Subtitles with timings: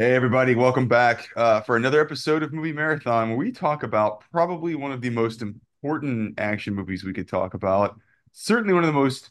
[0.00, 4.24] Hey, everybody, welcome back uh, for another episode of Movie Marathon where we talk about
[4.32, 8.00] probably one of the most important action movies we could talk about.
[8.32, 9.30] Certainly one of the most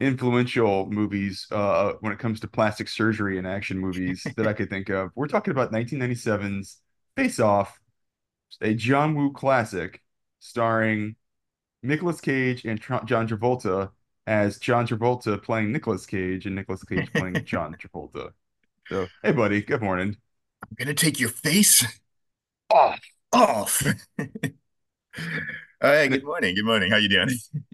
[0.00, 4.70] influential movies uh, when it comes to plastic surgery and action movies that I could
[4.70, 5.10] think of.
[5.14, 6.78] We're talking about 1997's
[7.14, 7.78] Face Off,
[8.62, 10.00] a John Woo classic
[10.38, 11.16] starring
[11.82, 13.90] Nicolas Cage and Tr- John Travolta
[14.26, 18.30] as John Travolta playing Nicolas Cage and Nicolas Cage playing John Travolta.
[18.90, 20.16] So, hey, buddy, good morning.
[20.62, 21.84] I'm gonna take your face
[22.70, 23.00] Off.
[23.32, 23.82] off.
[25.80, 26.54] All right, good morning.
[26.56, 26.90] Good morning.
[26.90, 27.28] How you doing?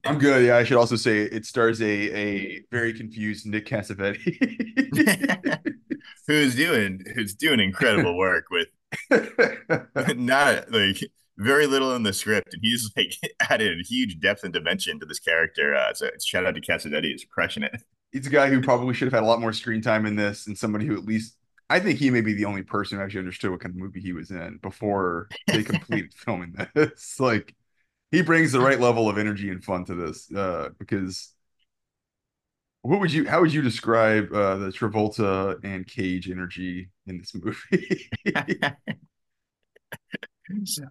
[0.04, 0.44] I'm good.
[0.44, 5.58] Yeah, I should also say it stars a a very confused Nick Cassavetes.
[6.26, 8.68] who's doing who's doing incredible work with
[10.16, 10.98] not like
[11.38, 13.14] very little in the script, and he's like
[13.50, 15.74] added a huge depth and dimension to this character.
[15.74, 17.72] Uh, so shout out to Cassavetes, he's crushing it.
[18.14, 20.48] He's a guy who probably should have had a lot more screen time in this,
[20.48, 21.36] and somebody who at least
[21.70, 24.00] I think he may be the only person who actually understood what kind of movie
[24.00, 27.16] he was in before they completed filming this.
[27.20, 27.54] Like
[28.12, 31.34] he brings the right level of energy and fun to this uh, because
[32.82, 37.34] what would you how would you describe uh, the Travolta and Cage energy in this
[37.34, 38.10] movie?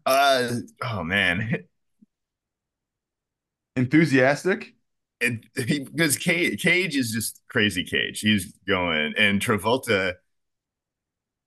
[0.06, 0.50] uh
[0.84, 1.66] oh man,
[3.76, 4.76] Enthusiastic?
[5.24, 7.84] And he, because Cage, Cage is just crazy.
[7.84, 10.14] Cage, he's going, and Travolta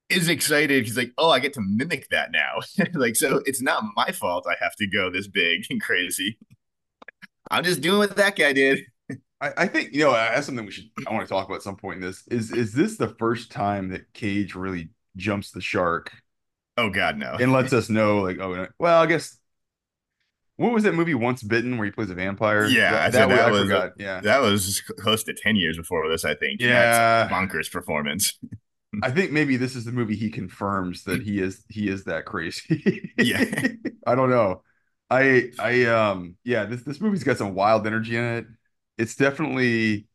[0.09, 0.85] is excited.
[0.85, 2.61] He's like, "Oh, I get to mimic that now."
[2.95, 4.47] like, so it's not my fault.
[4.49, 6.39] I have to go this big and crazy.
[7.51, 8.81] I'm just doing what that guy did.
[9.41, 11.63] I, I think you know that's something we should I want to talk about at
[11.63, 12.27] some point in this.
[12.29, 16.13] Is is this the first time that Cage really jumps the shark
[16.79, 17.37] Oh God, no.
[17.39, 19.39] and lets us know like oh well I guess
[20.57, 22.67] what was that movie Once Bitten where he plays a vampire?
[22.67, 23.71] Yeah, that, that, that was.
[23.99, 26.61] Yeah, That was close to ten years before this, I think.
[26.61, 27.29] Yeah.
[27.31, 28.39] bonkers performance.
[29.03, 32.25] I think maybe this is the movie he confirms that he is he is that
[32.25, 33.13] crazy.
[33.19, 33.45] Yeah.
[34.07, 34.63] I don't know.
[35.11, 38.47] I I um yeah this this movie's got some wild energy in it.
[38.97, 40.07] It's definitely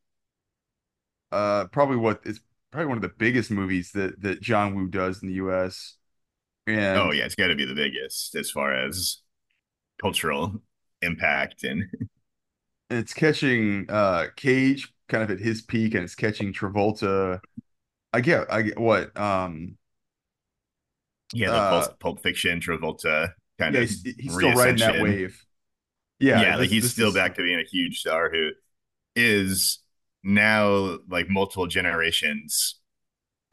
[1.31, 2.39] uh probably what it's
[2.71, 5.95] probably one of the biggest movies that that John Woo does in the US.
[6.97, 9.17] Oh yeah, it's got to be the biggest as far as
[10.01, 10.61] cultural
[11.01, 11.85] impact and
[12.89, 17.39] it's catching uh Cage kind of at his peak and it's catching Travolta.
[18.13, 19.77] I get I get what um
[21.33, 24.97] yeah, the uh Pulp, Pulp Fiction, Travolta kind yeah of he's, he's still riding that
[24.97, 25.43] wave.
[26.19, 28.51] Yeah, Yeah, like he's still is back to being a huge star who
[29.15, 29.79] is
[30.23, 32.79] now like multiple generations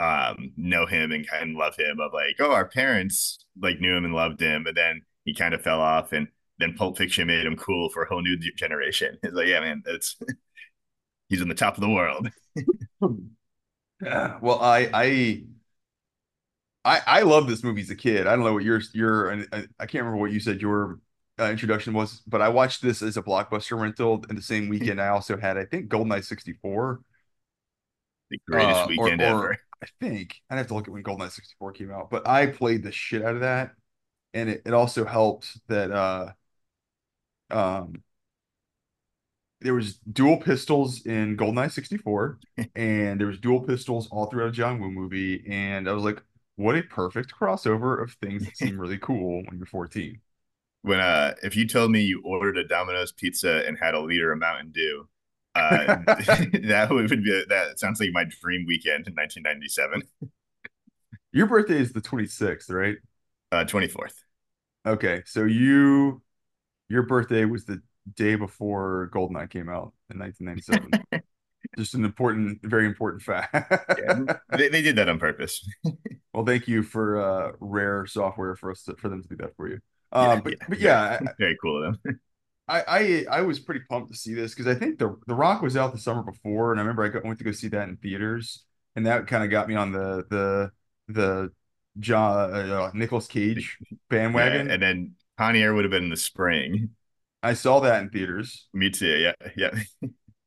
[0.00, 3.96] um know him and kind of love him of like oh our parents like knew
[3.96, 7.28] him and loved him but then he kind of fell off and then Pulp Fiction
[7.28, 9.18] made him cool for a whole new generation.
[9.22, 10.16] It's like yeah man, it's
[11.28, 12.28] he's on the top of the world.
[14.02, 14.38] Yeah.
[14.40, 15.42] Well, I I
[16.84, 18.26] I I love this movie as a kid.
[18.26, 21.00] I don't know what your your I I can't remember what you said your
[21.38, 25.00] uh, introduction was, but I watched this as a blockbuster rental in the same weekend.
[25.00, 27.00] I also had I think GoldenEye 64
[28.30, 29.58] The greatest uh weekend or ever.
[29.82, 32.82] I think I'd have to look at when GoldenEye 64 came out, but I played
[32.82, 33.72] the shit out of that
[34.34, 36.32] and it, it also helped that uh
[37.50, 38.02] um
[39.60, 42.38] there was dual pistols in GoldenEye 64,
[42.76, 46.22] and there was dual pistols all throughout a John Woo movie, and I was like,
[46.56, 50.20] what a perfect crossover of things that seem really cool when you're 14.
[50.82, 54.32] when uh if you told me you ordered a Domino's pizza and had a liter
[54.32, 55.08] of Mountain Dew,
[55.54, 60.02] uh that would be that sounds like my dream weekend in 1997.
[61.32, 62.96] Your birthday is the 26th, right?
[63.52, 64.24] Uh 24th.
[64.86, 66.22] Okay, so you
[66.88, 67.82] your birthday was the
[68.14, 70.98] day before GoldenEye came out in 1997.
[71.76, 73.54] Just an important, very important fact.
[73.96, 74.20] Yeah.
[74.52, 75.66] They, they did that on purpose.
[76.32, 79.56] Well, thank you for uh rare software for us to, for them to do that
[79.56, 79.78] for you.
[80.20, 82.20] Yeah, Um, but yeah, but very, yeah, very cool of them.
[82.68, 85.62] I I I was pretty pumped to see this because I think the The Rock
[85.62, 87.88] was out the summer before, and I remember I got, went to go see that
[87.88, 88.64] in theaters,
[88.96, 90.70] and that kind of got me on the the
[91.08, 91.52] the
[91.98, 93.78] John uh, Nicolas Cage
[94.32, 94.68] Yeah, bandwagon.
[94.68, 96.90] and then Con Air would have been in the spring.
[97.42, 99.06] I saw that in theaters, Me too.
[99.06, 99.70] Yeah, yeah.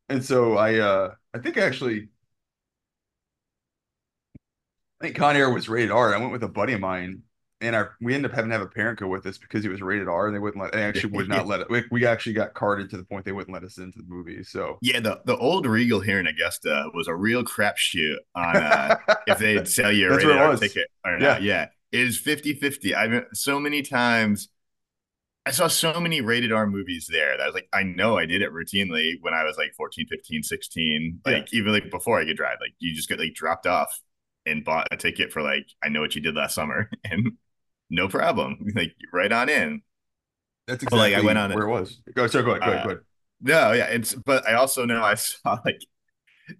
[0.09, 2.09] and so I uh I think actually
[4.99, 6.13] I think Con Air was rated R.
[6.13, 7.23] I went with a buddy of mine,
[7.59, 9.69] and our we ended up having to have a parent go with us because it
[9.69, 11.69] was rated R, and they wouldn't let they actually would not let it.
[11.69, 14.44] We, we actually got carded to the point they wouldn't let us into the movie.
[14.44, 18.95] So Yeah, the, the old Regal here in Augusta was a real crapshoot on uh,
[19.27, 21.33] if they'd sell you a rated R ticket or Yeah.
[21.33, 21.41] not.
[21.41, 22.94] Yeah, it is 50 50.
[22.94, 24.49] I've so many times
[25.45, 28.25] I saw so many rated R movies there that I was like, I know I
[28.27, 31.19] did it routinely when I was like 14, 15, 16.
[31.25, 31.41] Yeah.
[31.41, 33.99] Like, even like before I could drive, like, you just get like dropped off
[34.45, 37.38] and bought a ticket for like I know what you did last summer and
[37.89, 38.57] no problem.
[38.75, 39.81] Like right on in.
[40.67, 42.01] That's But like I went on where it was.
[42.15, 43.01] Go, sorry, go ahead, go ahead, Uh, go ahead.
[43.41, 45.81] no, yeah, it's but I also know I saw like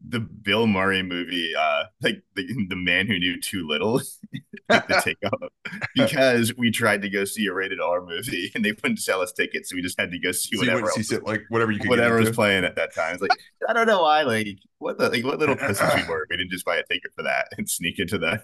[0.08, 4.02] the Bill Murray movie, uh, like the, the man who knew too little,
[4.70, 5.52] like the takeoff,
[5.96, 9.32] because we tried to go see a rated R movie and they wouldn't sell us
[9.32, 11.24] tickets, so we just had to go see So you went whatever to see else,
[11.26, 13.14] like whatever you could whatever was playing at that time.
[13.14, 13.32] It's like
[13.70, 14.48] I don't know why, like
[14.80, 16.26] what the like what little pussies we were.
[16.30, 18.44] We didn't just buy a ticket for that and sneak into the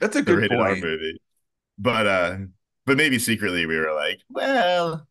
[0.00, 1.20] That's a good rated R movie.
[1.78, 2.36] But uh,
[2.86, 5.06] but maybe secretly we were like, well.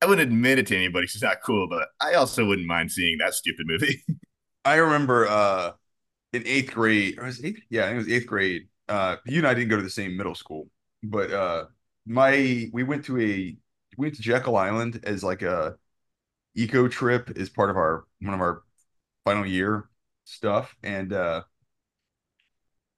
[0.00, 3.18] I wouldn't admit it to anybody it's not cool, but I also wouldn't mind seeing
[3.18, 4.02] that stupid movie.
[4.64, 5.72] I remember uh
[6.32, 7.62] in eighth grade, or was eighth?
[7.70, 8.68] Yeah, I think it was eighth grade.
[8.88, 10.68] Uh, you and I didn't go to the same middle school,
[11.02, 11.66] but uh,
[12.06, 13.58] my we went to a we
[13.98, 15.76] went to Jekyll Island as like a
[16.56, 18.62] eco trip as part of our one of our
[19.24, 19.88] final year
[20.24, 21.42] stuff, and uh,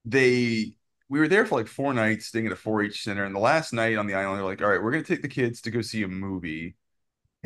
[0.05, 0.77] they
[1.09, 3.73] we were there for like four nights, staying at a 4-H center, and the last
[3.73, 5.81] night on the island, they're like, "All right, we're gonna take the kids to go
[5.83, 6.77] see a movie,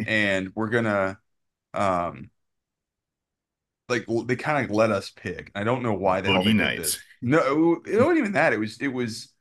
[0.06, 1.18] and we're gonna
[1.74, 2.30] um."
[3.88, 5.50] Like they kind of let us pick.
[5.54, 6.98] I don't know why the hell they did this.
[7.22, 8.52] No, it wasn't even that.
[8.52, 9.32] It was it was,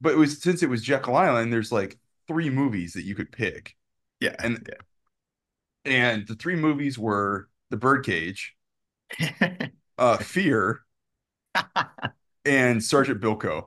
[0.00, 1.52] but it was since it was Jekyll Island.
[1.52, 1.98] There's like
[2.28, 3.76] three movies that you could pick,
[4.20, 4.36] Yeah.
[4.42, 4.68] and
[5.84, 8.54] and the three movies were The Birdcage,
[9.18, 9.68] yeah.
[9.98, 10.82] uh, Fear,
[12.44, 13.66] and Sergeant Bilko.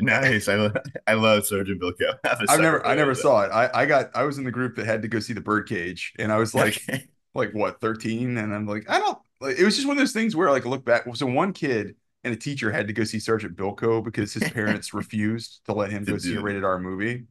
[0.00, 0.48] nice.
[0.48, 0.72] I, lo-
[1.06, 2.14] I love Sergeant Bilko.
[2.24, 3.48] I have never I never saw it.
[3.50, 6.12] I I got I was in the group that had to go see The Birdcage,
[6.18, 7.06] and I was like Okay.
[7.36, 9.18] Like what 13, and I'm like I don't.
[9.40, 11.04] Like, it was just one of those things where like I look back.
[11.14, 14.94] So one kid and a teacher had to go see Sergeant Bilko because his parents
[14.94, 17.24] refused to let him go see a rated R movie.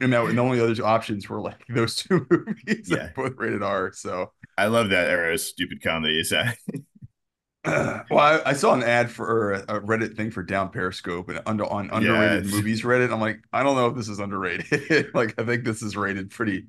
[0.00, 3.10] And now and the only other options were like those two movies Yeah.
[3.14, 3.92] both rated R.
[3.92, 6.32] So, I love that era of stupid comedies.
[7.64, 11.40] well, I, I saw an ad for a, a Reddit thing for Down Periscope and
[11.46, 12.54] under on underrated Yes.
[12.54, 13.12] movies Reddit.
[13.12, 15.14] I'm like, I don't know if this is underrated.
[15.14, 16.66] like, I think this is rated pretty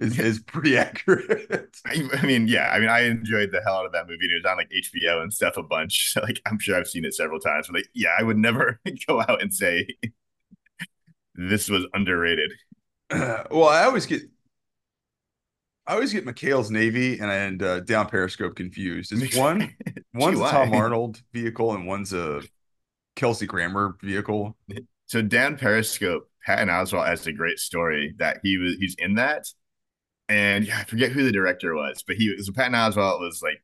[0.00, 1.76] is is pretty accurate.
[1.86, 2.70] I, I mean, yeah.
[2.70, 4.26] I mean, I enjoyed the hell out of that movie.
[4.26, 6.12] It was on like HBO and stuff a bunch.
[6.12, 7.66] So, like, I'm sure I've seen it several times.
[7.66, 9.86] But like, yeah, I would never go out and say
[11.34, 12.52] this was underrated.
[13.10, 14.22] well, I always get
[15.86, 19.12] I always get McHale's Navy and and uh, Down Periscope confused.
[19.12, 19.74] Is one
[20.14, 20.50] one's a?
[20.50, 22.42] Tom Arnold vehicle and one's a
[23.16, 24.56] Kelsey Grammer vehicle.
[25.06, 29.46] So down Periscope, Patton Oswalt has a great story that he was he's in that,
[30.28, 33.62] and yeah, I forget who the director was, but he was Patton Oswalt was like,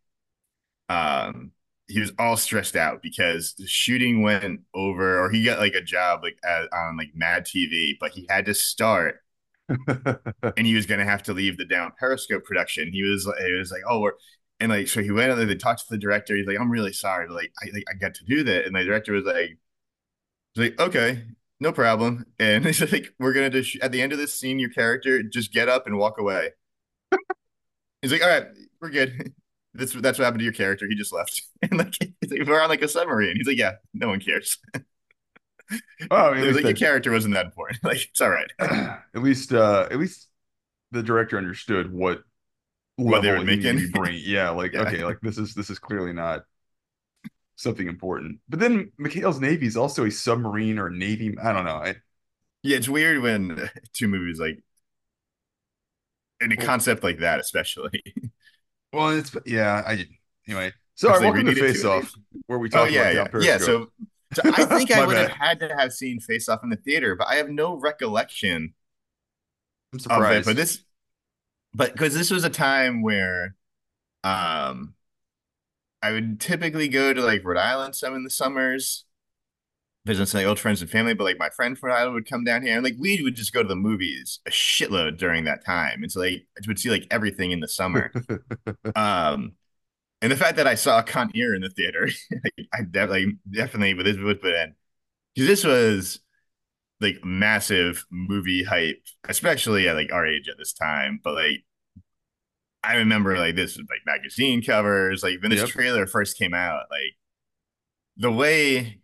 [0.88, 1.52] um,
[1.88, 5.82] he was all stressed out because the shooting went over, or he got like a
[5.82, 9.20] job like at, on like Mad TV, but he had to start,
[9.68, 12.90] and he was gonna have to leave the down Periscope production.
[12.92, 14.12] He was like, he was like, oh, we're.
[14.60, 16.36] And like, so he went and they talked to the director.
[16.36, 18.74] He's like, "I'm really sorry, but like, I like, I got to do that." And
[18.76, 19.58] the director was like,
[20.54, 21.24] He's like, okay,
[21.60, 22.26] no problem.
[22.38, 25.52] And he's like, we're gonna just at the end of this scene, your character just
[25.52, 26.50] get up and walk away.
[28.02, 28.46] he's like, all right,
[28.80, 29.32] we're good.
[29.76, 30.86] That's that's what happened to your character.
[30.88, 31.42] He just left.
[31.62, 31.96] And like,
[32.30, 33.34] like, we're on like a submarine.
[33.36, 34.58] He's like, yeah, no one cares.
[36.10, 37.82] Oh, I mean, was like your character wasn't that important.
[37.82, 38.50] Like, it's all right.
[38.60, 40.28] at least uh at least
[40.92, 42.22] the director understood what
[42.96, 43.78] What they were making.
[43.78, 44.22] be bringing.
[44.24, 44.82] Yeah, like Yeah.
[44.82, 46.44] okay, like this is this is clearly not
[47.56, 48.40] something important.
[48.48, 51.36] But then McHale's Navy is also a submarine or navy.
[51.42, 51.76] I don't know.
[51.76, 51.96] I,
[52.62, 54.62] Yeah, it's weird when two movies like
[56.40, 58.02] in a Well- concept like that, especially.
[58.92, 59.82] well, it's yeah.
[59.86, 60.06] I
[60.48, 60.72] anyway.
[60.96, 62.12] So, right, welcome to Face Off,
[62.46, 63.58] where we Oh talk yeah, about yeah, yeah.
[63.58, 63.90] So,
[64.32, 67.16] so I think I would have had to have seen Face Off in the theater,
[67.16, 68.74] but I have no recollection
[69.92, 70.02] I'm of it.
[70.02, 70.46] surprised.
[70.46, 70.84] But this,
[71.74, 73.56] but because this was a time where,
[74.22, 74.94] um,
[76.04, 79.06] I would typically go to like Rhode Island some in the summers,
[80.04, 81.14] visit some like, old friends and family.
[81.14, 83.36] But like my friend from Rhode Island would come down here, and like we would
[83.36, 86.78] just go to the movies a shitload during that time, and so like I would
[86.78, 88.12] see like everything in the summer.
[88.94, 89.52] um,
[90.20, 92.10] and the fact that I saw Con Air in the theater,
[92.44, 94.74] like, I definitely definitely with this would put in
[95.34, 96.20] because this was
[97.00, 101.20] like massive movie hype, especially at like our age at this time.
[101.24, 101.64] But like,
[102.86, 105.22] I remember like this was like magazine covers.
[105.22, 105.70] Like when this Yep.
[105.70, 107.16] trailer first came out, like
[108.16, 109.00] the way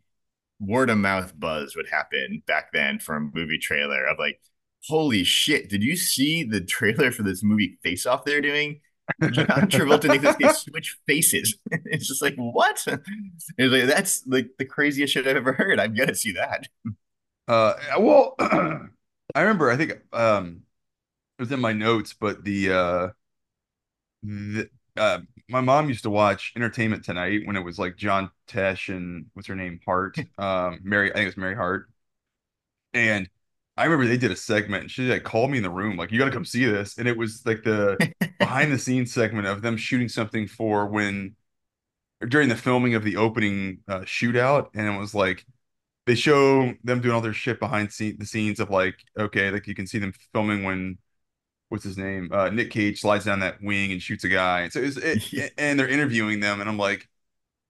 [0.61, 4.41] word of mouth buzz would happen back then for a movie trailer of like,
[4.87, 8.81] holy shit, did you see the trailer for this movie Face Off they're doing?
[9.31, 11.57] John Travolta and Nicolas Cage switch faces.
[11.71, 12.85] it's just like what?
[12.87, 15.81] It's like that's like the craziest shit I've ever heard.
[15.81, 16.69] I've got to see that.
[17.49, 19.71] Uh, well, I remember.
[19.71, 20.63] I think um,
[21.39, 23.09] it was in my notes, but the uh,
[24.23, 28.95] the uh, my mom used to watch Entertainment Tonight when it was like John Tesh
[28.95, 31.89] and what's her name Hart, um, Mary I think it was Mary Hart,
[32.93, 33.29] and
[33.77, 36.12] I remember they did a segment and she like called me in the room like
[36.12, 39.47] you got to come see this, and it was like the behind the scenes segment
[39.47, 41.37] of them shooting something for when
[42.29, 45.45] during the filming of the opening uh, shootout, and it was like
[46.07, 49.67] they show them doing all their shit behind scene, the scenes of like okay, like
[49.67, 50.99] you can see them filming when
[51.71, 52.31] what's his name?
[52.33, 55.55] Uh, Nick Cage slides down that wing and shoots a guy, and so it's it,
[55.59, 57.09] and they're interviewing them, and I'm like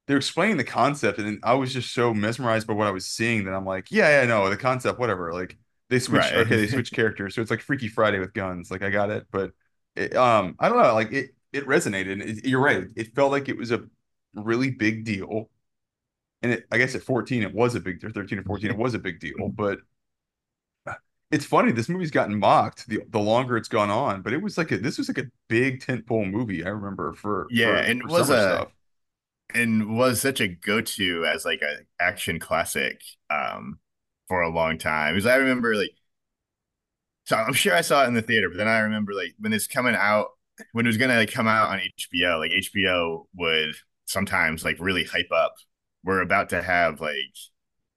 [0.07, 3.45] they're explaining the concept, and I was just so mesmerized by what I was seeing
[3.45, 5.33] that I'm like yeah yeah no the concept whatever.
[5.33, 5.57] Like
[5.89, 6.35] they switch Right.
[6.35, 7.35] okay they switch characters.
[7.35, 8.71] So it's like Freaky Friday with guns.
[8.71, 9.27] Like I got it.
[9.31, 9.53] But
[9.97, 12.87] it, um I don't know like it it resonated and it, you're right.
[12.97, 13.85] It felt like it was a
[14.35, 15.51] really big deal.
[16.43, 18.77] And it, I guess at 14 it was a big or 13 or 14 it
[18.79, 19.49] was a big deal.
[19.51, 19.81] But
[21.31, 24.59] it's funny this movie's gotten mocked the the longer it's gone on but it was
[24.59, 28.09] like a this was like a big tentpole movie I remember for Yeah, for, and
[28.09, 28.71] for was a stuff
[29.55, 33.81] and was such a go-to as like a action classic um
[34.29, 35.15] for a long time.
[35.15, 35.93] Because I remember like
[37.25, 39.53] so I'm sure I saw it in the theater, but then I remember like when
[39.53, 40.29] it's coming out
[40.73, 43.75] when it was gonna like come out on HBO, like HBO would
[44.07, 45.55] sometimes like really hype up.
[46.05, 47.15] We're about to have like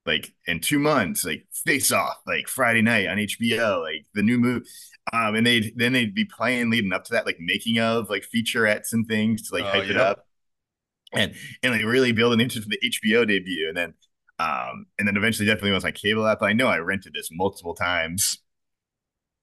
[0.05, 4.37] like in two months, like Face Off, like Friday night on HBO, like the new
[4.37, 4.65] movie.
[5.11, 8.25] Um, and they'd then they'd be playing leading up to that, like making of like
[8.33, 10.25] featurettes and things to like oh hype it up
[11.13, 13.67] and and like really building for the HBO debut.
[13.67, 13.93] And then
[14.39, 16.41] um and then eventually definitely was like cable app.
[16.41, 18.39] I know I rented this multiple times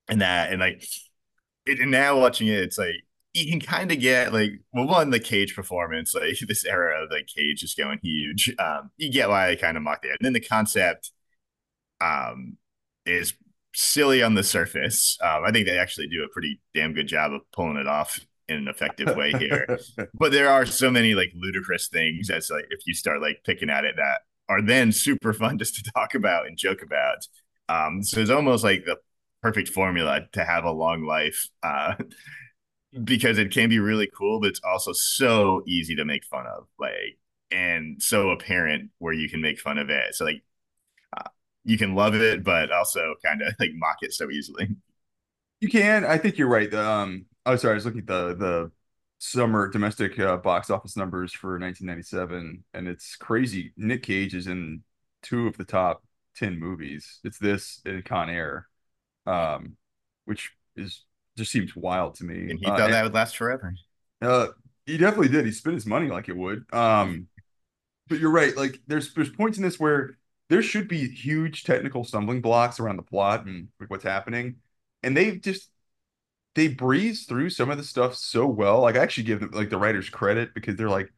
[0.08, 0.84] and that and like
[1.66, 5.10] it, and now watching it, it's like you can kind of get like well one
[5.10, 8.54] the Cage performance like this era of like Cage is going huge.
[8.58, 10.16] Um, you get why I kind of mocked it.
[10.18, 11.12] And then the concept
[12.00, 12.56] um
[13.06, 13.34] is
[13.74, 15.16] silly on the surface.
[15.22, 18.18] Um, I think they actually do a pretty damn good job of pulling it off
[18.48, 19.78] in an effective way here.
[20.14, 23.70] but there are so many like ludicrous things as like if you start like picking
[23.70, 27.26] at it that are then super fun just to talk about and joke about.
[27.68, 28.96] Um, so it's almost like the
[29.42, 31.94] perfect formula to have a long life uh,
[33.04, 36.66] because it can be really cool, but it's also so easy to make fun of,
[36.78, 37.18] like,
[37.50, 40.14] and so apparent where you can make fun of it.
[40.14, 40.42] So like,
[41.16, 41.28] uh,
[41.64, 44.68] you can love it, but also kind of like mock it so easily.
[45.60, 46.04] You can.
[46.04, 46.70] I think you're right.
[46.70, 47.72] The, um, oh, sorry.
[47.72, 48.72] I was looking at the the
[49.18, 53.72] summer domestic uh, box office numbers for 1997, and it's crazy.
[53.76, 54.82] Nick Cage is in
[55.22, 56.02] two of the top
[56.34, 57.20] ten movies.
[57.24, 58.66] It's this and Con Air,
[59.26, 59.76] um,
[60.24, 61.04] which is
[61.40, 62.50] just seems wild to me.
[62.50, 63.74] And he Uh, thought and- that would last forever.
[64.22, 64.48] uh,
[64.86, 65.44] he definitely did.
[65.46, 66.64] He spent his money like it would.
[66.72, 67.28] Um,
[68.08, 68.56] but you're right.
[68.56, 70.16] Like there's there's points in this where
[70.48, 74.56] there should be huge technical stumbling blocks around the plot and like, what's happening,
[75.02, 75.70] and they just
[76.56, 78.80] they breeze through some of the stuff so well.
[78.80, 81.12] Like I actually give them like the writers credit because they're like,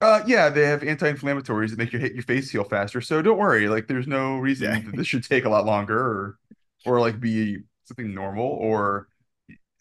[0.00, 3.00] uh, yeah, they have anti-inflammatories that make your hit your face heal faster.
[3.00, 3.68] So don't worry.
[3.68, 4.80] Like there's no reason Yeah.
[4.80, 6.38] that this should take a lot longer or
[6.84, 9.08] or like be something normal or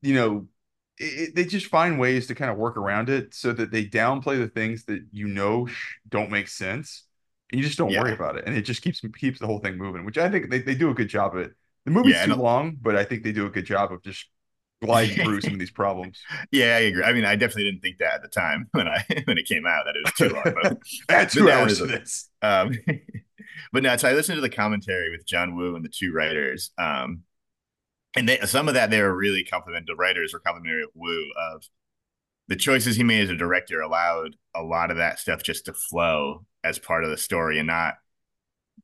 [0.06, 0.48] you know
[0.98, 4.38] it, they just find ways to kind of work around it so that they downplay
[4.40, 7.06] the things that you know sh- don't make sense
[7.52, 9.78] and you just don't worry about it and it just keeps keeps the whole thing
[9.78, 11.54] moving which i think they, they do a good job of it
[11.86, 14.28] the movie's Yeah, too long but i think they do a good job of just
[14.82, 17.04] gliding through some of these problems Yeah, I agree.
[17.04, 19.66] I mean, I definitely didn't think that at the time when I when it came
[19.66, 20.44] out that it was too long.
[20.54, 22.72] But two hours is- this Um,
[23.72, 26.72] but no, so I listened to the commentary with John Woo and the two writers.
[26.78, 27.24] Um,
[28.16, 29.86] and they, some of that they were really complimentary.
[29.88, 31.64] The writers were complimentary of Woo of
[32.48, 35.74] the choices he made as a director allowed a lot of that stuff just to
[35.74, 37.96] flow as part of the story and not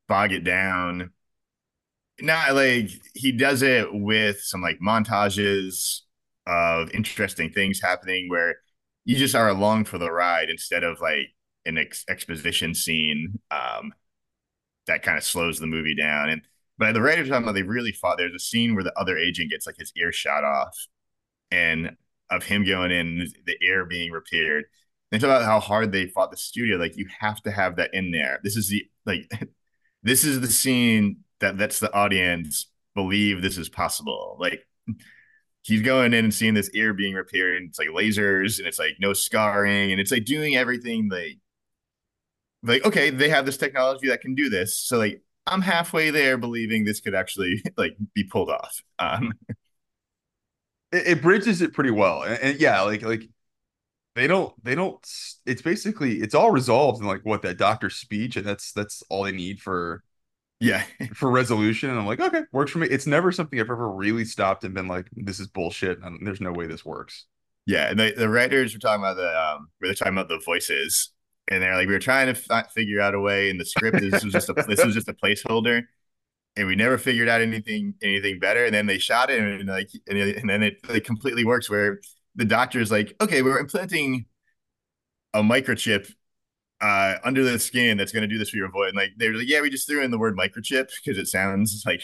[0.08, 1.12] bog it down.
[2.20, 6.02] Not like he does it with some like montages
[6.46, 8.58] of interesting things happening where
[9.06, 11.28] you just are along for the ride instead of like
[11.66, 13.94] an ex- exposition scene um,
[14.88, 16.30] that kind of slows the movie down.
[16.30, 16.42] And
[16.78, 18.18] but at the writers time they really fought.
[18.18, 20.76] There's a scene where the other agent gets like his ear shot off,
[21.52, 21.96] and
[22.30, 24.66] of him going in, the ear being repaired.
[25.12, 26.78] They talk about how hard they fought the studio.
[26.78, 28.40] Like you have to have that in there.
[28.44, 29.30] This is the like,
[30.04, 34.38] this is the scene that lets the audience believe this is possible.
[34.40, 34.66] Like
[35.64, 38.80] he's going in and seeing this ear being repaired and it's like lasers and it's
[38.80, 41.38] like no scarring and it's like doing everything like
[42.64, 46.38] like okay they have this technology that can do this so like i'm halfway there
[46.38, 48.82] believing this could actually like be pulled off.
[49.00, 49.34] Um
[50.92, 53.24] it, it bridges it pretty well and, and yeah like like
[54.16, 55.06] they don't they don't
[55.46, 59.24] it's basically it's all resolved in like what that doctor's speech and that's that's all
[59.24, 60.04] they need for
[60.60, 60.84] yeah.
[61.14, 62.88] for resolution and i'm like okay works for me.
[62.88, 66.42] It's never something i've ever really stopped and been like this is bullshit and there's
[66.42, 67.26] no way this works.
[67.66, 70.42] Yeah, and the, the writers were talking about the um, we were talking about the
[70.44, 71.12] voices,
[71.52, 74.00] and they're like, we were trying to f- figure out a way in the script.
[74.00, 75.84] This was just a this was just a placeholder,
[76.56, 78.64] and we never figured out anything anything better.
[78.64, 81.70] And then they shot it, and, like, and, and then it, it completely works.
[81.70, 82.00] Where
[82.36, 84.26] the doctor is like, okay, we're implanting
[85.34, 86.14] a microchip
[86.80, 88.90] uh, under the skin that's going to do this for your voice.
[88.90, 91.28] And like they were like, yeah, we just threw in the word microchip because it
[91.28, 92.02] sounds like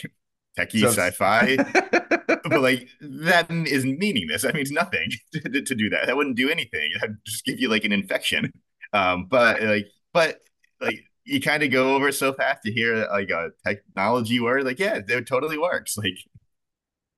[0.60, 1.56] techie so, sci-fi.
[2.27, 4.42] but like that is meaningless.
[4.42, 6.08] That means nothing to, to, do that.
[6.08, 6.92] That wouldn't do anything.
[7.00, 8.51] That'd just give you like an infection.
[8.94, 10.39] Um, but like, but
[10.82, 14.63] like you kind of go over so fast to hear like a technology word.
[14.63, 15.98] Like, yeah, it totally works.
[15.98, 16.17] Like,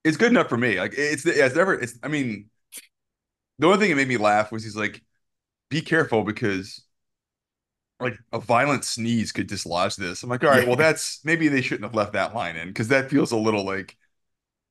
[0.04, 0.80] it's good enough for me.
[0.80, 1.76] Like, it's it's never.
[1.76, 1.98] It's.
[2.02, 2.50] I mean,
[3.60, 5.04] the only thing that made me laugh was he's like,
[5.70, 6.84] "Be careful because."
[8.02, 10.24] Like a violent sneeze could dislodge this.
[10.24, 12.88] I'm like, all right, well, that's maybe they shouldn't have left that line in because
[12.88, 13.98] that feels a little like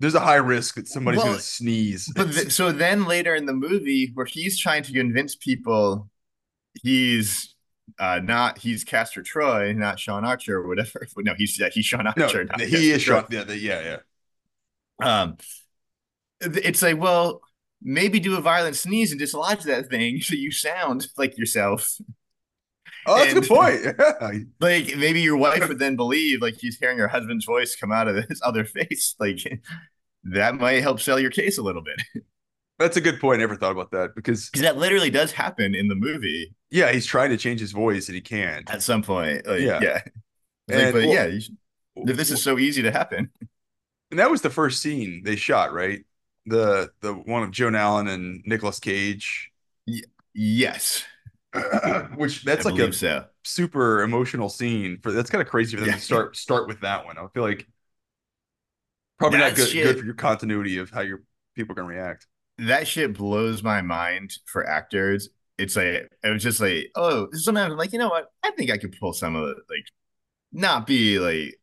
[0.01, 2.11] there's a high risk that somebody's well, going to sneeze.
[2.15, 6.09] But th- so then later in the movie, where he's trying to convince people
[6.83, 7.55] he's
[7.99, 11.07] uh, not he's Castor Troy, not Sean Archer or whatever.
[11.19, 12.45] No, he's yeah, he's Sean Archer.
[12.45, 13.25] No, he is Sean.
[13.31, 13.99] Yeah, the, yeah,
[15.01, 15.23] yeah.
[15.23, 15.37] Um,
[16.41, 17.41] it's like well,
[17.83, 21.99] maybe do a violent sneeze and dislodge that thing so you sound like yourself.
[23.07, 23.81] Oh, that's and, a good point.
[24.21, 24.45] Yeah.
[24.61, 28.09] Like maybe your wife would then believe like she's hearing her husband's voice come out
[28.09, 29.15] of this other face.
[29.19, 29.63] Like
[30.25, 32.25] that might help sell your case a little bit.
[32.79, 33.39] That's a good point.
[33.39, 36.55] I never thought about that because that literally does happen in the movie.
[36.71, 39.47] Yeah, he's trying to change his voice and he can't at some point.
[39.47, 40.01] Like, yeah, yeah.
[40.69, 41.57] And, like, but well, yeah, should,
[41.97, 43.31] this is so easy to happen.
[44.11, 46.05] And that was the first scene they shot, right?
[46.47, 49.51] The the one of Joan Allen and Nicolas Cage.
[49.87, 50.03] Y-
[50.35, 51.05] yes.
[52.15, 53.25] Which that's I like a so.
[53.43, 55.97] super emotional scene for that's kind of crazy for them yeah.
[55.97, 57.19] to start start with that one.
[57.19, 57.67] I feel like
[59.19, 61.23] probably not good, good for your continuity of how your
[61.57, 62.27] people are gonna react.
[62.59, 65.29] That shit blows my mind for actors.
[65.59, 68.33] It's like it was just like, oh, sometimes I'm like, you know what?
[68.43, 69.85] I think I could pull some of it, like
[70.53, 71.61] not be like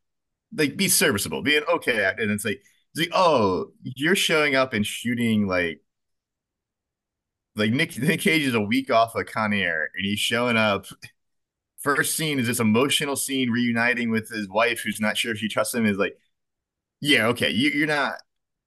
[0.56, 2.24] like be serviceable, be an okay actor.
[2.24, 2.62] And it's like
[2.94, 5.82] it's like, oh, you're showing up and shooting like
[7.56, 10.86] like Nick Nick Cage is a week off of Con Air and he's showing up.
[11.82, 15.48] First scene is this emotional scene reuniting with his wife who's not sure if she
[15.48, 15.86] trusts him.
[15.86, 16.18] Is like,
[17.02, 18.16] yeah, okay, you, you're not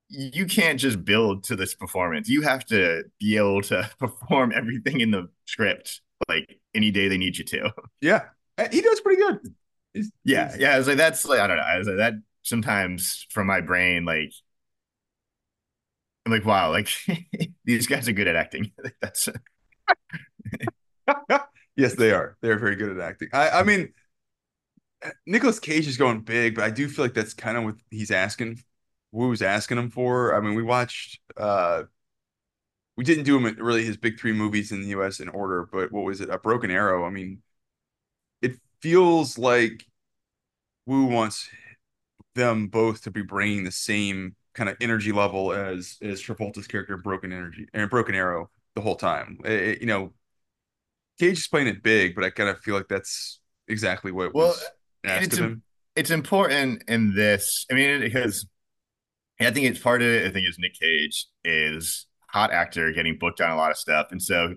[0.08, 2.28] you can't just build to this performance.
[2.28, 7.18] You have to be able to perform everything in the script like any day they
[7.18, 7.72] need you to.
[8.00, 8.22] Yeah,
[8.56, 9.54] uh, he does pretty good.
[9.94, 10.60] He's, yeah, he's...
[10.60, 10.74] yeah.
[10.74, 11.62] I was like, that's like I don't know.
[11.62, 14.32] I was like, that sometimes from my brain, like
[16.26, 16.88] I'm like, wow, like
[17.64, 18.72] these guys are good at acting.
[19.00, 19.28] that's
[21.76, 22.36] yes, they are.
[22.40, 23.28] They're very good at acting.
[23.32, 23.92] I, I mean,
[25.26, 28.10] Nicolas Cage is going big, but I do feel like that's kind of what he's
[28.10, 28.62] asking
[29.12, 30.34] Woo's asking him for.
[30.34, 31.84] I mean, we watched uh
[32.96, 35.92] we didn't do him really his big three movies in the US in order, but
[35.92, 36.30] what was it?
[36.30, 37.04] A Broken Arrow.
[37.04, 37.42] I mean,
[38.42, 39.86] it feels like
[40.86, 41.48] Woo wants
[42.34, 46.96] them both to be bringing the same kind of energy level as as Travolta's character
[46.96, 49.38] Broken Energy and Broken Arrow the whole time.
[49.44, 50.12] It, you know,
[51.20, 54.48] Cage is playing it big, but I kind of feel like that's exactly what well,
[54.48, 54.64] was
[55.04, 55.62] asked of him.
[55.94, 57.66] It's important in this.
[57.70, 58.46] I mean, because
[59.40, 60.26] I think it's part of it.
[60.26, 64.08] I think it's Nick Cage is hot actor getting booked on a lot of stuff,
[64.10, 64.56] and so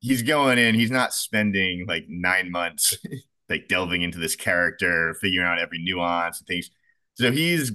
[0.00, 0.74] he's going in.
[0.74, 2.96] He's not spending like nine months
[3.50, 6.70] like delving into this character, figuring out every nuance and things.
[7.14, 7.72] So he's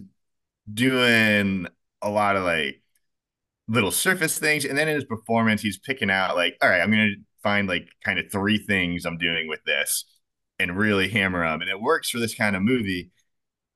[0.73, 1.67] doing
[2.01, 2.81] a lot of like
[3.67, 6.91] little surface things, and then in his performance, he's picking out like, all right, I'm
[6.91, 7.12] gonna
[7.43, 10.05] find like kind of three things I'm doing with this,
[10.60, 13.12] and really hammer them, and it works for this kind of movie.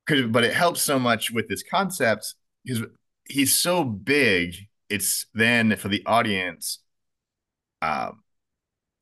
[0.05, 2.83] Because, but it helps so much with this concept because
[3.25, 4.55] he's so big.
[4.89, 6.79] It's then for the audience,
[7.81, 8.23] um,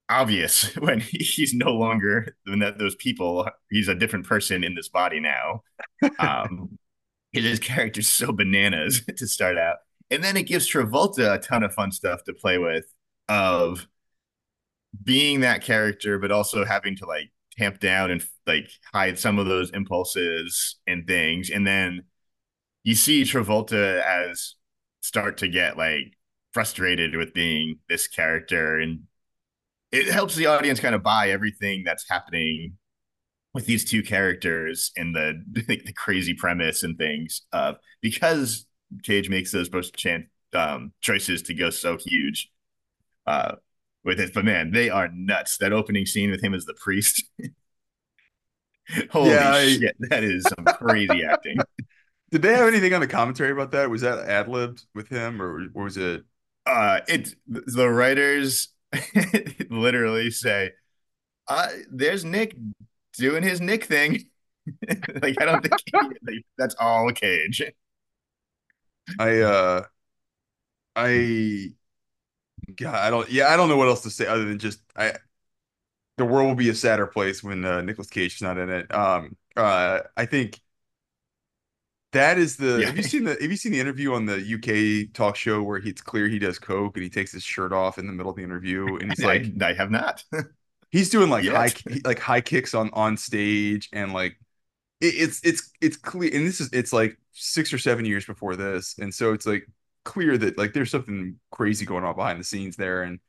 [0.10, 3.50] obvious when he's no longer than that those people.
[3.70, 5.64] He's a different person in this body now.
[6.20, 6.78] Um,
[7.32, 9.78] his character's so bananas to start out,
[10.10, 12.86] and then it gives Travolta a ton of fun stuff to play with
[13.30, 13.88] of
[15.04, 19.46] being that character, but also having to like tamp down and like hide some of
[19.46, 22.04] those impulses and things, and then
[22.88, 24.56] you see Travolta as
[25.02, 26.14] start to get like
[26.54, 29.02] frustrated with being this character and
[29.92, 32.78] it helps the audience kind of buy everything that's happening
[33.54, 38.66] with these two characters and the the, the crazy premise and things uh, because
[39.04, 40.24] Cage makes those post chance
[40.54, 42.50] um, choices to go so huge
[43.26, 43.56] uh,
[44.06, 44.34] with it.
[44.34, 45.58] But man, they are nuts.
[45.58, 47.26] That opening scene with him as the priest.
[49.12, 49.68] Holy yeah, I...
[49.74, 51.58] shit, that is some crazy acting.
[52.32, 53.90] Did they have anything on the commentary about that?
[53.90, 56.24] Was that ad libbed with him, or, or was it?
[56.66, 58.70] uh it the writers
[59.70, 60.72] literally say
[61.48, 62.56] uh there's nick
[63.18, 64.26] doing his nick thing
[65.22, 65.94] like i don't think he,
[66.28, 67.64] like, that's all cage
[69.20, 69.84] I uh
[70.96, 71.76] I
[72.76, 75.14] God, I don't yeah, I don't know what else to say other than just I
[76.18, 78.94] the world will be a sadder place when uh Nicolas Cage is not in it.
[78.94, 80.60] Um uh I think
[82.14, 84.38] that is the yeah have you seen the have you seen the interview on the
[84.38, 87.74] UK talk show where he, it's clear he does coke and he takes his shirt
[87.74, 90.24] off in the middle of the interview and he's like I have not
[90.92, 91.72] he's doing like high
[92.06, 94.38] like high kicks on on stage and like
[95.02, 98.56] it, it's it's it's clear and this is it's like six or seven years before
[98.56, 99.68] this and so it's like
[100.06, 103.20] clear that like there's something crazy going on behind the scenes there and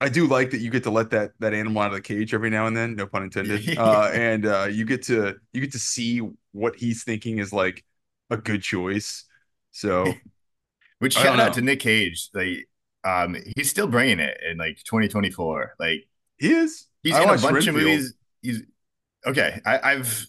[0.00, 2.34] I do like that you get to let that that animal out of the cage
[2.34, 3.66] every now and then, no pun intended.
[3.78, 6.20] Uh, and uh, you get to you get to see
[6.52, 7.82] what he's thinking is like
[8.30, 9.24] a good choice.
[9.72, 10.12] So
[10.98, 12.66] which shout out to nick cage like
[13.04, 16.08] um he's still bringing it in like 2024 like
[16.38, 16.86] He is.
[17.02, 18.62] he's I in a bunch of movies he's
[19.26, 20.26] okay I, i've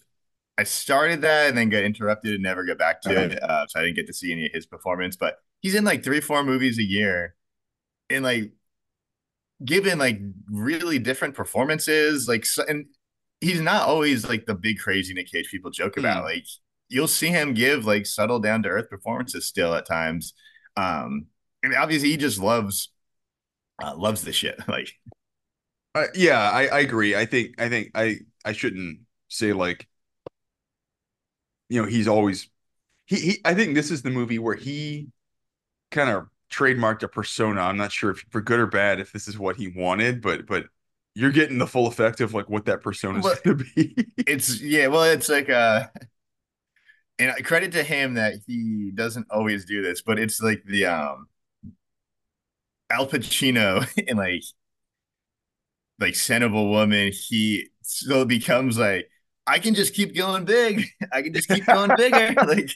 [0.58, 3.38] I started that and then got interrupted and never got back to it.
[3.48, 5.14] Uh, so I didn't get to see any of his performance.
[5.14, 7.34] But he's in like three, four movies a year,
[8.10, 8.50] and like
[9.64, 12.26] given like really different performances.
[12.26, 12.86] Like, so, and
[13.40, 16.24] he's not always like the big crazy Nick Cage people joke about.
[16.24, 16.34] Mm.
[16.34, 16.46] Like,
[16.88, 20.34] you'll see him give like subtle, down to earth performances still at times.
[20.76, 21.26] Um,
[21.62, 22.90] and obviously he just loves
[23.82, 24.60] uh, loves the shit.
[24.68, 24.92] Like,
[25.94, 27.16] Uh, yeah, I, I agree.
[27.16, 29.88] I think I think I I shouldn't say like
[31.68, 32.48] you know he's always
[33.06, 35.08] he, he I think this is the movie where he
[35.92, 37.62] kind of trademarked a persona.
[37.62, 40.46] I'm not sure if for good or bad if this is what he wanted, but
[40.46, 40.66] but
[41.14, 44.06] you're getting the full effect of like what that persona is Well, going to be.
[44.26, 45.86] it's yeah, well, it's like uh
[47.18, 51.28] and credit to him that he doesn't always do this, but it's like the um
[52.90, 54.42] Al Pacino in like
[55.98, 59.10] like Scent of a Woman, he so becomes like
[59.46, 60.84] I can just keep going big.
[61.12, 62.34] I can just keep going bigger.
[62.46, 62.70] like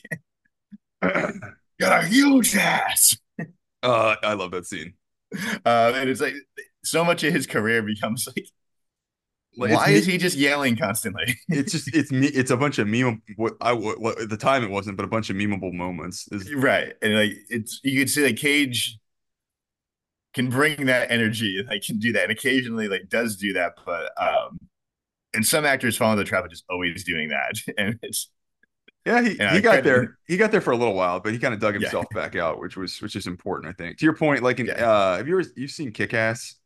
[1.81, 3.17] got a huge ass.
[3.83, 4.95] uh, I love that scene.
[5.65, 6.35] Um, and it's like
[6.85, 8.47] so much of his career becomes Like,
[9.57, 11.37] why is he just yelling constantly?
[11.49, 12.27] it's just it's me.
[12.29, 13.23] It's a bunch of meme.
[13.37, 16.29] What I what, at the time it wasn't, but a bunch of memeable moments.
[16.33, 16.95] Is right.
[17.03, 18.99] And like it's you could see like Cage
[20.35, 24.11] can bring that energy, like can do that, and occasionally like does do that, but
[24.21, 24.59] um
[25.35, 27.55] and some actors fall into the trap of just always doing that.
[27.79, 28.31] And it's
[29.07, 30.19] yeah, he, And he I got there.
[30.29, 31.81] He got there for a little while, but he kind of dug Yeah.
[31.81, 33.99] himself back out, which was which is important, I think.
[33.99, 34.75] To your point, like in Yeah.
[34.91, 36.57] uh, have you ever you've seen Kick Ass?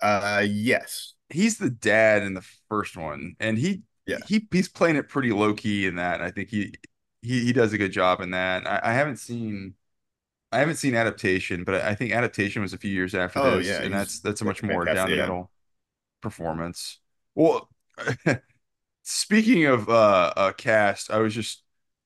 [0.00, 1.14] uh yes.
[1.30, 4.18] He's the dad in the first one, and he Yeah.
[4.26, 6.20] he he's playing it pretty low key in that.
[6.22, 6.72] I think he
[7.22, 8.66] he he does a good job in that.
[8.66, 9.74] I, I haven't seen.
[10.52, 13.66] I haven't seen adaptation, but I think adaptation was a few years after Oh, this,
[13.66, 15.22] yeah, and that's that's a much more down the yeah.
[15.22, 15.50] middle
[16.22, 17.00] performance.
[17.34, 17.68] Well,
[19.02, 21.62] speaking of uh, uh cast, I was just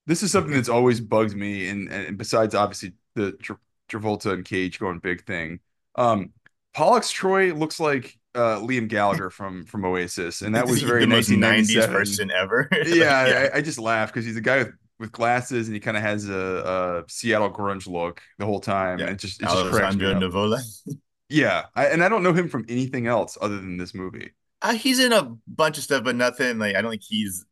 [0.06, 3.58] this is something that's always bugged me, and and besides obviously the Tra-
[3.90, 5.60] Travolta and Cage going big thing,
[5.96, 6.32] um,
[6.74, 11.06] Pollux Troy looks like uh Liam Gallagher from from Oasis, and that was very the
[11.06, 12.68] most 90s person ever.
[12.72, 15.80] Like, yeah, I, I just laugh because he's a guy with, with glasses and he
[15.80, 18.98] kind of has a, a Seattle grunge look the whole time.
[18.98, 19.06] Yeah.
[19.06, 20.32] And it just it just cracks me Alessandro up.
[20.32, 20.96] Nivola.
[21.28, 24.32] Yeah, I, and I don't know him from anything else other than this movie.
[24.60, 27.44] Uh, he's in a bunch of stuff, but nothing like I don't think he's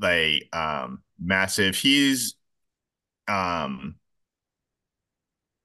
[0.00, 1.76] like um massive.
[1.76, 2.34] He's
[3.28, 3.96] um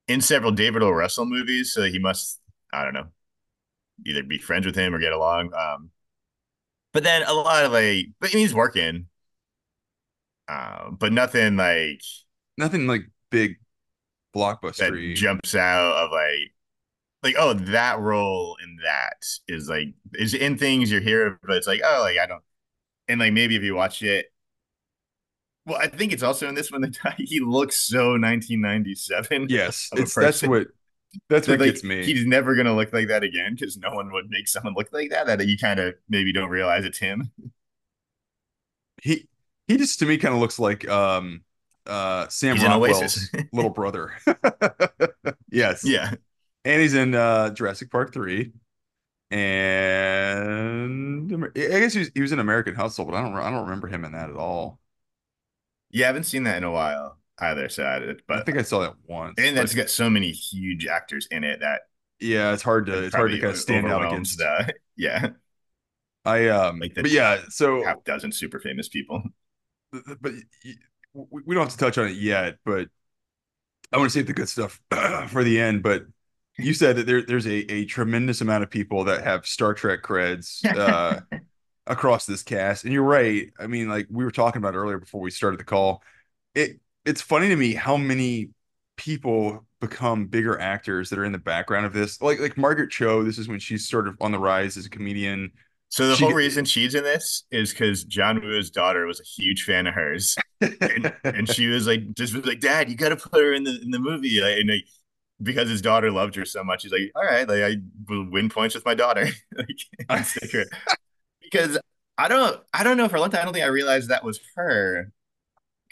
[0.08, 0.90] in several David O.
[0.90, 2.40] Russell movies, so he must
[2.72, 3.08] I don't know
[4.06, 5.54] either be friends with him or get along.
[5.54, 5.92] Um,
[6.94, 9.08] but then a lot of like, but he's working,
[10.48, 12.02] uh, but nothing like
[12.58, 13.58] Nothing like big
[14.78, 15.16] that blockbustery.
[15.16, 16.52] jumps out of like
[17.24, 21.68] like oh that role in that is like is in things you hear but it's
[21.68, 22.44] like oh like I don't
[23.08, 24.28] and like maybe if you watch it
[25.66, 30.16] well I think it's also in this one that he looks so 1997 yes, it's
[30.16, 30.68] that's what
[31.30, 32.04] that's what like, gets me.
[32.04, 35.10] he's never gonna look like that again because no one would make someone look like
[35.12, 37.32] that that you kind of maybe don't realize it's him
[39.02, 39.28] He
[39.68, 41.44] he just to me kind of looks like um
[41.86, 44.12] uh Sam He's Rockwell's little brother.
[45.52, 45.84] yes.
[45.84, 46.14] yeah
[46.66, 48.52] and he's in uh Jurassic Park 3
[49.32, 51.50] and I
[51.80, 54.06] guess he was, he was in American Hustle but I don't I don't remember him
[54.06, 54.80] in that at all.
[55.92, 58.22] yeah I haven't seen that in a while either side.
[58.28, 59.36] But I think I saw that once.
[59.38, 61.82] and that's got so many huge actors in it that
[62.20, 64.38] yeah, it's hard to it's hard to kind of stand out against.
[64.38, 65.30] the yeah
[66.26, 69.24] I um like but yeah, so half dozen super famous people.
[69.92, 70.32] but
[71.14, 72.88] we we don't have to touch on it yet, but
[73.92, 74.82] I want to save the good stuff
[75.28, 76.06] for the end, but
[76.58, 80.02] you said that there, there's a, a tremendous amount of people that have Star Trek
[80.02, 81.22] creds uh,
[81.88, 83.52] across this cast, and you're right.
[83.60, 86.02] I mean, like we were talking about earlier before we started the call,
[86.56, 88.50] it it's funny to me how many
[88.98, 92.22] people become bigger actors that are in the background of this.
[92.22, 94.90] Like like Margaret Cho, this is when she's sort of on the rise as a
[94.90, 95.52] comedian.
[95.90, 99.24] So the She- whole reason she's in this is because John Woo's daughter was a
[99.24, 103.10] huge fan of hers, and, and she was like, just was like, Dad, you got
[103.10, 104.86] to put her in the in the movie, like, and like,
[105.42, 107.76] because his daughter loved her so much, he's like, all right, like I
[108.10, 109.68] will win points with my daughter, like,
[110.10, 110.66] and stick her.
[111.42, 111.78] because
[112.18, 114.24] I don't, I don't know for a long time, I don't think I realized that
[114.24, 115.12] was her,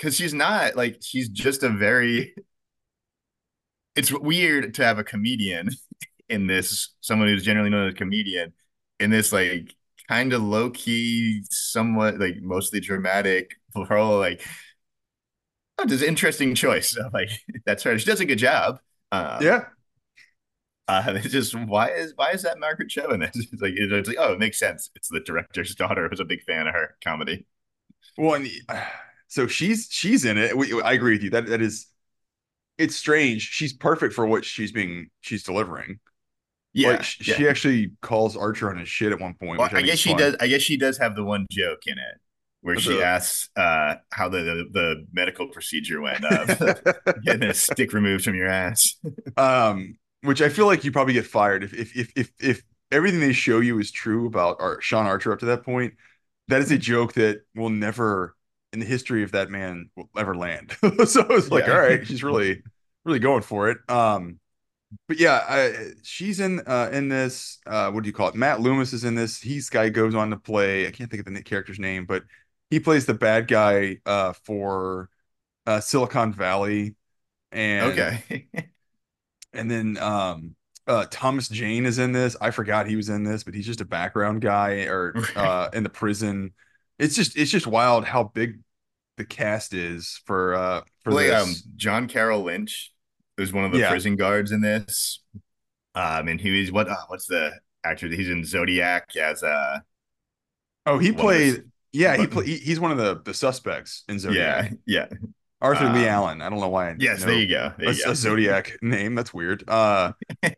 [0.02, 2.34] because she's not like she's just a very.
[3.96, 5.70] It's weird to have a comedian
[6.30, 8.54] in this, someone who's generally known as a comedian
[9.00, 9.76] in this like
[10.08, 13.56] kind of low key, somewhat like mostly dramatic
[13.90, 14.18] role.
[14.20, 14.42] Like,
[15.78, 16.92] oh, this interesting choice.
[16.92, 17.30] So, like,
[17.66, 18.00] that's right.
[18.00, 18.80] She does a good job.
[19.12, 19.66] Um, yeah,
[20.88, 23.32] Uh, it's just why is why is that Margaret Cho in this?
[23.36, 24.90] It's like it's like oh, it makes sense.
[24.96, 27.46] It's the director's daughter who's a big fan of her comedy.
[28.18, 28.86] Well, and uh,
[29.32, 30.58] so she's she's in it.
[30.58, 31.30] We, I agree with you.
[31.30, 31.88] That that is,
[32.78, 33.44] it's strange.
[33.44, 36.00] She's perfect for what she's being she's delivering.
[36.74, 37.36] Yeah, like yeah.
[37.36, 39.60] she actually calls Archer on his shit at one point.
[39.60, 40.20] Well, I, think guess she fun.
[40.20, 40.36] does.
[40.42, 42.20] I guess she does have the one joke in it
[42.60, 43.06] where What's she up?
[43.06, 46.84] asks uh, how the, the the medical procedure went of
[47.24, 48.96] getting a stick removed from your ass.
[49.38, 53.22] um, which I feel like you probably get fired if if if if, if everything
[53.22, 55.94] they show you is true about Ar- Sean Archer up to that point.
[56.50, 58.36] That is a joke that will never
[58.74, 60.72] in the history of that man will ever land.
[60.82, 61.74] so it's like, Yeah.
[61.74, 62.64] all right, she's really
[63.06, 63.78] really going for it.
[63.90, 64.40] Um,
[65.08, 67.60] but yeah, I, she's in uh in this.
[67.66, 68.36] Uh, what do you call it?
[68.36, 69.40] Matt Loomis is in this.
[69.40, 70.88] He's guy goes on to play.
[70.88, 72.24] I can't think of the character's name, but
[72.70, 75.10] he plays the bad guy uh for
[75.68, 76.96] uh Silicon Valley.
[77.52, 78.48] And Okay,
[79.54, 80.56] and then um
[80.88, 82.36] uh Thomas Jane is in this.
[82.42, 85.84] I forgot he was in this, but he's just a background guy or uh in
[85.84, 86.54] the prison.
[87.02, 88.60] It's just it's just wild how big
[89.18, 91.44] the cast is for uh for Like, this.
[91.44, 92.94] um, John Carroll Lynch
[93.38, 93.90] is one of the Yeah.
[93.90, 95.20] prison guards in this.
[95.96, 96.88] Um, and he was what?
[96.88, 97.52] Uh, what's the
[97.84, 98.08] actor?
[98.08, 99.80] He's in Zodiac as uh,
[100.86, 103.34] oh, he one of the- played yeah, he but- play he's one of the the
[103.34, 104.72] suspects in Zodiac.
[104.86, 105.08] yeah.
[105.12, 105.18] Yeah
[105.64, 106.42] Arthur Leigh um, Allen.
[106.42, 106.90] I don't know why.
[106.90, 107.72] I Yes, know there you go.
[107.78, 108.12] There a, you go.
[108.12, 109.14] a Zodiac name.
[109.16, 109.64] That's weird.
[109.68, 110.52] Uh Ah,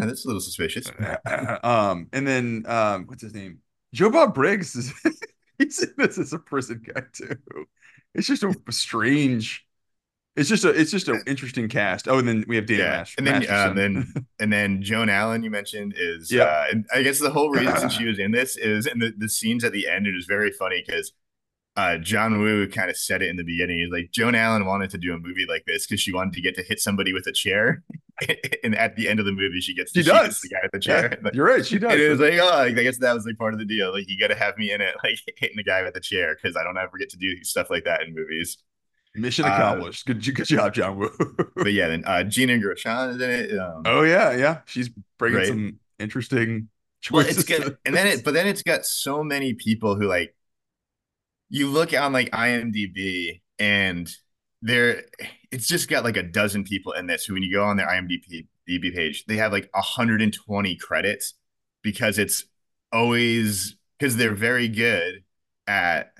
[0.00, 0.90] that's a little suspicious.
[1.62, 3.58] um and then um what's his name?
[3.94, 4.92] Joe Bob Briggs is
[5.58, 7.36] he's in this as a prison guy too.
[8.14, 9.64] It's just a strange
[10.36, 12.06] it's just a it's just an interesting cast.
[12.06, 13.74] Oh, and then we have Dana yeah, Mas- and then uh, Masterson.
[13.76, 16.44] then and then Joan Allen you mentioned is Yeah.
[16.44, 19.28] uh, and I guess the whole reason she was in this is in the, the
[19.28, 20.06] scenes at the end.
[20.06, 21.12] It was very funny because
[21.76, 23.78] uh, John Woo kind of said it in the beginning.
[23.80, 26.40] He's like Joan Allen wanted to do a movie like this because she wanted to
[26.40, 27.82] get to hit somebody with a chair,
[28.64, 30.40] and at the end of the movie she gets to She does.
[30.40, 31.18] the guy with the Yeah, chair.
[31.22, 31.64] Like, you're right.
[31.64, 32.00] She does.
[32.00, 33.92] it was like, oh, I guess that was like part of the deal.
[33.92, 36.36] Like, you got to have me in it, like hitting the guy with the chair,
[36.40, 38.58] because I don't ever get to do stuff like that in movies.
[39.14, 40.06] Mission uh, accomplished.
[40.06, 41.10] good, good job, John Woo.
[41.56, 43.58] But yeah, then uh, Gina Gershon is in it.
[43.58, 44.60] Um, oh yeah, yeah.
[44.66, 45.48] She's bringing Right.
[45.48, 46.68] some interesting
[47.00, 47.38] choices.
[47.38, 50.34] it's got, and then it, but then it's got so many people who like.
[51.50, 54.08] You look on like IMDb, and
[54.62, 55.02] there,
[55.50, 57.24] it's just got like a dozen people in this.
[57.24, 61.34] Who, when you go on their IMDb page, they have like 120 credits
[61.82, 62.44] because it's
[62.92, 65.24] always because they're very good
[65.66, 66.12] at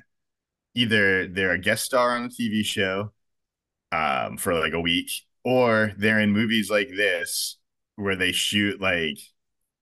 [0.74, 3.12] either they're a guest star on a TV show
[3.92, 5.10] um, for like a week,
[5.44, 7.56] or they're in movies like this
[7.96, 9.18] where they shoot like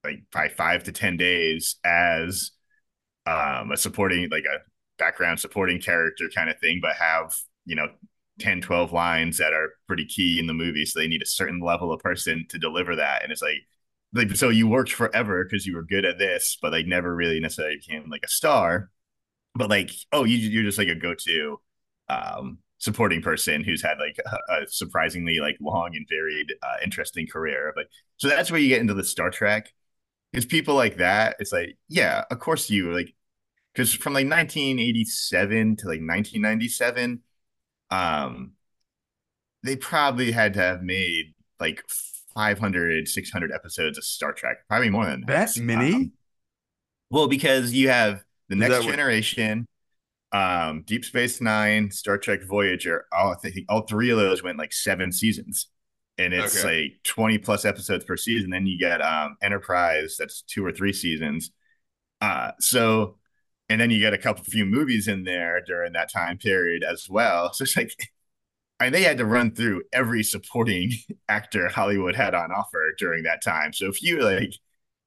[0.05, 2.53] like by five to ten days as
[3.27, 4.59] um, a supporting like a
[4.99, 7.89] background supporting character kind of thing, but have you know
[8.39, 11.61] 10 12 lines that are pretty key in the movie so they need a certain
[11.61, 13.63] level of person to deliver that and it's like
[14.13, 17.41] like so you worked forever because you were good at this but like never really
[17.41, 18.91] necessarily became like a star
[19.55, 21.61] but like oh you, you're just like a go-to
[22.09, 27.27] um supporting person who's had like a, a surprisingly like long and varied uh, interesting
[27.27, 29.73] career like so that's where you get into the star trek
[30.33, 33.15] it's people like that it's like yeah of course you like
[33.73, 37.23] because from like 1987 to like 1997
[37.91, 38.53] um
[39.63, 41.83] they probably had to have made like
[42.35, 45.95] 500 600 episodes of star trek probably more than that many?
[45.95, 46.13] Um,
[47.11, 49.67] well because you have the next that what- generation
[50.33, 54.59] um deep space nine star trek voyager all, I think all three of those went
[54.59, 55.69] like seven seasons
[56.19, 56.65] and it's Okay.
[56.65, 60.93] like 20 plus episodes per season then you get um enterprise that's two or three
[60.93, 61.53] seasons
[62.23, 63.19] uh so
[63.69, 67.09] and then you get a couple few movies in there during that time period as
[67.09, 67.93] well so it's like
[68.81, 70.93] and they had to run through every supporting
[71.29, 73.73] actor Hollywood had on offer during that time.
[73.73, 74.55] So if you like,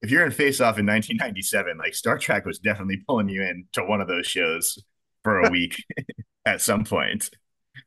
[0.02, 3.66] if you're in Face Off in 1997, like Star Trek was definitely pulling you in
[3.72, 4.78] to one of those shows
[5.22, 5.84] for a week
[6.46, 7.30] at some point.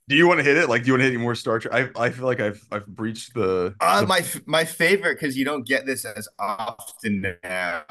[0.08, 0.70] Do you want to hit it?
[0.70, 1.92] Like, do you want to hit any more Star Trek?
[1.98, 3.76] I I feel like I've I've breached the.
[3.80, 4.08] Uh, the...
[4.08, 7.84] my my favorite because you don't get this as often now.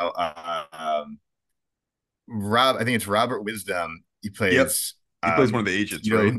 [0.72, 1.18] Um,
[2.32, 4.02] Rob, I think it's Robert Wisdom.
[4.22, 4.54] He plays.
[4.54, 4.70] Yep.
[5.24, 6.34] He um, plays one of the agents, know, right?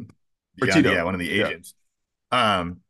[0.61, 0.91] Or yeah, Tito.
[0.91, 1.73] yeah, one of the agents.
[2.31, 2.59] Yeah.
[2.59, 2.81] Um,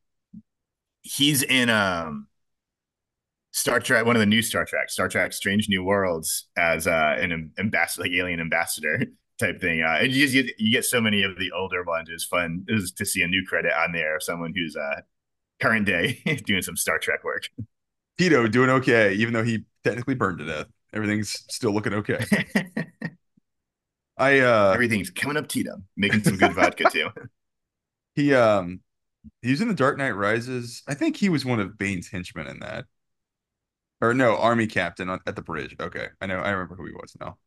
[1.01, 2.27] he's in um
[3.51, 7.15] Star Trek, one of the new Star Trek, Star Trek: Strange New Worlds, as uh,
[7.19, 9.05] an ambassador, like alien ambassador
[9.39, 9.81] type thing.
[9.81, 12.09] Uh, and you, you, you get so many of the older ones.
[12.11, 15.01] It's fun it was to see a new credit on there of someone who's uh
[15.61, 17.43] current day doing some Star Trek work.
[18.17, 20.67] Tito doing okay, even though he technically burned to death.
[20.93, 22.23] Everything's still looking okay.
[24.17, 27.09] I uh everything's coming up Tito, making some good vodka too.
[28.15, 28.81] He um
[29.41, 30.83] he was in the Dark Knight Rises.
[30.87, 32.85] I think he was one of Bane's henchmen in that.
[34.01, 35.75] Or no, army captain on, at the bridge.
[35.79, 36.39] Okay, I know.
[36.39, 37.37] I remember who he was now.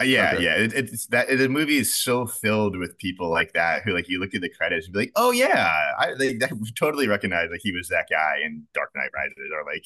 [0.00, 0.44] Uh, yeah, okay.
[0.44, 0.54] yeah.
[0.56, 4.18] It, it's that the movie is so filled with people like that who like you
[4.18, 7.60] look at the credits and be like, oh yeah, I they, they totally recognize that
[7.62, 9.84] he was that guy in Dark Knight Rises or like.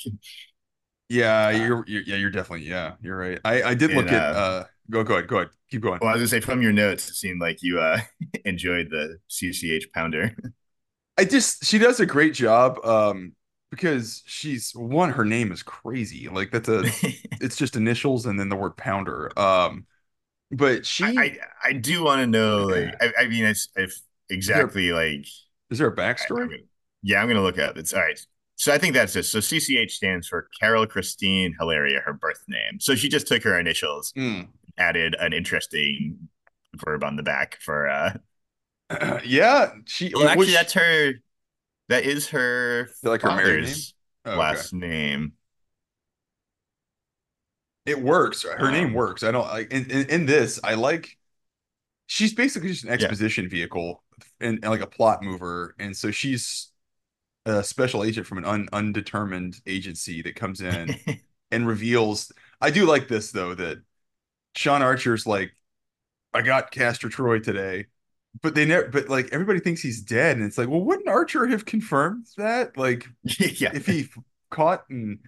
[1.10, 3.40] Yeah, uh, you're, you're, yeah, you're definitely yeah, you're right.
[3.44, 5.98] I I did look and, at uh, uh go go ahead go ahead keep going.
[6.00, 7.98] Well, I was gonna say from your notes, it seemed like you uh
[8.44, 10.34] enjoyed the CCH pounder.
[11.18, 12.78] I just she does a great job.
[12.84, 13.34] Um,
[13.70, 16.82] because she's one her name is crazy like that's a
[17.40, 19.86] it's just initials and then the word pounder um
[20.50, 23.96] but she i i, I do want to know like I, I, mean it's if
[24.28, 25.26] exactly there, like
[25.70, 26.62] is there a backstory I, I'm gonna,
[27.04, 28.18] yeah i'm gonna look up it's all right
[28.60, 32.78] so i think that's it so cch stands for carol christine hilaria her birth name
[32.78, 34.46] so she just took her initials mm.
[34.78, 36.16] added an interesting
[36.76, 38.12] verb on the back for uh
[39.24, 41.14] yeah she well actually that's her
[41.88, 43.74] that is her like her married name?
[44.24, 44.86] Oh, last okay.
[44.86, 45.32] name.
[47.84, 48.44] It works.
[48.44, 49.24] Her um, name works.
[49.24, 50.60] I don't like in, in, in, this.
[50.62, 51.16] I like.
[52.06, 53.50] She's basically just an exposition yeah.
[53.50, 54.04] vehicle
[54.40, 56.69] and, and, like a plot mover, and so she's
[57.46, 60.96] a special agent from an un, undetermined agency that comes in
[61.50, 62.32] and reveals.
[62.60, 63.82] I do like this though that
[64.54, 65.52] Sean Archer's like,
[66.34, 67.86] I got Castor Troy today.
[68.42, 71.48] But they never but like everybody thinks he's dead and it's like well wouldn't archer
[71.48, 72.76] have confirmed that?
[72.76, 73.72] Like yeah.
[73.74, 74.08] if he
[74.50, 75.18] caught and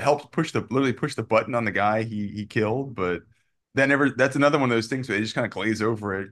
[0.00, 3.22] helped push the literally push the button on the guy he he killed but
[3.74, 6.20] that never that's another one of those things where they just kind of glaze over
[6.20, 6.30] it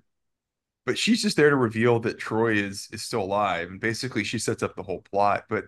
[0.86, 4.38] but she's just there to reveal that troy is is still alive and basically she
[4.38, 5.64] sets up the whole plot but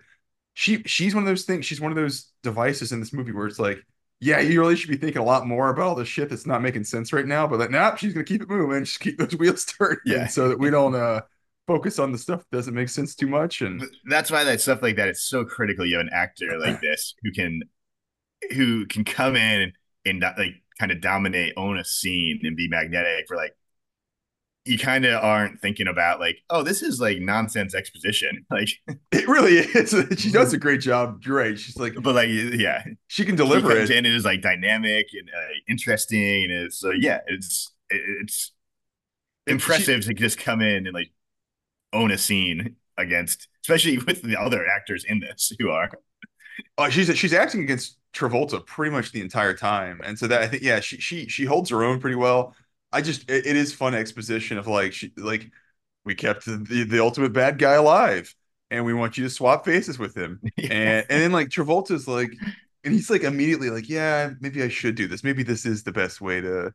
[0.53, 3.47] she she's one of those things she's one of those devices in this movie where
[3.47, 3.83] it's like
[4.19, 6.61] yeah, you really should be thinking a lot more about all the shit that's not
[6.61, 7.45] making sense right now.
[7.45, 10.27] But like, nope, she's gonna keep it moving, just keep those wheels turning, yeah.
[10.27, 11.21] so that we don't uh
[11.67, 13.61] focus on the stuff that doesn't make sense too much.
[13.61, 15.85] And that's why that stuff like that is so critical.
[15.85, 17.61] You have an actor like this who can
[18.55, 19.73] who can come in and,
[20.05, 23.55] and like kind of dominate, own a scene, and be magnetic for like
[24.67, 28.45] you kind of aren't thinking about like, oh, this is like nonsense exposition.
[28.51, 28.69] Like
[29.11, 29.93] it really is.
[30.19, 31.21] she does a great job.
[31.23, 31.59] You're right.
[31.59, 33.97] She's like, but like, yeah, she can deliver she it.
[33.97, 36.45] And it is like dynamic and uh, interesting.
[36.45, 38.51] And it's so uh, yeah, it's it's
[39.45, 41.11] impressive she, to just come in and like
[41.93, 45.91] own a scene against, especially with the other actors in this who are.
[46.77, 50.47] Uh, she's she's acting against Travolta pretty much the entire time, and so that I
[50.47, 52.55] think yeah, she she she holds her own pretty well.
[52.91, 55.49] I just it, it is fun exposition of like she like
[56.05, 58.33] we kept the, the ultimate bad guy alive
[58.71, 60.41] and we want you to swap faces with him.
[60.57, 60.73] Yeah.
[60.73, 62.31] And and then like Travolta's like
[62.83, 65.23] and he's like immediately like, yeah, maybe I should do this.
[65.23, 66.73] Maybe this is the best way to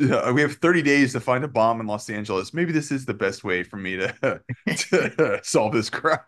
[0.00, 2.54] uh, we have 30 days to find a bomb in Los Angeles.
[2.54, 6.18] Maybe this is the best way for me to, to solve this crime.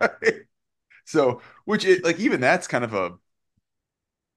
[1.05, 3.12] so, which it like even that's kind of a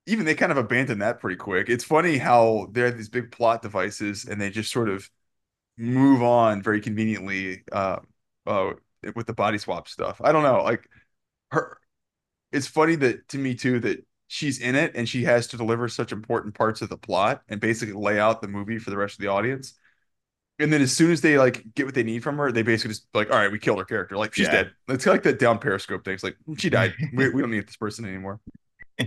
[0.07, 1.69] even they kind of abandoned that pretty quick.
[1.69, 5.09] It's funny how they have these big plot devices and they just sort of
[5.77, 7.97] move on very conveniently uh,
[8.45, 8.73] uh,
[9.15, 10.21] with the body swap stuff.
[10.23, 10.87] I don't know, like
[11.51, 11.79] her.
[12.51, 15.87] It's funny that to me too that she's in it and she has to deliver
[15.89, 19.15] such important parts of the plot and basically lay out the movie for the rest
[19.15, 19.73] of the audience.
[20.57, 22.91] And then as soon as they like get what they need from her, they basically
[22.91, 24.15] just like, all right, we killed her character.
[24.15, 24.51] Like she's yeah.
[24.51, 24.71] dead.
[24.87, 26.13] It's like that down periscope thing.
[26.13, 26.93] It's like she died.
[27.13, 28.39] we, we don't need this person anymore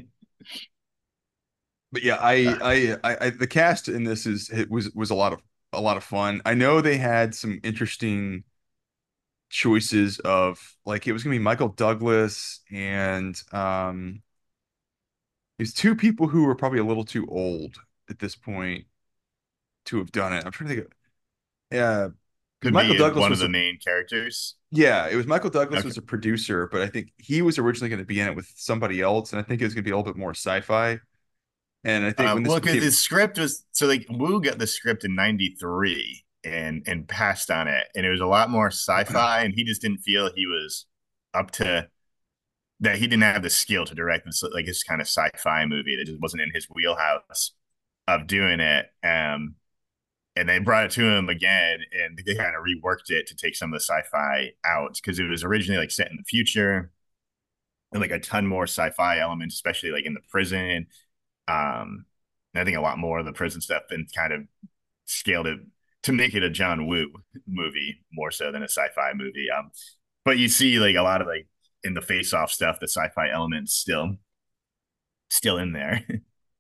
[1.93, 5.33] but yeah, I, I, I, the cast in this is it was was a lot
[5.33, 6.41] of a lot of fun.
[6.45, 8.45] I know they had some interesting
[9.51, 14.23] choices of like it was gonna be Michael Douglas and um,
[15.59, 17.77] these two people who were probably a little too old
[18.09, 18.87] at this point
[19.87, 20.45] to have done it.
[20.45, 20.87] I'm trying to think.
[20.87, 20.93] Of,
[21.73, 22.09] yeah,
[22.63, 24.57] to Michael Douglas one of was the a- main characters.
[24.71, 25.89] Yeah, it was Michael Douglas Okay.
[25.89, 28.53] was a producer, but I think he was originally going to be in it with
[28.57, 31.01] somebody else, and I think it was going to be a little bit more sci-fi.
[31.85, 34.41] And I think Um, when this well, 'cause became, the script was so like Woo
[34.43, 38.51] got the script in '93 and and passed on it, and it was a lot
[38.51, 40.87] more sci-fi, and he just didn't feel he was
[41.35, 41.89] up to
[42.81, 42.97] that.
[42.99, 45.97] He didn't have the skill to direct this like this kind of sci-fi movie.
[45.97, 47.53] That just wasn't in his wheelhouse
[48.09, 48.87] of doing it.
[49.05, 49.57] Um,
[50.37, 53.57] and they brought it to him again, and they kind of reworked it to take
[53.57, 56.93] some of the sci-fi out because it was originally like set in the future,
[57.93, 60.87] and like a ton more sci-fi elements, especially like in the prison.
[61.49, 62.05] Um,
[62.55, 64.41] I think a lot more of the prison stuff and kind of
[65.05, 65.61] scaled it
[66.05, 67.13] to make it a John Woo
[67.47, 69.47] movie more so than a sci-fi movie.
[69.57, 69.71] Um,
[70.25, 71.47] but you see like a lot of like
[71.85, 74.17] in the face-off stuff, the sci-fi elements still
[75.31, 76.05] still in there.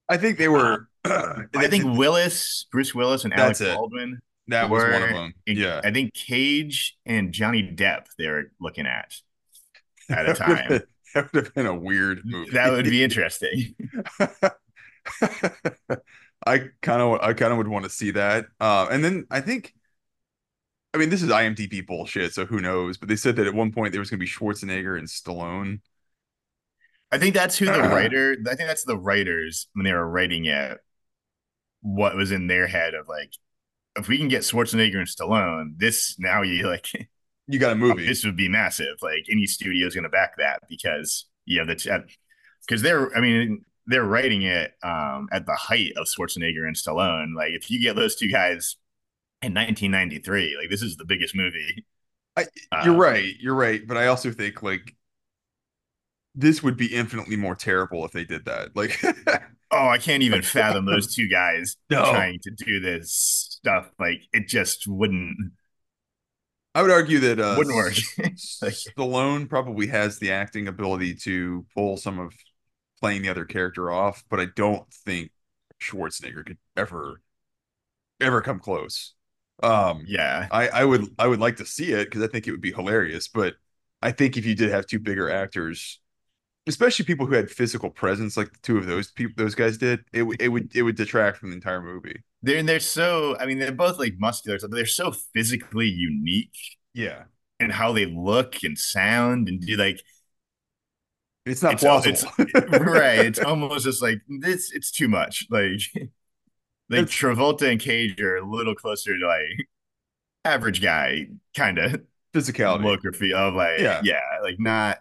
[0.08, 0.88] I think they were.
[1.04, 3.74] I think Willis, Bruce Willis, and Alec it.
[3.74, 5.34] Baldwin that was one of them.
[5.46, 9.14] Yeah, I think Cage and Johnny Depp they were looking at
[10.08, 10.82] at a time.
[11.14, 12.50] that would have been a weird movie.
[12.52, 13.74] That would be interesting.
[16.46, 18.46] I kind of, I kind of would want to see that.
[18.60, 19.74] Uh, and then I think,
[20.94, 22.96] I mean, this is IMDb bullshit, so who knows?
[22.96, 25.80] But they said that at one point there was going to be Schwarzenegger and Stallone.
[27.10, 28.36] I think that's who the writer.
[28.46, 30.78] I think that's the writers when they were writing it.
[31.80, 33.32] What was in their head of like,
[33.96, 36.88] if we can get Schwarzenegger and Stallone, this now you like
[37.48, 38.06] You got a movie.
[38.06, 38.96] this would be massive.
[39.02, 42.04] Like any studio is going to back that because you have the
[42.66, 43.14] because they're.
[43.16, 47.34] I mean, they're writing it um, at the height of Schwarzenegger and Stallone.
[47.36, 48.76] Like if you get those two guys
[49.42, 51.84] in 1993, like this is the biggest movie.
[52.36, 53.34] I- Uh, You're right.
[53.40, 53.80] You're right.
[53.86, 54.94] But I also think like
[56.34, 58.76] this would be infinitely more terrible if they did that.
[58.76, 59.00] Like,
[59.70, 62.04] Oh, I can't even fathom those two guys No.
[62.10, 63.90] trying to do this stuff.
[63.98, 65.36] Like it just wouldn't
[66.74, 67.94] I would argue that uh, wouldn't work.
[68.62, 72.32] Like- Stallone probably has the acting ability to pull some of
[73.00, 75.30] playing the other character off, but I don't think
[75.80, 77.22] Schwarzenegger could ever
[78.20, 79.14] ever come close.
[79.62, 80.48] Um, yeah.
[80.50, 82.72] I, I would I would like to see it because I think it would be
[82.72, 83.54] hilarious, but
[84.02, 86.00] I think if you did have two bigger actors,
[86.66, 90.00] especially people who had physical presence like the two of those people those guys did,
[90.12, 92.22] it would it would it would detract from the entire movie.
[92.42, 96.56] They're they're so I mean they're both like muscular, but they're so physically unique
[96.94, 97.24] Yeah.
[97.60, 100.00] And how they look and sound and do like
[101.46, 102.44] It's not It's- plausible.
[102.92, 103.20] right.
[103.20, 104.72] It's almost just like this.
[104.72, 105.46] It's too much.
[105.50, 105.80] Like,
[106.90, 109.68] like It's- Travolta and Cage are a little closer to like
[110.44, 111.26] average guy
[111.56, 112.02] kind of
[112.34, 112.84] Physicality.
[112.84, 114.00] look or feel of like, Yeah.
[114.04, 114.20] yeah.
[114.42, 114.98] like not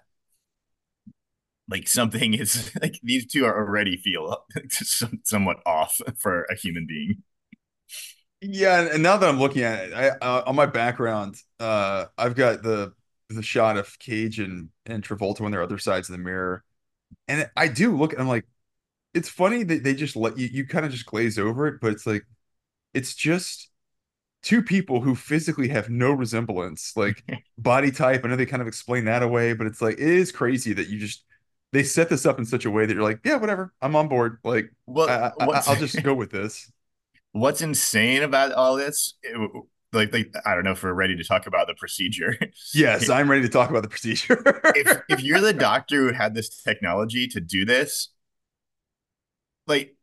[1.70, 6.86] like something is like these two are already feel some, somewhat off for a human
[6.88, 7.24] being.
[8.40, 12.06] Yeah, and, and now that I'm looking at it, I uh, on my background, uh,
[12.18, 12.94] I've got the
[13.30, 16.64] the shot of Cage and and Travolta on their other sides of the mirror,
[17.28, 18.46] and I do look, and I'm like,
[19.14, 21.94] it's funny that they just let you you kind of just glaze over it, but
[21.94, 22.24] it's like,
[22.94, 23.70] it's just
[24.44, 27.24] two people who physically have no resemblance, like
[27.58, 28.24] body type.
[28.24, 30.88] I know they kind of explain that away, but it's like it is crazy that
[30.90, 31.26] you just
[31.74, 34.08] they set this up in such a way that you're like, yeah, whatever, I'm on
[34.08, 34.38] board.
[34.44, 36.72] Like, Well, I, I, I'll just go with this.
[37.32, 39.16] what's insane about all this,
[39.98, 42.38] like, like I don't know if we're ready to talk about the procedure.
[42.74, 44.42] Yes, I'm ready to talk about the procedure.
[44.76, 48.10] if if you're the doctor who had this technology to do this,
[49.68, 49.96] like,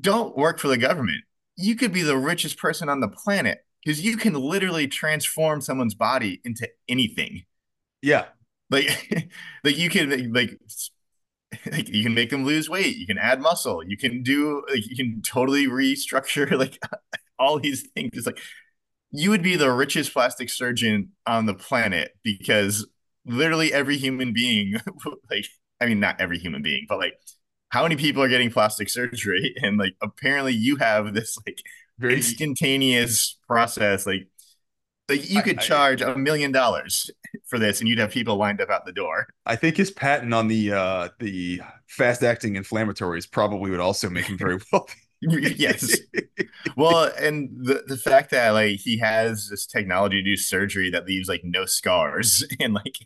[0.00, 1.22] don't work for the government.
[1.56, 5.94] You could be the richest person on the planet because you can literally transform someone's
[5.94, 7.44] body into anything.
[8.02, 8.26] yeah,
[8.70, 9.30] Like,
[9.64, 10.58] like you can like,
[11.70, 12.96] like you can make them lose weight.
[12.96, 13.82] You can add muscle.
[13.86, 16.78] You can do like you can totally restructure like
[17.38, 18.10] all these things.
[18.14, 18.38] It's like
[19.14, 22.86] you would be the richest plastic surgeon on the planet because
[23.24, 24.74] literally every human being,
[25.30, 25.46] like,
[25.80, 27.14] I mean, not every human being, but like,
[27.70, 29.54] how many people are getting plastic surgery?
[29.62, 31.58] And like, apparently, you have this like
[31.98, 34.06] very instantaneous process.
[34.06, 34.28] Like,
[35.08, 37.10] like you could I- charge a million dollars
[37.46, 39.28] for this, and you'd have people lined up out the door.
[39.46, 44.26] I think his patent on the uh the fast acting inflammatories probably would also make
[44.26, 44.94] him very wealthy.
[45.56, 45.98] yes.
[46.76, 51.06] Well, and the the fact that like he has this technology to do surgery that
[51.06, 52.96] leaves like no scars and like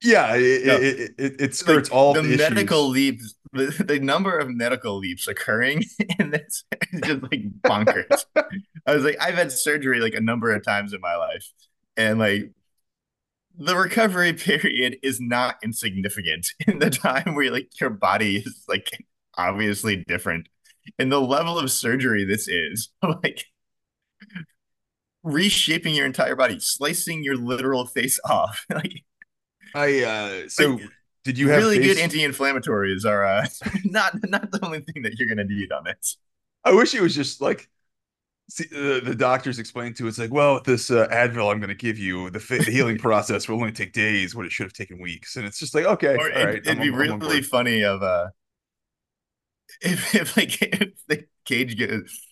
[0.00, 0.76] yeah, it, No.
[0.76, 4.98] it, it, it skirts like, all the the medical leaps the, the number of medical
[4.98, 5.82] leaps occurring
[6.18, 8.26] in this is just like bonkers
[8.86, 11.50] i was like i've had surgery like a number of times in my life
[11.96, 12.52] and like
[13.56, 18.90] the recovery period is not insignificant in the time where like your body is like
[19.36, 20.48] obviously different
[20.98, 22.90] and the level of surgery this is
[23.22, 23.44] like
[25.22, 28.64] reshaping your entire body, slicing your literal face off.
[28.70, 29.04] like,
[29.74, 30.82] I uh so like,
[31.24, 31.94] did you have really face...
[31.94, 33.46] good anti-inflammatories are uh,
[33.84, 36.16] not not the only thing that you're gonna need on this.
[36.64, 37.68] I wish it was just like
[38.48, 41.74] see, the, the doctors explained to it's like, well, this uh, Advil I'm going to
[41.74, 45.00] give you, the, the healing process will only take days when it should have taken
[45.00, 47.42] weeks, and it's just like, okay, or it, right, it'd I'm, be I'm, really I'm
[47.44, 48.28] funny of uh,
[49.80, 51.90] if, if like if the cage get,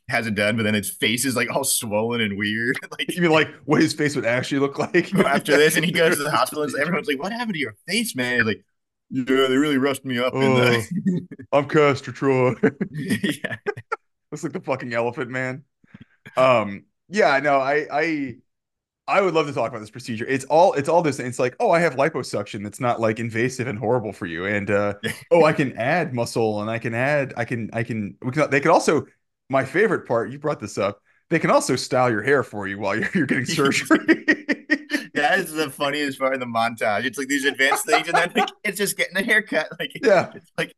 [0.09, 2.79] has it done, but then its face is like all swollen and weird.
[2.91, 5.77] like you mean like what his face would actually look like after this?
[5.77, 8.37] And he goes to the hospital, and everyone's like, "What happened to your face, man?"
[8.39, 8.65] He's like,
[9.11, 10.33] yeah, they really rushed me up.
[10.35, 11.29] Oh, in the...
[11.53, 12.55] I'm Castor Troy.
[12.91, 13.57] yeah,
[14.31, 15.65] looks like the fucking Elephant Man.
[16.37, 18.37] Um, yeah, no, I, I,
[19.09, 20.27] I would love to talk about this procedure.
[20.27, 21.21] It's all, it's all this.
[21.21, 22.65] It's like, oh, I have liposuction.
[22.65, 24.47] That's not like invasive and horrible for you.
[24.47, 24.95] And uh,
[25.31, 28.17] oh, I can add muscle, and I can add, I can, I can.
[28.23, 28.51] We can.
[28.51, 29.07] They can also.
[29.49, 30.33] My favorite part.
[30.33, 31.01] You brought this up.
[31.31, 33.99] They can also style your hair for you while you're, you're getting surgery.
[35.15, 37.05] that is the funniest part of the montage.
[37.05, 39.69] It's like these advanced things, and then like, it's just getting a haircut.
[39.79, 40.75] Like, yeah, it's like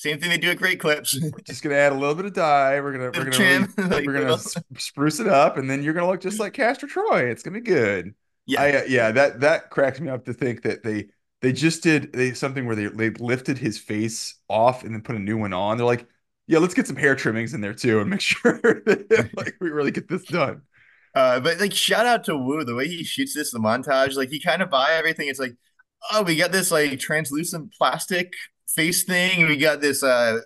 [0.00, 1.20] same thing they do at Great Clips.
[1.22, 2.80] We're just gonna add a little bit of dye.
[2.80, 4.38] We're gonna we're gonna really, like, we're gonna
[4.78, 7.26] spruce it up, and then you're gonna look just like Castor Troy.
[7.26, 8.14] It's gonna be good.
[8.46, 9.12] Yeah, I, uh, yeah.
[9.12, 11.08] That that cracks me up to think that they
[11.42, 15.16] they just did they something where they they lifted his face off and then put
[15.16, 15.76] a new one on.
[15.76, 16.06] They're like,
[16.46, 19.68] yeah, let's get some hair trimmings in there too and make sure that like we
[19.68, 20.62] really get this done.
[21.14, 24.30] Uh, but like shout out to Woo the way he shoots this, the montage, like
[24.30, 25.28] he kind of buy everything.
[25.28, 25.56] It's like,
[26.10, 28.32] oh, we got this like translucent plastic
[28.74, 29.46] face thing.
[29.46, 30.40] We got this uh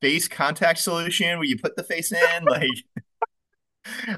[0.00, 2.68] face contact solution where you put the face in, like,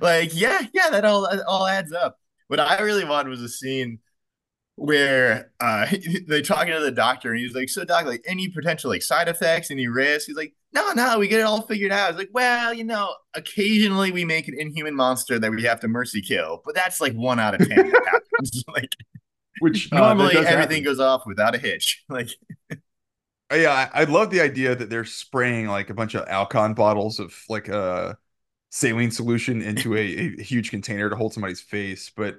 [0.01, 2.19] like yeah, yeah, that all that all adds up.
[2.49, 4.01] What I really wanted was a scene
[4.77, 5.87] where uh
[6.27, 9.29] they talking to the doctor and he's like, "So, doc, like any potential like side
[9.29, 12.31] effects, any risks?" He's like, "No, no, we get it all figured out." It's like,
[12.33, 16.63] well, you know, occasionally we make an inhuman monster that we have to mercy kill,
[16.65, 18.65] but that's like one out of ten that happens.
[18.75, 18.97] like,
[19.61, 20.83] which uh, normally everything happen.
[20.85, 22.05] goes off without a hitch.
[22.09, 22.31] Like.
[23.51, 26.75] Uh, yeah, I, I love the idea that they're spraying like a bunch of Alcon
[26.75, 28.15] bottles of like a uh,
[28.71, 30.01] saline solution into a,
[30.41, 32.37] a huge container to hold somebody's face, but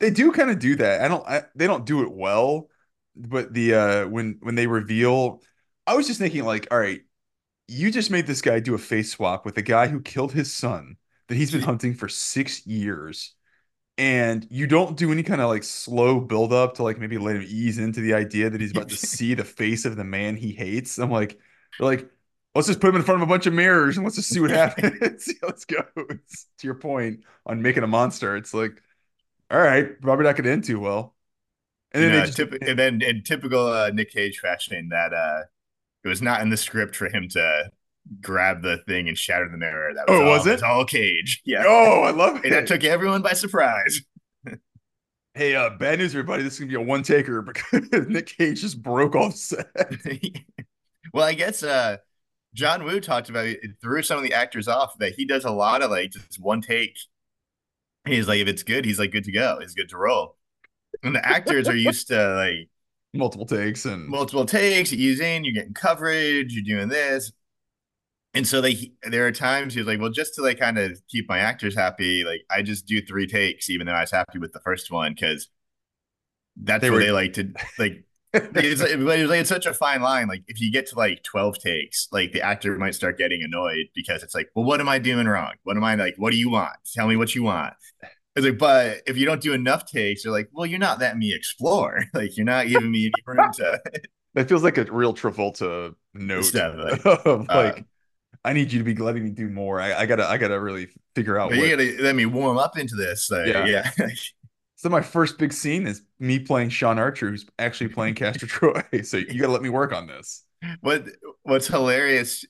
[0.00, 1.02] they do kind of do that.
[1.02, 1.26] I don't.
[1.28, 2.68] I, they don't do it well,
[3.16, 5.42] but the uh when when they reveal,
[5.86, 7.02] I was just thinking like, all right,
[7.68, 10.52] you just made this guy do a face swap with a guy who killed his
[10.54, 10.96] son
[11.28, 13.34] that he's been hunting for six years
[13.96, 17.36] and you don't do any kind of like slow build up to like maybe let
[17.36, 20.36] him ease into the idea that he's about to see the face of the man
[20.36, 20.98] he hates.
[20.98, 21.38] I'm like,
[21.78, 22.10] they're like,
[22.54, 24.40] let's just put him in front of a bunch of mirrors and let's just see
[24.40, 25.28] what happens.
[25.42, 25.84] let's go.
[25.96, 28.82] It's, to your point on making a monster, it's like,
[29.50, 31.14] all right, probably not going to end too well.
[31.92, 35.14] And then, you know, just, typ- and then in typical uh, Nic Cage fashion, that
[35.14, 35.42] uh,
[36.02, 37.70] it was not in the script for him to
[38.20, 39.92] grab the thing and shatter the mirror.
[39.94, 40.52] That was oh, all, was it?
[40.52, 41.42] Was all Cage.
[41.44, 41.64] Yeah.
[41.74, 42.44] Oh, I love it.
[42.44, 44.02] And that took everyone by surprise.
[45.34, 46.42] hey, uh, bad news, everybody.
[46.42, 49.66] This is gonna be a one taker because Nic Cage just broke off set.
[51.12, 51.98] well, I guess uh,
[52.54, 55.50] John Woo talked about it threw some of the actors off that he does a
[55.50, 56.96] lot of like just one take.
[58.06, 59.58] He's like, if it's good, he's like good to go.
[59.60, 60.36] He's good to roll.
[61.02, 62.68] And the actors are used to like
[63.14, 64.92] multiple takes and multiple takes.
[64.92, 67.32] You're using, you're getting coverage, you're doing this
[68.34, 71.00] and so they there are times he was like, well, just to like kind of
[71.08, 74.38] keep my actors happy, like I just do three takes, even though I was happy
[74.38, 75.48] with the first one, because
[76.56, 77.04] that's they what were...
[77.04, 78.04] they like to like.
[78.36, 80.26] it's, like, like, it's such a fine line.
[80.26, 83.86] Like if you get to like 12 takes, like the actor might start getting annoyed
[83.94, 85.52] because it's like, well, what am I doing wrong?
[85.62, 86.14] What am I like?
[86.16, 86.74] What do you want?
[86.92, 87.74] Tell me what you want.
[88.34, 91.20] It's like, but if you don't do enough takes, you're like, well, you're not letting
[91.20, 92.02] me explore.
[92.14, 93.80] like you're not giving me any room to.
[94.34, 97.78] that feels like a real Travolta note of uh, like.
[97.78, 97.82] Uh,
[98.44, 99.80] I need you to be letting me do more.
[99.80, 101.50] I, I gotta I gotta really figure out.
[101.50, 103.24] What, you gotta let me warm up into this.
[103.26, 103.66] So, yeah.
[103.66, 103.90] yeah.
[104.76, 108.82] so my first big scene is me playing Sean Archer, who's actually playing Castor Troy.
[109.04, 110.44] So you gotta let me work on this.
[110.80, 111.06] What
[111.42, 112.44] What's hilarious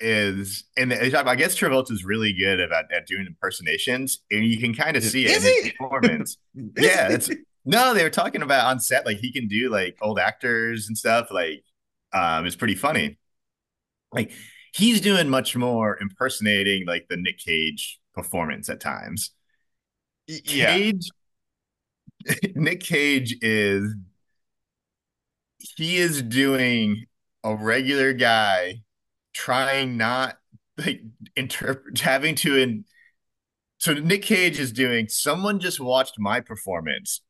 [0.00, 4.96] is, and I guess Travolta's really good about at doing impersonations, and you can kind
[4.96, 6.38] of see it is in his performance.
[6.76, 7.30] yeah, it's
[7.64, 10.98] no, they were talking about on set like he can do like old actors and
[10.98, 11.28] stuff.
[11.30, 11.62] Like,
[12.12, 13.18] um, it's pretty funny.
[14.12, 14.32] Like
[14.72, 19.30] he's doing much more impersonating like the Nic Cage performance at times.
[20.26, 20.76] Yeah.
[20.76, 21.08] Cage,
[22.54, 23.94] Nic Cage is
[25.76, 27.04] he is doing
[27.44, 28.82] a regular guy
[29.32, 30.38] trying not
[30.76, 31.00] like
[31.36, 32.84] interpret having to in
[33.78, 37.20] so Nic Cage is doing someone just watched my performance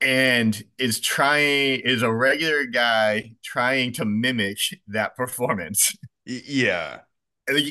[0.00, 4.58] and is trying is a regular guy trying to mimic
[4.88, 7.00] that performance yeah.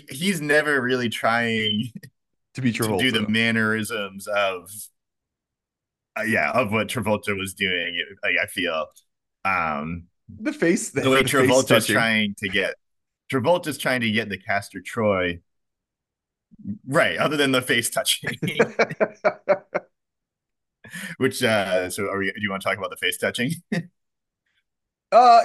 [0.10, 1.92] He's never really trying
[2.54, 4.70] to be true to do the mannerisms of
[6.18, 8.04] uh, yeah of what Travolta was doing.
[8.24, 8.86] Like I feel
[9.46, 10.06] um
[10.40, 12.76] The face, the, the way the Travolta's trying to get
[13.32, 15.40] Travolta's trying to get the Castor Troy
[16.88, 17.18] right.
[17.18, 18.32] Other than the face touching,
[21.18, 22.32] which uh so are we?
[22.32, 23.52] Do you want to talk about the face touching?
[25.12, 25.42] Uh,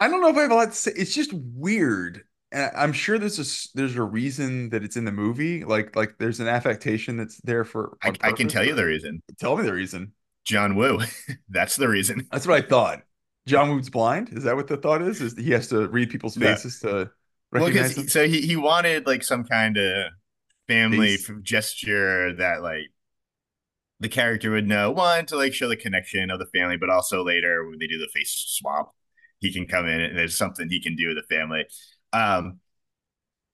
[0.00, 0.92] I don't know if I have a lot to say.
[0.96, 2.24] It's just weird.
[2.52, 5.64] And I'm sure there's a there's a reason that it's in the movie.
[5.64, 9.22] Like like there's an affectation that's there for I, I can tell you the reason.
[9.38, 10.12] Tell me the reason.
[10.44, 11.00] John Woo.
[11.48, 12.28] That's the reason.
[12.30, 13.02] That's what I thought.
[13.46, 14.28] John Woo's blind.
[14.32, 15.20] Is that what the thought is?
[15.20, 16.54] Is he has to read people's Yeah.
[16.54, 17.10] faces to
[17.50, 18.08] recognize because them?
[18.08, 20.12] so he he wanted like some kind of
[20.68, 21.30] family Face.
[21.42, 22.86] gesture that like
[24.00, 27.24] the character would know one to like show the connection of the family, but also
[27.24, 28.94] later when they do the face swap,
[29.40, 31.64] he can come in and there's something he can do with the family.
[32.12, 32.60] Um,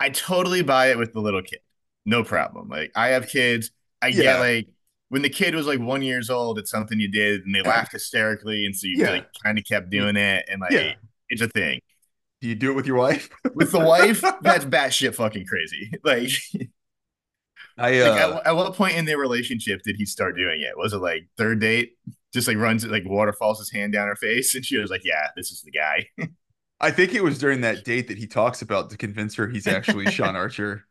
[0.00, 1.60] I totally buy it with the little kid,
[2.04, 2.68] no problem.
[2.68, 3.70] Like I have kids,
[4.00, 4.22] I Yeah.
[4.22, 4.68] get like
[5.08, 7.92] when the kid was like one years old, it's something you did and they laughed
[7.92, 9.10] hysterically, and so you Yeah.
[9.10, 10.94] like kind of kept doing it, and like Yeah.
[11.28, 11.80] it's a thing.
[12.40, 13.30] Do you do it with your wife?
[13.54, 15.92] With the wife, that's batshit fucking crazy.
[16.04, 16.30] Like,
[17.78, 20.76] I like uh, at, at what point in their relationship did he start doing it?
[20.76, 21.96] Was it like third date?
[22.32, 25.02] Just like runs it like waterfalls his hand down her face, and she was like,
[25.04, 26.06] "Yeah, this is the guy."
[26.80, 29.66] I think it was during that date that he talks about to convince her he's
[29.68, 30.86] actually Sean Archer.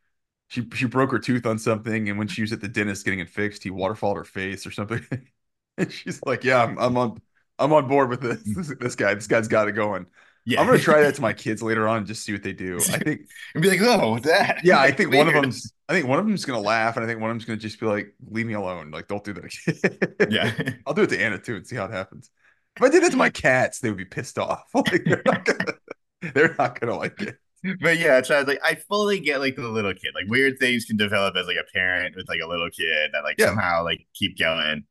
[0.48, 3.20] She she broke her tooth on something, and when she was at the dentist getting
[3.20, 5.06] it fixed, he waterfalled her face or something.
[5.78, 7.22] and she's like, "Yeah, I'm, I'm on
[7.60, 8.42] I'm on board with this.
[8.44, 10.06] This, this guy, this guy's got it going.
[10.46, 12.54] Yeah, I'm gonna try that to my kids later on and just see what they
[12.54, 12.78] do.
[12.78, 13.22] I think,
[13.54, 16.26] and be like, "Oh, that?" yeah, I think one of them's I think one of
[16.26, 18.54] them's gonna laugh, and I think one of them's gonna just be like, "Leave me
[18.54, 18.92] alone.
[18.92, 20.52] Like, don't do that again." Yeah,
[20.88, 22.30] I'll do it to Anna too and see how it happens.
[22.78, 24.64] If I did it to my cats, they would be pissed off.
[24.74, 25.74] Like they're not gonna,
[26.34, 27.36] they're not gonna like it.
[27.82, 30.14] but yeah, so I was like, I fully get like the little kid.
[30.16, 33.24] Like weird things can develop as like a parent with like a little kid that
[33.24, 33.48] like Yeah.
[33.48, 34.86] somehow like keep going.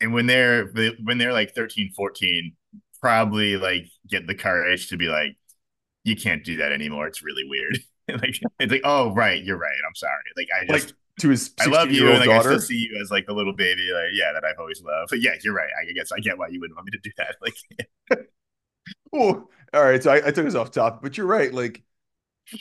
[0.00, 0.66] And when they're
[1.02, 2.54] when they're like 13, 14,
[3.00, 5.36] probably like get the courage to be like,
[6.04, 7.06] you can't do that anymore.
[7.06, 7.78] It's really weird.
[8.08, 9.76] like it's like, oh right, you're right.
[9.86, 10.12] I'm sorry.
[10.36, 12.48] Like I Like just to his I love you, 16-year-old and like I daughter.
[12.48, 15.10] still see you as like the little baby, like yeah, that I've always loved.
[15.10, 15.70] But yeah, you're right.
[15.80, 17.36] I guess I get why you wouldn't want me to do that.
[17.42, 17.54] Like
[19.12, 20.02] Oh, all right.
[20.02, 21.52] So I, I took us off topic, but you're right.
[21.52, 21.82] Like,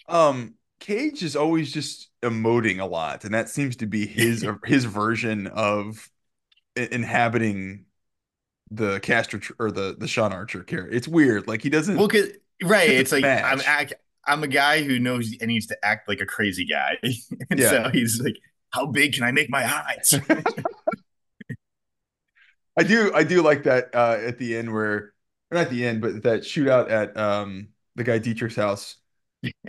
[0.10, 4.86] um, Cage is always just emoting a lot, and that seems to be his his
[4.86, 6.10] version of
[6.76, 7.86] inhabiting
[8.72, 10.92] the Castor or the the Sean Archer character.
[10.96, 11.48] It's weird.
[11.48, 11.98] Like he doesn't.
[11.98, 12.90] well, right.
[12.90, 13.44] It's like match.
[13.54, 13.94] I'm act.
[14.26, 16.98] I'm a guy who knows and needs to act like a crazy guy,
[17.50, 17.64] and Yeah.
[17.64, 18.36] so he's like,
[18.72, 20.14] "How big can I make my eyes?"
[22.78, 25.14] I do I do like that uh at the end where
[25.52, 28.98] or not the end, but that shootout at um the guy Dietrich's house,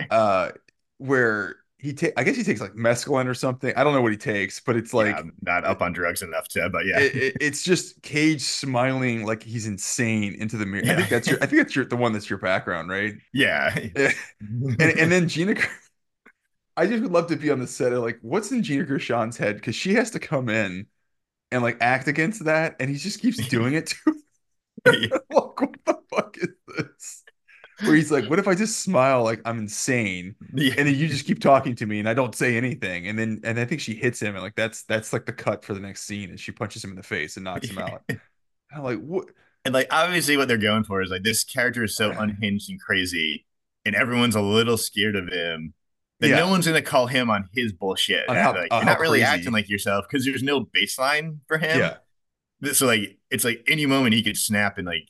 [0.09, 0.51] uh
[0.99, 3.73] where he take I guess he takes like mescaline or something.
[3.75, 6.47] I don't know what he takes, but it's like yeah, not up on drugs enough
[6.49, 10.85] to, but yeah, it, it- it's just Cage smiling like he's insane into the mirror.
[10.87, 13.15] I think that's your I think that's your the one that's your background, right?
[13.33, 13.75] yeah.
[14.79, 15.55] and and then Gina
[16.77, 19.37] I just would love to be on the set of like what's in Gina Gershon's
[19.37, 20.87] head because she has to come in
[21.51, 24.13] and like act against that and he just keeps doing it to her.
[25.31, 27.24] like what the fuck is this?
[27.83, 30.73] Where he's like, what if I just smile like I'm insane yeah.
[30.77, 33.41] and then you just keep talking to me and I don't say anything and then
[33.43, 35.81] and I think she hits him and like that's that's like the cut for the
[35.81, 38.01] next scene and she punches him in the face and knocks him out.
[38.73, 39.27] I'm like, what?
[39.65, 42.79] And like obviously what they're going for is like this character is so unhinged and
[42.79, 43.45] crazy,
[43.83, 45.73] and everyone's a little scared of him.
[46.21, 46.37] That Yeah.
[46.37, 48.29] no one's gonna call him on his bullshit.
[48.29, 49.33] How- like, you're not really crazy.
[49.33, 51.77] acting like yourself because there's no baseline for him.
[51.79, 51.97] Yeah.
[52.61, 55.09] This- So like it's like any moment he could snap and like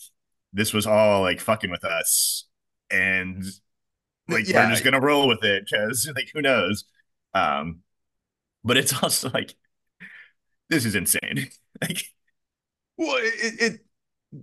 [0.52, 2.45] this was all like fucking with us,
[2.92, 3.44] and
[4.30, 4.54] like Yeah.
[4.54, 6.86] we're just gonna roll with it because like who knows.
[7.34, 7.82] Um,
[8.64, 9.56] but it's also like
[10.70, 11.50] this is insane.
[11.82, 12.06] like
[12.98, 13.82] Well, it,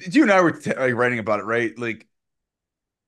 [0.00, 1.76] it, you and I were t- like writing about it, right?
[1.78, 2.06] Like,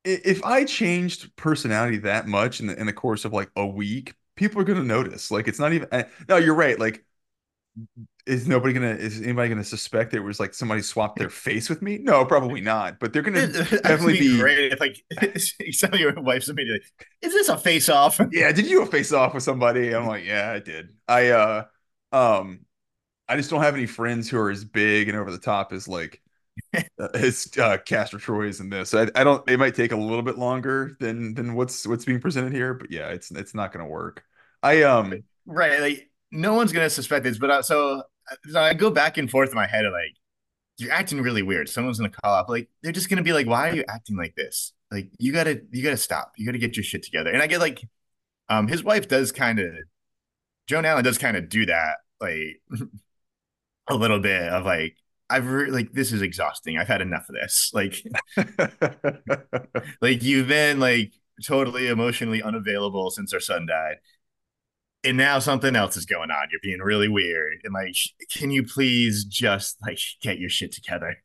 [0.04, 4.14] if I changed personality that much in the in the course of like a week,
[4.36, 5.30] people are gonna notice.
[5.30, 5.88] Like, it's not even.
[5.92, 6.78] uh, No, you're right.
[6.78, 7.04] Like,
[8.26, 8.94] is nobody gonna?
[8.94, 11.98] Is anybody gonna suspect it was like somebody swapped their face with me?
[11.98, 12.98] No, probably not.
[12.98, 14.38] But they're gonna definitely be.
[14.38, 15.04] great if like
[15.72, 16.86] some of your wife's immediately
[17.20, 18.18] is this a face off?
[18.32, 19.94] Yeah, did you a face off with somebody?
[19.94, 20.88] I'm like, yeah, I did.
[21.06, 21.64] I uh,
[22.12, 22.60] um,
[23.28, 25.86] I just don't have any friends who are as big and over the top as
[25.86, 26.22] like
[26.74, 28.94] uh, his uh, Castor Troy's in this.
[28.94, 29.48] I, I don't.
[29.50, 32.90] It might take a little bit longer than than what's what's being presented here, but
[32.90, 34.24] yeah, it's it's not gonna work.
[34.62, 38.02] I um, right, like no one's gonna suspect this, but uh, so
[38.56, 40.16] I go back and forth in my head of like
[40.78, 41.68] you're acting really weird.
[41.68, 44.34] Someone's gonna call up, like they're just gonna be like, why are you acting like
[44.34, 44.72] this?
[44.90, 46.32] Like you gotta you gotta stop.
[46.36, 47.30] You gotta get your shit together.
[47.30, 47.82] And I get like,
[48.48, 49.74] um, his wife does kind of
[50.66, 52.60] Joan Allen does kind of do that, like
[53.88, 54.96] a little bit of like
[55.30, 56.78] I've re- like this is exhausting.
[56.78, 57.72] I've had enough of this.
[57.74, 58.04] Like
[60.00, 61.12] like you've been like
[61.44, 63.96] totally emotionally unavailable since our son died.
[65.04, 66.48] And now something else is going on.
[66.50, 67.60] You're being really weird.
[67.64, 67.94] And like,
[68.32, 71.16] can you please just like get your shit together?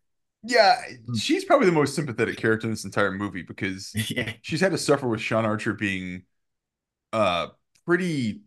[0.43, 0.81] Yeah,
[1.17, 4.33] she's probably the most sympathetic character in this entire movie because yeah.
[4.41, 6.23] she's had to suffer with Sean Archer being
[7.11, 7.47] uh
[7.85, 8.41] pretty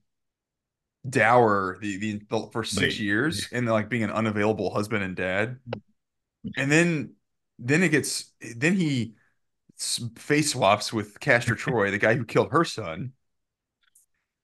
[1.09, 5.17] dour the the, the for six Like, years and like being an unavailable husband and
[5.17, 5.59] dad.
[6.57, 7.15] And then
[7.59, 9.15] then it gets then he
[10.17, 13.13] face swaps with Castor Troy, the guy who killed her son.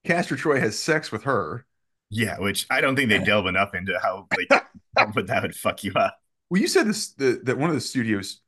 [0.09, 1.66] Castor Troy has sex with her.
[2.09, 4.48] yeah, which I don't think they delve enough into how like
[4.96, 6.18] how would that would fuck you up.
[6.48, 8.40] Well, you said this the, that one of the studios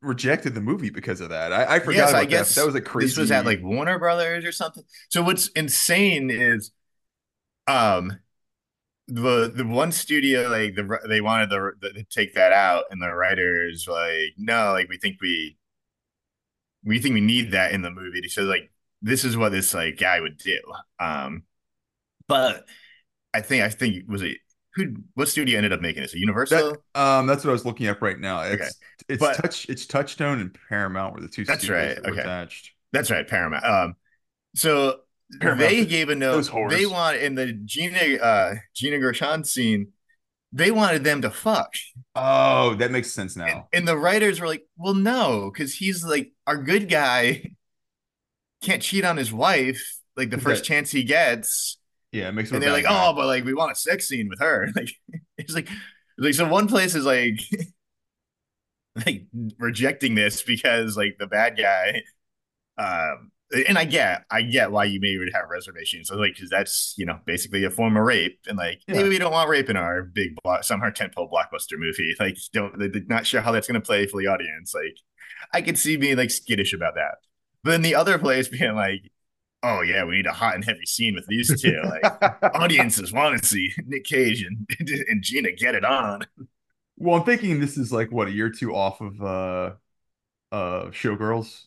[0.00, 1.52] rejected the movie because of that.
[1.52, 2.62] I, I forgot Yes, I guess that.
[2.62, 3.08] That was a crazy.
[3.08, 4.84] This was at like Warner Brothers or something.
[5.10, 6.70] So what's insane is,
[7.66, 8.18] um,
[9.06, 13.02] the the one studio like the they wanted the, the to take that out, and
[13.02, 15.58] the writers like, no, like we think we
[16.84, 18.28] we think we need that in the movie.
[18.28, 18.70] So like
[19.06, 20.58] this is what this like guy would do.
[20.98, 21.44] Um,
[22.28, 22.64] but
[23.32, 24.38] I think I think was it
[24.74, 26.14] who what studio ended up making this?
[26.14, 26.76] A Universal.
[26.94, 28.42] that, um, that's what I was looking up right now.
[28.42, 28.70] It's Okay.
[29.08, 32.20] it's But- touch it's Touchstone and Paramount were the two That's studios right, that okay.
[32.20, 32.72] attached.
[32.92, 33.64] That's right, Paramount.
[33.64, 33.94] Um,
[34.54, 35.00] so
[35.40, 35.60] Paramount.
[35.70, 36.50] they gave a note.
[36.70, 39.92] They want in the Gina uh Gina Gershon scene.
[40.52, 41.74] They wanted them to fuck,
[42.14, 43.68] Oh, that makes sense and, now.
[43.74, 47.50] and the writers were like, "Well, no, because he's like our good guy.
[48.66, 51.78] Can't cheat on his wife like the first That- chance he gets."
[52.12, 53.08] Yeah, it makes And they're like, guy.
[53.08, 54.90] "Oh, but like we want a sex scene with her." Like
[55.38, 55.68] it's like,
[56.18, 57.40] like so one place is like,
[59.06, 59.26] like
[59.58, 62.02] rejecting this because like the bad guy
[62.78, 63.30] um
[63.68, 66.08] and I get I get why you maybe would have reservations.
[66.08, 68.96] So like because that's you know basically a form of rape, and like Yeah.
[68.96, 72.14] maybe we don't want rape in our big block some our tentpole blockbuster movie.
[72.18, 74.74] Like don't they're not sure how that's gonna play for the audience.
[74.74, 74.96] Like
[75.52, 77.16] I could see being like skittish about that.
[77.62, 79.10] But then the other place being like,
[79.62, 81.80] oh yeah, we need a hot and heavy scene with these two.
[81.84, 84.68] Like audiences want to see Nic Cage and
[85.08, 86.26] and Gina get it on.
[86.96, 89.72] well, I'm thinking this is like what a year or two off of uh
[90.52, 91.64] uh Showgirls.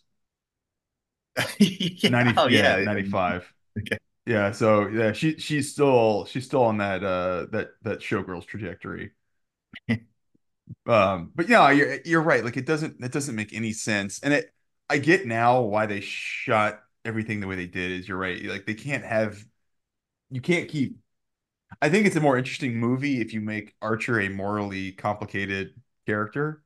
[1.59, 3.53] yeah, 90 oh, yeah, yeah, 95.
[3.79, 3.97] Okay.
[4.25, 9.11] Yeah, so yeah, she she's still she's still on that uh that that Showgirls trajectory.
[10.85, 12.43] Um, but yeah, you're you're right.
[12.43, 14.19] Like it doesn't it doesn't make any sense.
[14.21, 14.53] And it
[14.89, 18.43] I get now why they shot everything the way they did is you're right.
[18.43, 19.43] Like they can't have
[20.31, 20.97] you can't keep
[21.81, 25.75] I think it's a more interesting movie if you make Archer a morally complicated
[26.07, 26.63] character.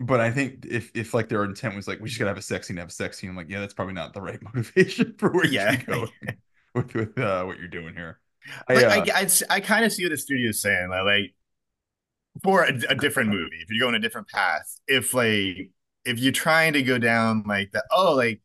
[0.00, 2.42] But I think if if like their intent was like we just gotta have a
[2.42, 5.14] sex scene, have a sex scene, I'm like, yeah, that's probably not the right motivation
[5.18, 5.70] for where Yeah.
[5.70, 6.08] you go
[6.74, 8.20] with with uh, what you're doing here.
[8.68, 10.88] I, uh, I, I, I kind of see what the studio's saying.
[10.90, 11.34] Like, like
[12.42, 15.70] for a, a different movie, if you're going a different path, if like
[16.06, 18.40] if you're trying to go down like the oh, like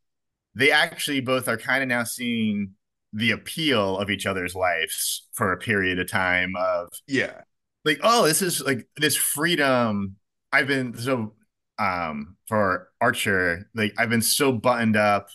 [0.56, 2.72] they actually both are kind of now seeing
[3.14, 7.42] the appeal of each other's lives for a period of time of yeah,
[7.86, 10.16] like oh this is like this freedom.
[10.52, 11.34] I've been so
[11.80, 15.30] um for archer like i've been so buttoned up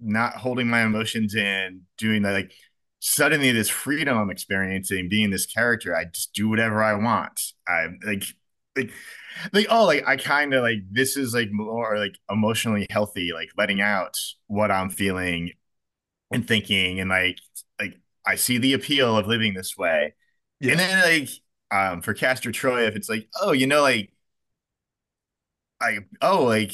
[0.00, 2.52] not holding my emotions in doing that like
[2.98, 7.52] suddenly this freedom i'm experiencing being this character i just do whatever i want.
[7.68, 8.24] I like
[8.82, 8.92] like
[9.52, 13.48] like oh like i kind of like this is like more like emotionally healthy like
[13.56, 14.16] letting out
[14.46, 15.50] what i'm feeling
[16.32, 17.38] and thinking and like
[17.80, 17.94] like
[18.26, 20.14] i see the appeal of living this way
[20.60, 20.72] yeah.
[20.72, 21.28] and then like
[21.70, 24.12] um for Castor Troy, if it's like, oh, you know, like
[25.80, 26.72] I oh, like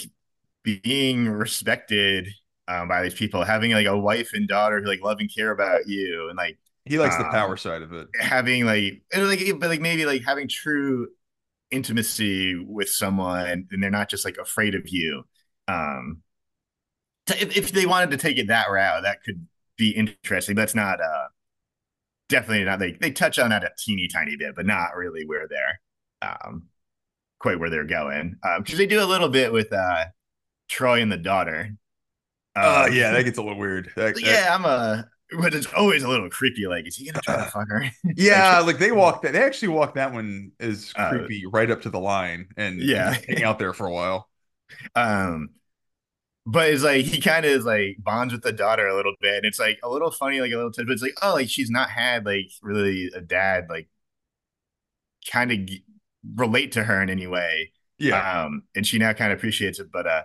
[0.63, 2.29] being respected
[2.69, 5.51] um by these people, having like a wife and daughter who like love and care
[5.51, 8.09] about you and like he likes the um, power side of it.
[8.21, 11.09] having like and like but like maybe like having true
[11.75, 15.25] intimacy with someone and they're not just like afraid of you.
[15.69, 16.23] Um
[17.27, 19.47] t- if, if they wanted to take it that route, that could
[19.77, 20.55] be interesting.
[20.55, 21.27] But that's not uh
[22.29, 25.47] definitely not they they touch on that a teeny tiny bit, but not really where
[25.49, 25.81] they're
[26.23, 26.65] um
[27.41, 28.37] quite where they're going.
[28.45, 30.07] Um because they do a little bit with uh
[30.69, 31.71] Troy and the daughter.
[32.57, 33.93] Uh, Um, yeah, that gets a little weird.
[33.97, 35.09] That- that- yeah, I'm a
[35.39, 36.67] but it's always a little creepy.
[36.67, 37.91] Like, is he gonna try to fuck her?
[38.17, 39.33] yeah, like they walk that.
[39.33, 43.17] They actually walk that one as Uh, creepy right up to the line and Yeah.
[43.27, 44.29] hang out there for a while.
[44.95, 45.51] Um,
[46.47, 49.37] but it's like he kind of is like bonds with the daughter a little bit,
[49.39, 50.95] and it's like a little funny, like a little tidbit.
[50.95, 53.89] It's like, oh, like she's not had like really a dad like
[55.31, 55.85] kind of g-
[56.35, 57.73] relate to her in any way.
[57.99, 59.91] Yeah, Um, and she now kind of appreciates it.
[59.93, 60.23] But uh,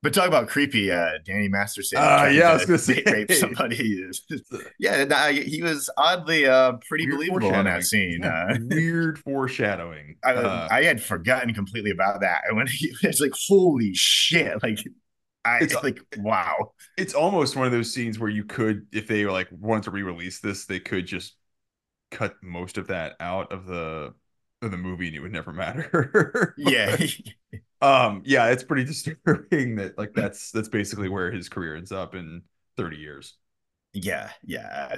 [0.00, 4.08] But talk about creepy, uh, Danny Masterson Uh, yeah, I was gonna say rape somebody.
[4.78, 8.20] yeah, nah, he was oddly uh, pretty weird believable in that scene.
[8.22, 10.16] Yeah, Uh, weird foreshadowing.
[10.24, 12.42] I, Uh, I had forgotten completely about that.
[12.48, 14.78] And when he was like, holy shit, like,
[15.44, 16.72] I It's- it's like, wow.
[16.96, 20.38] it's almost one of those scenes where you could, if they like wanted to re-release
[20.40, 21.34] this, they could just
[22.10, 24.14] cut most of that out of the
[24.62, 26.54] of the movie and it would never matter.
[26.56, 26.96] Yeah.
[27.80, 32.14] Um, yeah, it's pretty disturbing that like that's that's basically where his career ends up
[32.14, 32.42] in
[32.76, 33.36] 30 years.
[33.92, 34.30] yeah.
[34.44, 34.96] Yeah.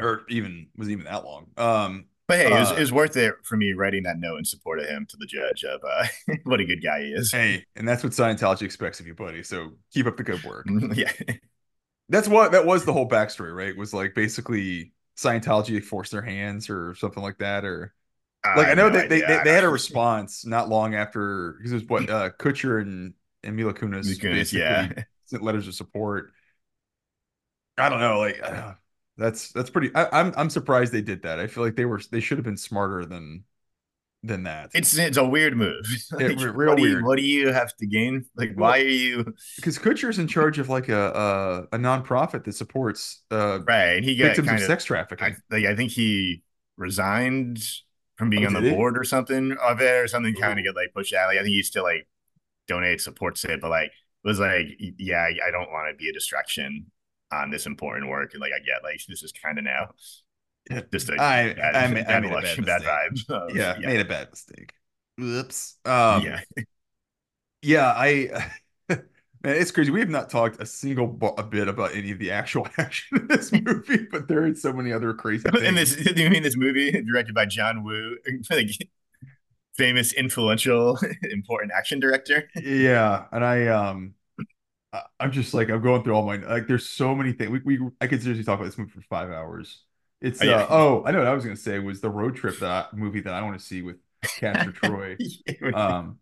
[0.00, 1.46] Or even was even that long.
[1.56, 4.38] Um, But hey, it was, Uh, it was worth it for me writing that note
[4.38, 6.06] in support of him to the judge of uh,
[6.44, 7.32] what a good guy he is.
[7.32, 9.42] hey, and that's what Scientology expects of you, buddy.
[9.42, 10.66] So keep up the good work.
[10.92, 11.12] yeah.
[12.08, 13.76] That's what that was the whole backstory, right?
[13.76, 17.94] Was like basically Scientology forced their hands or something like that, or
[18.44, 19.38] like I have know no that they, idea.
[19.38, 23.14] they they had a response not long after because it was what uh Kutcher and
[23.42, 24.92] and Mila Kunis Mila Kunis, basically yeah.
[25.26, 26.32] sent letters of support.
[27.78, 28.74] I don't know, like uh,
[29.16, 29.94] that's that's pretty.
[29.94, 31.38] I, I'm I'm surprised they did that.
[31.38, 33.44] I feel like they were they should have been smarter than
[34.22, 34.70] than that.
[34.74, 35.84] It's it's a weird move.
[36.12, 37.04] Like, re- real what do you, weird.
[37.04, 38.24] What do you have to gain?
[38.36, 39.24] Like, why are you
[39.56, 43.96] because Kutcher's in charge of like a a, a nonprofit that supports uh right?
[43.96, 44.62] And he got victims of of.
[44.62, 45.26] sex trafficking.
[45.26, 45.64] I like.
[45.64, 46.42] I think he
[46.76, 47.62] resigned
[48.22, 50.34] from being Oh, on the board or something of it, or something.
[50.34, 51.28] Kind of get like pushed out.
[51.28, 52.06] Like, I think he still like
[52.68, 54.66] donate supports it, but like it was like,
[54.98, 56.86] yeah, I I don't want to be a distraction
[57.32, 58.32] on this important work.
[58.34, 59.90] And like, I get like this is kind of now
[60.92, 63.30] just a I- bad, I ma- I bad, made a bad bad vibe.
[63.50, 64.72] of- yeah, yeah, made a bad mistake.
[65.20, 65.76] Oops.
[65.84, 66.40] Um, yeah.
[67.62, 68.50] yeah, I.
[69.44, 69.90] Man, it's crazy.
[69.90, 73.26] We have not talked a single a bit about any of the actual action in
[73.26, 75.62] this movie, but there are so many other crazy things.
[75.62, 78.16] In this, you mean this movie directed by John Woo,
[78.50, 78.70] like
[79.76, 80.98] famous, influential,
[81.30, 82.48] important action director?
[82.56, 84.14] yeah, and I um,
[85.18, 86.66] I'm just like I'm going through all my like.
[86.66, 87.50] There's so many things.
[87.50, 89.82] We we I could seriously talk about this movie for five hours.
[90.20, 90.56] It's Oh, yeah.
[90.62, 93.20] uh, oh I know what I was gonna say was the road trip that movie
[93.22, 93.96] that I want to see with
[94.38, 95.16] Castor Troy.
[95.72, 96.18] um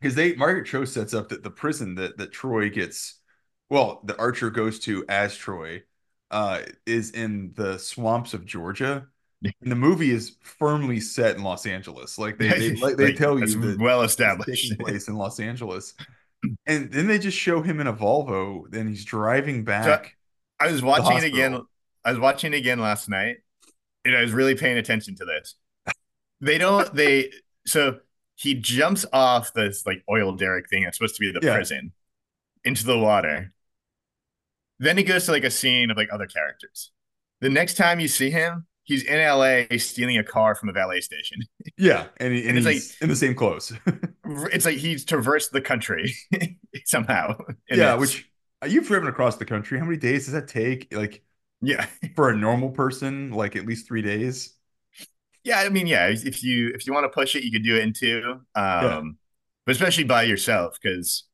[0.00, 3.20] because they Margaret Cho sets up that the prison that that Troy gets
[3.68, 5.82] well the Archer goes to as Troy
[6.30, 9.06] uh is in the swamps of Georgia
[9.42, 13.38] and the movie is firmly set in Los Angeles like they they, like, they tell
[13.38, 14.70] you that well established.
[14.70, 15.94] taking place in Los Angeles
[16.66, 20.16] and then they just show him in a Volvo then he's driving back
[20.60, 21.58] I was watching it again.
[22.04, 23.38] I was watching it again last night,
[24.04, 25.54] and I was really paying attention to this.
[26.42, 26.92] They don't.
[26.94, 27.30] They
[27.66, 28.00] so
[28.40, 31.54] he jumps off this like oil derrick thing that's supposed to be the Yeah.
[31.54, 31.92] prison
[32.64, 33.52] into the water.
[34.78, 36.90] Then he goes to like a scene of like other characters.
[37.40, 41.00] The next time you see him, he's in LA stealing a car from a valet
[41.00, 41.42] station.
[41.78, 43.72] yeah and, he, and, And it's he's in the same clothes
[44.24, 46.14] It's like he's traversed the country
[46.86, 47.36] somehow.
[47.68, 48.00] yeah this.
[48.00, 48.30] which
[48.62, 51.22] uh, you've driven across the country how many days does that take like
[51.60, 51.86] yeah.
[52.16, 54.54] for a normal person like at least three days
[55.44, 57.76] Yeah, I mean, yeah, if you if you want to push it, you could do
[57.76, 58.40] it in two.
[58.54, 59.16] Um,
[59.66, 61.24] but especially by yourself, because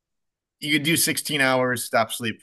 [0.59, 2.41] you could do 16 hours, stop sleep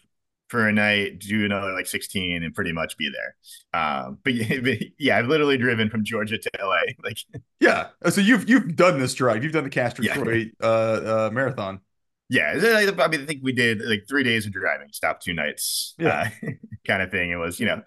[0.49, 3.37] for a night, do another like 16, and pretty much be there.
[3.81, 6.81] Um, but yeah, but yeah, I've literally driven from Georgia to LA.
[7.03, 7.19] Like,
[7.61, 7.89] Yeah.
[8.05, 9.43] Uh, So you've you've done this drive.
[9.43, 10.15] You've done the Castro Yeah.
[10.15, 11.81] Troy uh, uh, marathon.
[12.29, 15.95] yeah, I mean, I think we did like three days of driving, stop two nights,
[15.99, 16.31] Yeah.
[16.43, 16.51] uh,
[16.87, 17.31] kind of thing.
[17.31, 17.83] It was, you know,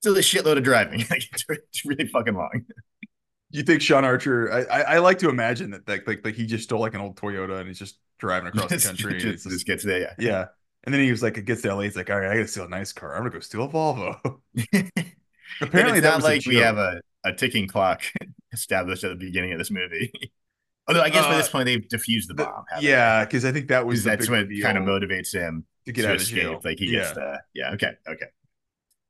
[0.00, 1.00] still a shitload of driving.
[1.10, 2.64] like, it's, it's really fucking long.
[3.50, 4.52] You think Sean Archer?
[4.52, 7.00] I, I, I like to imagine that like, like like he just stole like an
[7.00, 9.18] old Toyota and he's just driving across the country.
[9.20, 10.00] just, just- just gets there.
[10.00, 10.14] Yeah.
[10.18, 10.44] yeah.
[10.84, 11.82] And then he was like, it gets to LA.
[11.82, 13.14] He's like, all right, I gotta steal a nice car.
[13.14, 14.38] I'm gonna go steal a Volvo.
[15.60, 18.02] Apparently that was like we have a, a ticking clock
[18.52, 20.12] established at the beginning of this movie.
[20.88, 22.64] Although I guess by this Uh, point they've defused the The- bomb.
[22.70, 25.92] haven't yeah, because I think that was the that's what kind of motivates him to
[25.92, 26.42] get to out of escape.
[26.42, 26.60] jail.
[26.64, 26.98] Like he yeah.
[27.00, 27.70] gets the yeah.
[27.72, 28.26] Okay, okay.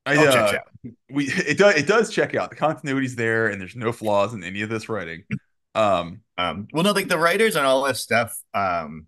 [0.07, 0.92] I, uh, checks out.
[1.11, 4.44] we it does it does check out the continuity's there and there's no flaws in
[4.44, 5.24] any of this writing.
[5.74, 9.07] Um, Um, well, no, like the writers and all this stuff um,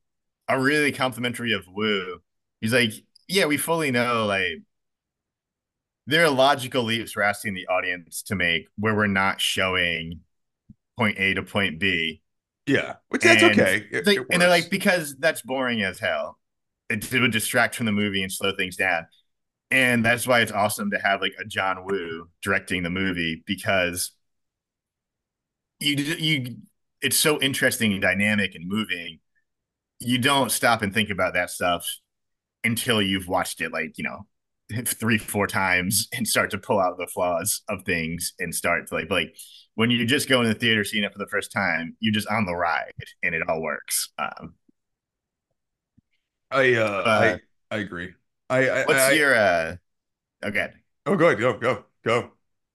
[0.49, 2.21] are really complimentary of Woo.
[2.61, 2.93] He's like,
[3.29, 4.63] yeah, we fully know like
[6.07, 10.21] there are logical leaps we're asking the audience to make where we're not showing
[10.99, 12.23] point A to point B.
[12.67, 13.87] yeah, which that's And okay.
[13.91, 16.39] It- like- it and they're like, because that's boring as hell.
[16.91, 19.07] It, it would distract from the movie and slow things down.
[19.71, 24.13] And that's why it's awesome to have like a John Woo directing the movie because
[25.81, 26.57] you you
[27.01, 29.21] it's so interesting and dynamic and moving.
[30.01, 31.89] You don't stop and think about that stuff
[32.65, 34.27] until you've watched it like, you know,
[34.87, 38.95] three, four times and start to pull out the flaws of things and start to
[38.97, 39.37] like like
[39.77, 42.29] when you just go in the theater seeing it for the first time, you're just
[42.29, 42.93] on the ride
[43.23, 44.11] and it all works.
[44.19, 44.55] Um,
[46.51, 47.39] I uh Uh,
[47.71, 48.15] I I agree.
[48.51, 49.77] I I, what's I your uh?
[50.45, 50.71] Okay.
[51.07, 52.19] oh go ahead, go go go.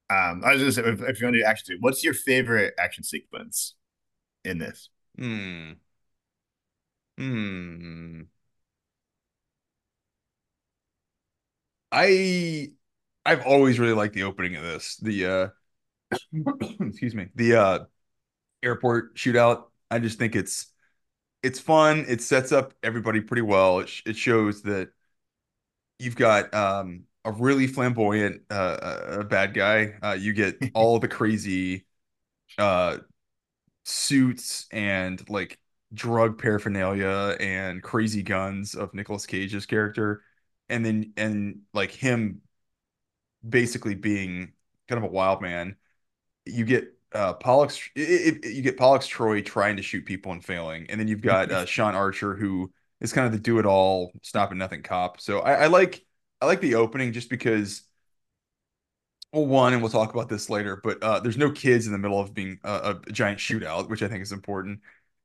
[0.09, 3.03] Um, I was just if, if you want to do action, what's your favorite action
[3.03, 3.75] sequence
[4.45, 4.89] in this?
[5.17, 5.73] Hmm.
[7.17, 8.27] Hmm.
[11.91, 12.71] I
[13.25, 14.97] I've always really liked the opening of this.
[14.97, 15.47] The uh
[16.81, 17.29] excuse me.
[17.35, 17.79] The uh
[18.63, 19.65] airport shootout.
[19.91, 20.67] I just think it's
[21.43, 22.05] it's fun.
[22.07, 23.79] It sets up everybody pretty well.
[23.81, 24.89] It, sh it shows that
[25.99, 29.95] you've got um a really flamboyant uh, uh bad guy.
[30.01, 31.85] Uh you get all the crazy
[32.57, 32.97] uh
[33.85, 35.59] suits and like
[35.93, 40.23] drug paraphernalia and crazy guns of Nicolas Cage's character.
[40.69, 42.41] And then and like him
[43.47, 44.53] basically being
[44.87, 45.75] kind of a wild man.
[46.45, 50.43] You get uh Pollux it, it, you get Pollux Troy trying to shoot people and
[50.43, 50.87] failing.
[50.89, 52.71] And then you've got uh Sean Archer who
[53.03, 56.05] is kind of the do it all stop and nothing cop so I, I like
[56.41, 57.83] I like the opening just because
[59.31, 61.97] well, one, and we'll talk about this later, but uh, there's no kids in the
[61.97, 64.79] middle of being a, a giant shootout, which I think is important.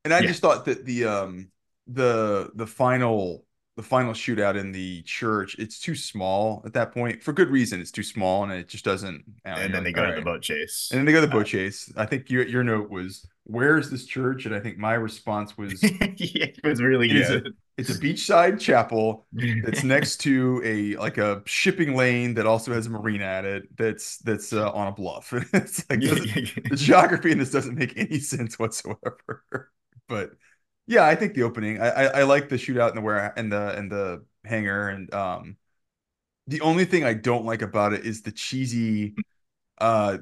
[0.05, 1.51] And I Yeah, just thought that the um
[1.87, 3.45] the the final
[3.77, 7.81] the final shootout in the church, it's too small at that point for good reason.
[7.81, 9.25] It's too small, and it just doesn't.
[9.45, 10.91] Know, and then they go all to the boat chase.
[10.91, 11.93] And then they go to the Uh, boat chase.
[11.97, 15.59] I think your your note was, "Where is this church?" And I think my response
[15.59, 17.57] was, it was really "It is a good.
[17.77, 19.27] it's a beachside chapel
[19.63, 23.77] that's next to a like a shipping lane that also has a marina at it
[23.77, 25.33] that's that's uh, on a bluff.
[25.53, 26.31] it's like doesn't,
[26.69, 29.73] the geography in this doesn't make any sense whatsoever.
[30.09, 30.33] but
[30.87, 31.81] yeah, I think the opening.
[31.81, 35.13] I, I I like the shootout in the where and the and the hangar and
[35.13, 35.57] um
[36.47, 39.17] the only thing I don't like about it is the cheesy
[39.79, 40.19] uh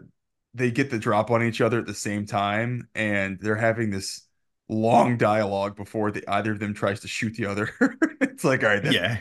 [0.56, 4.26] they get the drop on each other at the same time and they're having this
[4.68, 7.70] long dialogue before the either of them tries to shoot the other.
[8.20, 9.18] it's like, all right, that yeah,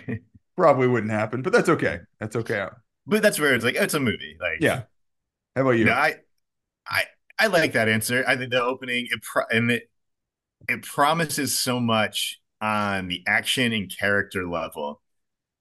[0.55, 1.99] probably wouldn't happen, but that's okay.
[2.19, 2.67] That's okay.
[3.05, 4.37] but that's where it's like it's a movie.
[4.39, 4.83] Like, Yeah.
[5.55, 5.89] How about you?
[5.91, 6.15] I,
[6.87, 7.03] I,
[7.37, 8.23] I like that answer.
[8.27, 9.89] I think the opening it pro- and it
[10.67, 15.01] it promises so much on the action and character level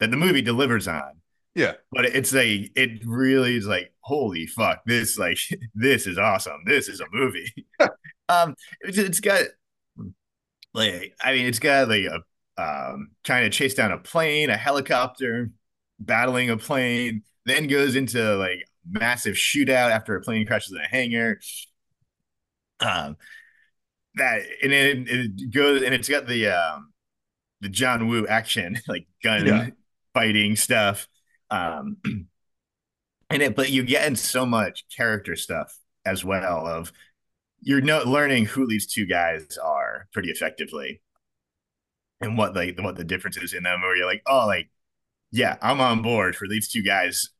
[0.01, 1.21] that the movie delivers on.
[1.55, 1.75] Yeah.
[1.93, 5.39] But it's like it really is like holy fuck this like
[5.75, 6.63] this is awesome.
[6.67, 7.53] This is a movie.
[8.29, 9.43] um, it's, it's got
[10.73, 12.21] like I mean it's got like a
[12.63, 15.51] um trying to chase down a plane, a helicopter,
[15.99, 20.89] battling a plane, then goes into like massive shootout after a plane crashes in a
[20.89, 21.39] hangar.
[22.81, 23.17] Um,
[24.17, 26.93] that and it, it goes and it's got the um
[27.61, 29.69] the John Woo action like gun Yeah.
[30.15, 31.09] fighting stuff.
[31.51, 31.97] Um,
[33.31, 36.93] and it but you get in so much character stuff as well of
[37.63, 41.01] you're no, learning who these two guys are pretty effectively
[42.21, 44.71] and what like what the difference is in them where you're like oh like
[45.33, 47.31] yeah i'm on board for these two guys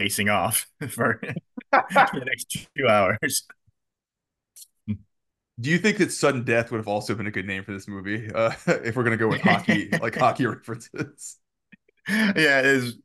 [0.00, 1.20] facing off for,
[1.72, 3.44] for the next two hours
[5.60, 7.86] Do you think that sudden death would have also been a good name for this
[7.86, 8.28] movie?
[8.32, 11.36] Uh, if we're gonna go with hockey, like hockey references.
[12.08, 12.98] yeah it is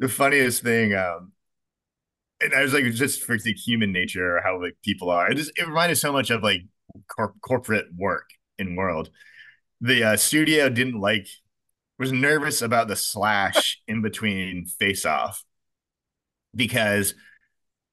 [0.00, 1.32] the funniest thing um
[2.40, 5.30] and I was like, just for the human nature or how like people are.
[5.30, 6.62] It just it reminded so much of like
[7.08, 9.10] cor- corporate work in world.
[9.80, 11.26] The uh, studio didn't like
[11.98, 15.44] was nervous about the slash in between Face Off
[16.54, 17.14] because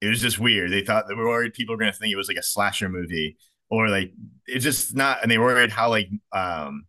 [0.01, 0.71] it was just weird.
[0.71, 2.89] They thought they were worried people were going to think it was like a slasher
[2.89, 3.37] movie
[3.69, 4.13] or like
[4.45, 5.21] it's just not.
[5.21, 6.85] And they worried how like um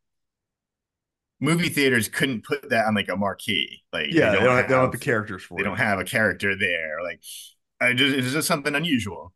[1.41, 3.83] movie theaters couldn't put that on like a marquee.
[3.93, 5.63] Like Yeah, they they don't don't, have, they don't have the characters for it.
[5.63, 5.69] they it.
[5.69, 7.03] don't have a character there.
[7.03, 7.21] Like
[7.81, 9.33] I just it's just something unusual.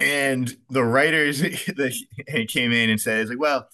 [0.00, 3.68] And the writers that came in and said, "It's like, well,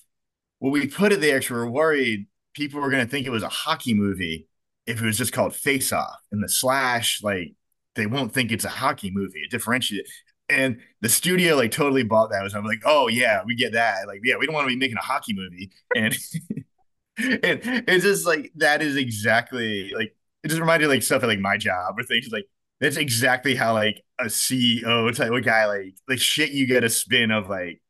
[0.61, 3.31] well, we put it there because we were worried people were going to think it
[3.31, 4.49] was a hockey movie
[4.87, 7.23] if it was just called Face Off and the slash.
[7.23, 7.55] Like,
[7.97, 9.41] they won't think it's a hockey movie.
[9.41, 10.13] It differentiates.
[10.51, 12.51] And the studio like totally bought that.
[12.57, 14.07] I'm like, oh yeah, we get that.
[14.09, 15.73] Like, yeah, we don't want to be making a hockey movie.
[15.95, 16.17] And
[17.19, 20.15] and it's just like that is exactly like
[20.45, 22.47] it just reminded like stuff like my job or things like
[22.81, 26.89] that's exactly how like a CEO type of guy like like shit you get a
[26.89, 27.81] spin of like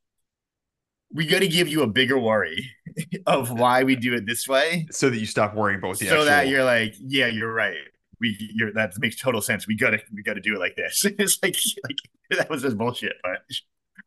[1.13, 2.71] we got to give you a bigger worry
[3.27, 4.87] of why we do it this way.
[4.91, 7.77] So that you stop worrying the so that you're like yeah you're right.
[8.21, 9.67] We you're that makes total sense.
[9.67, 11.05] We gotta we gotta do it like this.
[11.19, 11.99] It's like like
[12.39, 13.43] that was just bullshit but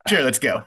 [0.07, 0.63] sure let's go.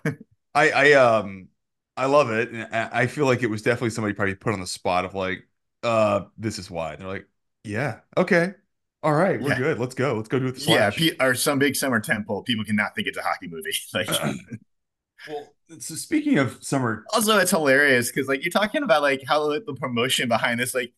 [0.54, 1.48] I I um
[1.96, 4.66] I love it, and I feel like it was definitely somebody probably put on the
[4.66, 5.46] spot of like,
[5.82, 6.92] uh, this is why.
[6.92, 7.28] And they're like,
[7.64, 8.54] yeah, okay,
[9.02, 9.78] all right, we're yeah good.
[9.78, 10.14] Let's go.
[10.16, 11.10] Let's go do it the yeah slash.
[11.20, 14.08] Or some big summer temple people cannot think it's a hockey movie like
[15.26, 19.48] Well, So speaking of summer, Also, it's hilarious because like you're talking about like how
[19.48, 20.92] the, the promotion behind this, like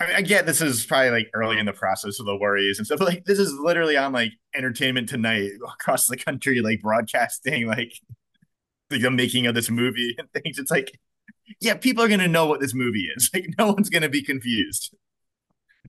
[0.00, 2.78] I mean, I get this is probably like early in the process of the worries
[2.78, 6.80] and stuff, but like this is literally on like Entertainment Tonight across the country, like
[6.80, 7.94] broadcasting like
[8.98, 10.58] the making of this movie and things.
[10.58, 10.98] It's like,
[11.60, 13.30] yeah, people are gonna know what this movie is.
[13.34, 14.94] Like, no one's gonna be confused.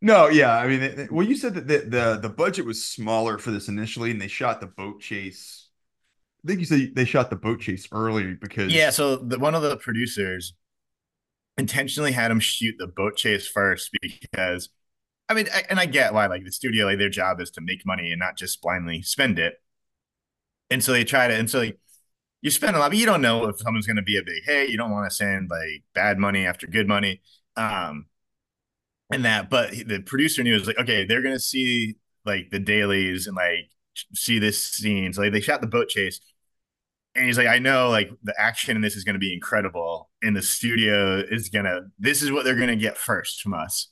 [0.02, 3.38] no, yeah, I mean, it- well, you said that the, the the budget was smaller
[3.38, 5.70] for this initially, and they shot the boat chase.
[6.46, 9.56] I think you said they shot the boat chase early because Yeah, so the, one
[9.56, 10.54] of the producers
[11.58, 14.70] intentionally had him shoot the boat chase first because
[15.30, 17.62] I mean, I, and I get why, like the studio, like their job is to
[17.62, 19.56] make money and not just blindly spend it.
[20.70, 21.78] And so they try to, and so like,
[22.44, 24.44] you spend a lot, but you don't know if someone's going to be a big
[24.44, 24.70] hit.
[24.70, 27.22] You don't want to send like bad money after good money.
[27.58, 28.06] Um,
[29.12, 32.52] and that, but the producer knew it was like, okay, they're going to see like
[32.52, 33.70] the dailies and like
[34.14, 35.14] see this scene.
[35.14, 36.20] So like, they shot the boat chase
[37.16, 40.10] and he's like, I know like the action in this is going to be incredible,
[40.22, 41.82] and the studio is gonna.
[42.00, 43.90] This is what they're gonna get first from us.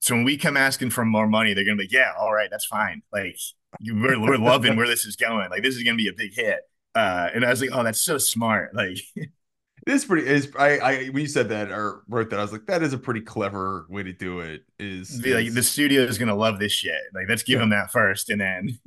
[0.00, 2.48] So when we come asking for more money, they're gonna be, like, yeah, all right,
[2.50, 3.02] that's fine.
[3.12, 3.36] Like
[3.84, 5.50] we're we're loving where this is going.
[5.50, 6.60] Like this is gonna be a big hit.
[6.94, 8.72] Uh, and I was like, oh, that's so smart.
[8.82, 10.28] Like it is pretty.
[10.28, 12.92] Is I I when you said that or wrote that, I was like, that is
[12.92, 14.62] a pretty clever way to do it.
[14.78, 17.00] Is, the, like the studio is gonna love this shit.
[17.12, 17.60] Like let's give yeah.
[17.60, 18.78] them that first, and then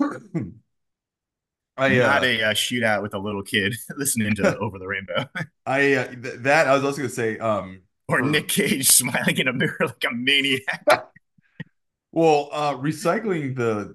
[1.76, 5.24] I not uh, a uh, shootout with a little kid listening to Over the Rainbow
[5.64, 9.38] I uh, th- that I was also gonna say um or for Nic Cage smiling
[9.38, 10.84] in a mirror like a maniac.
[12.10, 13.94] well uh recycling the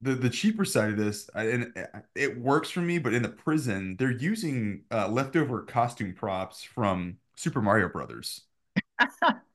[0.00, 3.22] the the cheaper side of this I, and uh, it works for me, but in
[3.22, 8.42] the prison they're using uh, leftover costume props from Super Mario Brothers.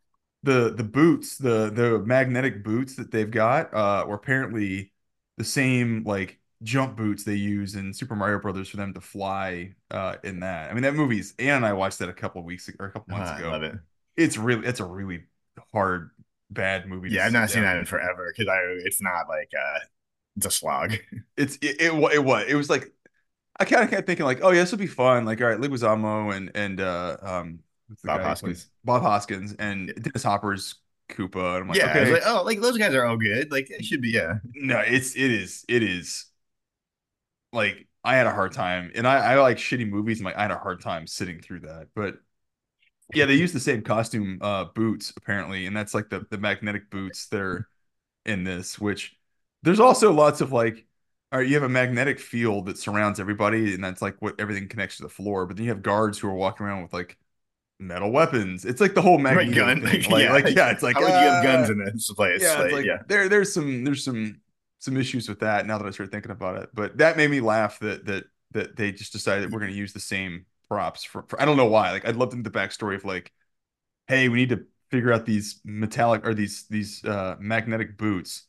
[0.43, 4.91] The the boots, the the magnetic boots that they've got, uh, were apparently
[5.37, 9.73] the same like jump boots they use in Super Mario Brothers for them to fly
[9.91, 10.69] uh in that.
[10.69, 12.91] I mean that movie's Ann and I watched that a couple of weeks or a
[12.91, 13.51] couple Oh, months I ago.
[13.51, 13.75] love it.
[14.17, 15.25] It's really it's a really
[15.73, 16.11] hard
[16.51, 19.51] bad movie to Yeah, I've not seen that in forever because I it's not like
[19.57, 19.79] uh
[20.35, 20.93] it's a slog.
[21.37, 22.91] it's it it, wa- it was it was like
[23.59, 25.25] I kind of kept thinking like, oh yeah, this will be fun.
[25.25, 27.59] Like, all right, Leguizamo and and uh um
[28.03, 28.67] Bob Hoskins.
[28.83, 30.75] Bob Hoskins and Dennis Hopper's
[31.09, 31.55] Koopa.
[31.55, 33.51] And I'm like, Yeah, okay, like, oh, like those guys are all good.
[33.51, 34.39] Like it should be, yeah.
[34.55, 36.25] no, it's it is it is
[37.51, 40.19] like I had a hard time, and I I like shitty movies.
[40.19, 42.15] And like I had a hard time sitting through that, but
[43.13, 46.89] yeah, they use the same costume uh boots apparently, and that's like the the magnetic
[46.89, 47.69] boots that are
[48.25, 49.15] in this, which
[49.63, 50.85] there's also lots of like,
[51.31, 54.69] all right, you have a magnetic field that surrounds everybody, and that's like what everything
[54.69, 55.45] connects to the floor.
[55.47, 57.17] But then you have guards who are walking around with like
[57.79, 58.65] metal weapons.
[58.65, 59.81] It's like the whole Right, gun.
[60.09, 62.55] Like, yeah, like yeah, it's like how would you have guns uh, in this place?
[62.55, 62.97] yeah, Like, it's like yeah.
[63.07, 64.41] there there's some there's some
[64.79, 66.69] some issues with that now that I started thinking about it.
[66.73, 69.93] But that made me laugh that that that they just decided we're going to use
[69.93, 71.91] the same props for, for I don't know why.
[71.91, 73.31] Like I'd love to know the backstory of like,
[74.07, 78.43] hey, we need to figure out these metallic or these these uh magnetic boots.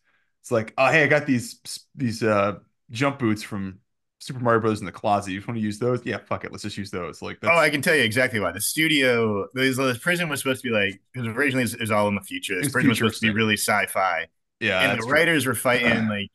[0.45, 1.59] It's like, oh hey, I got these
[1.95, 2.57] these uh
[2.91, 3.79] jump boots from
[4.19, 4.81] Super Mario Bros.
[4.81, 5.31] in the closet.
[5.31, 6.05] You just want to use those?
[6.05, 6.53] Yeah, fuck it.
[6.53, 7.23] Let's just use those.
[7.23, 8.53] Like Oh, I can tell you exactly why.
[8.53, 12.09] The studio, this, this prison was supposed to be like, because originally it was, all
[12.09, 12.57] in the future.
[12.57, 14.27] This It's prison was supposed to be really sci-fi,
[14.61, 15.15] yeah, and that's the true.
[15.15, 16.29] writers were fighting like,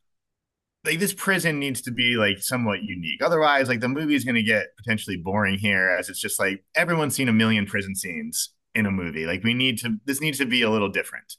[0.85, 3.21] like this prison needs to be like somewhat unique.
[3.23, 6.63] Otherwise, like the movie is going to get potentially boring here, as it's just like
[6.73, 9.27] everyone's seen a million prison scenes in a movie.
[9.27, 11.35] Like we need to, this needs to be a little different.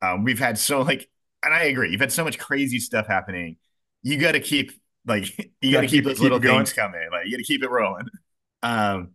[0.00, 1.10] Um, we've had so like,
[1.44, 3.56] and I agree, you've had so much crazy stuff happening.
[4.02, 4.72] You got to keep
[5.06, 5.26] like,
[5.60, 6.58] you got to Gotta keep keep- those keep little it going.
[6.58, 7.08] things coming.
[7.12, 8.06] Like you got to keep it rolling.
[8.62, 9.12] Um,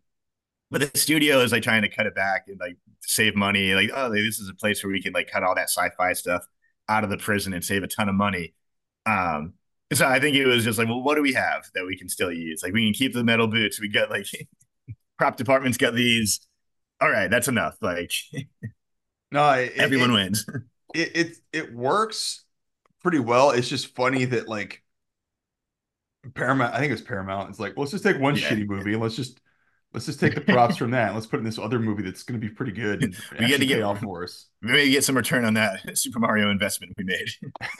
[0.72, 3.74] but the studio is like trying to cut it back and like save money.
[3.76, 6.46] Like, oh, this is a place where we can like cut all that sci-fi stuff
[6.90, 8.54] out of the prison and save a ton of money.
[9.06, 9.54] Um,
[9.94, 12.10] so I think it was just like, well, what do we have that we can
[12.10, 12.62] still use?
[12.64, 13.80] Like, we can keep the metal boots.
[13.82, 14.26] We got like
[15.18, 16.40] prop department's got these.
[17.02, 17.78] All right, that's enough.
[17.82, 18.12] Like
[19.32, 20.46] No, it, everyone it, wins.
[20.94, 22.44] It it it works
[23.02, 23.52] pretty well.
[23.52, 24.84] It's just funny that like
[26.36, 27.50] Paramount, I think it was Paramount.
[27.50, 28.50] It's like, well, let's just take one Yeah.
[28.50, 29.40] shitty movie and let's just
[29.94, 32.04] let's just take the props from that and let's put it in this other movie
[32.04, 34.48] that's going to be pretty good and We actually gotta get- pay off for us.
[34.62, 37.30] Maybe get some return on that Super Mario investment we made.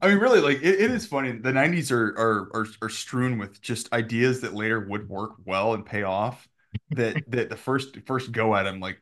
[0.00, 1.32] I mean, really, like it, it is funny.
[1.32, 5.74] The '90s are, are are are strewn with just ideas that later would work well
[5.74, 6.46] and pay off.
[6.90, 9.00] That that the first first go at them like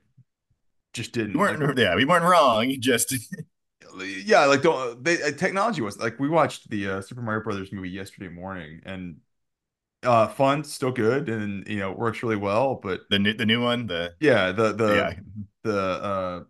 [0.96, 1.34] just didn't.
[1.34, 2.74] We Like, yeah, we weren't wrong.
[2.80, 3.14] Just
[3.98, 7.72] yeah like don't they uh, technology was like we watched the uh, super mario brothers
[7.72, 9.16] movie yesterday morning and
[10.04, 13.62] uh fun still good and you know works really well but the new the new
[13.62, 13.86] one.
[13.86, 15.14] The yeah the the yeah,
[15.62, 16.44] the uh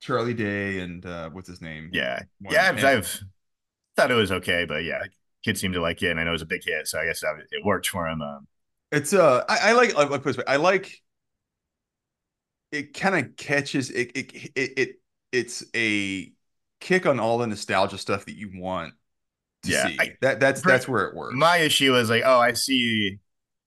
[0.00, 2.68] charlie day and uh what's his name yeah, One- yeah.
[2.68, 3.20] I've, I've
[3.96, 5.02] thought it was okay, but yeah,
[5.44, 7.06] kids seem to like it, and I know it was a big hit, so I
[7.06, 8.22] guess it worked for him.
[8.22, 8.46] Um,
[8.90, 11.00] It's uh, I, I like like put this way, I like
[12.72, 12.94] it.
[12.94, 14.32] Kind of catches it, it.
[14.54, 14.88] It it
[15.32, 16.32] it's a
[16.80, 18.94] kick on all the nostalgia stuff that you want
[19.64, 19.96] to yeah, see.
[20.00, 21.34] I, That that's that's where it works.
[21.36, 23.18] my issue is like, oh, I see,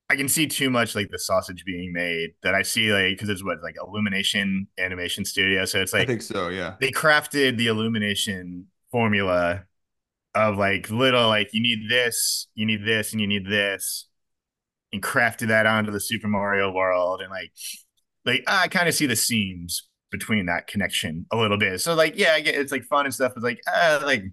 [0.09, 3.29] I can see too much like the sausage being made that I see like because
[3.29, 6.49] it's what like Illumination Animation Studio, so it's like I think so.
[6.49, 6.75] Yeah.
[6.79, 9.65] they crafted the Illumination formula
[10.33, 14.07] of like little like you need this, you need this, and you need this,
[14.93, 17.51] and crafted that onto the Super Mario world, and like
[18.25, 21.79] like I kind of see the seams between that connection a little bit.
[21.81, 24.23] So like yeah, I get it's like fun and stuff, but like uh, like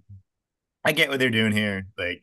[0.85, 1.87] I get what they're doing here.
[1.97, 2.23] Like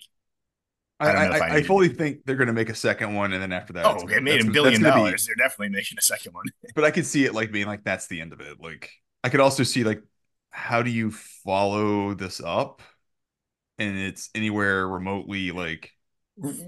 [1.00, 3.42] I I I, I I, fully think they're going to make a second one, and
[3.42, 5.26] then after that, oh, it's- it made a billion gonna be- dollars.
[5.26, 6.46] They're definitely making a second one.
[6.76, 8.62] but I could see it like being like that's the end of it.
[8.62, 8.92] Like
[9.24, 10.02] I could also see like
[10.52, 12.82] how do you follow this up,
[13.78, 15.92] and it's anywhere remotely like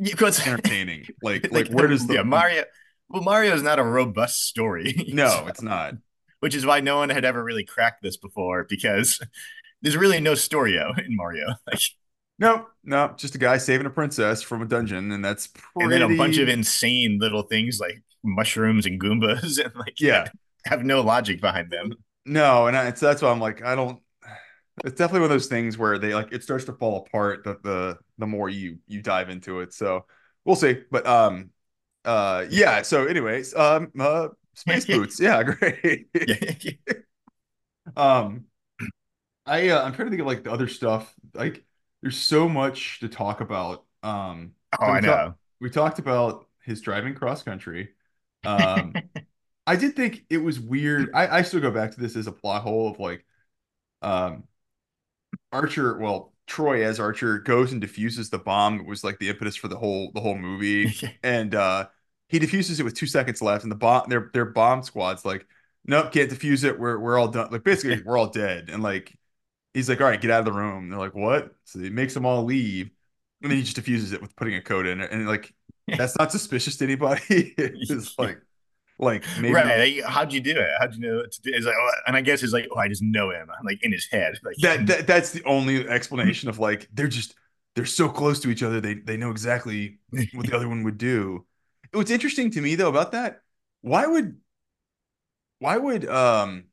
[0.01, 1.07] Because entertaining.
[1.21, 2.63] Like like where does the yeah Mario?
[3.09, 4.93] Well, Mario is not a robust story.
[5.13, 5.95] No, it's not.
[6.39, 9.19] which is why no one had ever really cracked this before because
[9.81, 11.47] there's really no storio in Mario.
[11.67, 11.79] Like,
[12.39, 15.69] No, no, just a guy saving a princess from a dungeon, and that's pretty.
[15.83, 20.27] and then a bunch of insane little things like mushrooms and goombas and like yeah.
[20.65, 21.93] have no logic behind them.
[22.25, 23.99] No, and I, it's that's why I'm like I don't.
[24.85, 27.57] It's definitely one of those things where they like it starts to fall apart the
[27.63, 29.73] the the more you you dive into it.
[29.73, 30.05] So
[30.45, 30.83] we'll see.
[30.91, 31.49] But um,
[32.07, 32.81] uh, yeah.
[32.81, 35.19] So anyways, um, uh, space boots.
[35.19, 36.07] Yeah, great.
[37.95, 38.45] um,
[39.45, 41.13] I uh, I'm trying to think of like the other stuff.
[41.33, 41.65] Like,
[42.01, 43.85] there's so much to talk about.
[44.03, 45.13] Um, oh, I we know.
[45.13, 47.89] talk- we talked about his driving cross country.
[48.45, 48.93] Um,
[49.67, 51.11] I did think it was weird.
[51.13, 53.25] I, I still go back to this as a plot hole of like,
[54.01, 54.45] um,
[55.51, 55.97] Archer.
[55.97, 58.79] Well, Troy as Archer goes and diffuses the bomb.
[58.79, 61.87] It was like the impetus for the whole the whole movie, and uh,
[62.29, 65.45] he defuses it with two seconds left, and the bomb their their bomb squad's like,
[65.85, 66.77] nope, can't defuse it.
[66.79, 67.49] We're we're all done.
[67.51, 68.69] Like basically, we're all dead.
[68.71, 69.17] And like,
[69.73, 70.83] he's like, all right, get out of the room.
[70.83, 71.55] And they're like, what?
[71.63, 72.89] So he makes them all leave,
[73.41, 75.53] and then he just defuses it with putting a code in it, and like,
[75.87, 77.21] that's not suspicious to anybody.
[77.57, 78.39] it's like,
[78.99, 80.03] like maybe right?
[80.03, 80.69] How'd you do it?
[80.79, 81.51] How'd you know to do?
[81.53, 83.47] It's like, oh, and I guess it's like, oh, I just know him.
[83.63, 84.37] Like in his head.
[84.43, 86.55] Like that, that that's the only explanation mm-hmm.
[86.55, 87.35] of like they're just
[87.75, 89.99] they're so close to each other they they know exactly
[90.33, 91.45] what the other one would do
[91.91, 93.41] what's interesting to me though about that
[93.81, 94.37] why would
[95.59, 96.65] why would um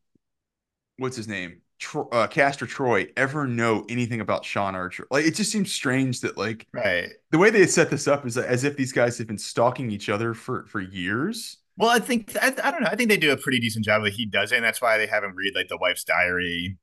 [0.99, 5.35] what's his name Tro- uh, Castor Troy ever know anything about Sean Archer like it
[5.35, 7.11] just seems strange that like right.
[7.31, 10.09] the way they set this up is as if these guys have been stalking each
[10.09, 12.89] other for for years Well, I think I, I don't know.
[12.91, 14.05] I think they do a pretty decent job.
[14.05, 16.79] That he does it, and that's why they have him read like the wife's diary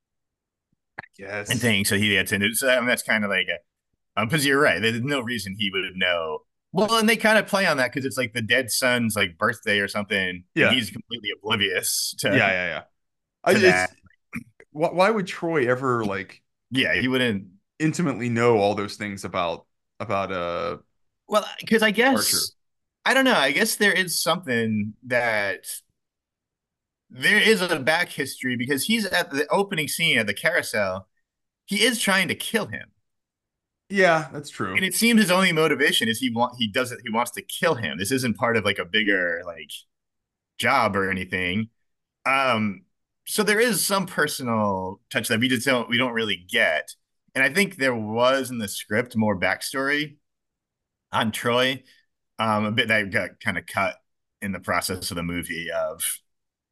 [1.18, 1.90] yes and things.
[1.90, 2.54] So he gets into.
[2.54, 4.82] So I mean, that's kind of like a, um, because you're right.
[4.82, 6.40] There's no reason he would know.
[6.74, 9.38] Well, and they kind of play on that because it's like the dead son's like
[9.38, 10.44] birthday or something.
[10.56, 10.72] Yeah.
[10.72, 12.30] he's completely oblivious to.
[12.30, 12.82] yeah yeah yeah
[13.44, 13.92] I, that.
[14.72, 16.42] why, why would Troy ever like
[16.72, 16.94] yeah.
[16.94, 17.48] He wouldn't.
[17.80, 19.66] intimately know all those things about
[20.00, 20.78] about uh
[21.28, 22.46] Well, because I guess Archer.
[23.06, 23.36] I don't know.
[23.36, 25.66] I guess there is something that
[27.10, 31.08] there is a back history because he's at the opening scene at the carousel.
[31.66, 32.90] He is trying to kill him.
[33.92, 37.00] Yeah that's true And it seems his only motivation is he want he does it
[37.04, 37.98] he wants to kill him.
[37.98, 39.70] This isn't part of like a bigger like
[40.60, 41.70] job or anything.
[42.26, 42.84] Um
[43.28, 46.96] so there is some personal touch that we just don't we don't really get.
[47.36, 50.18] And I think there was in the script more backstory
[51.12, 51.84] on Troy.
[52.40, 53.98] Um a bit that got kind of cut
[54.42, 56.20] in the process of the movie of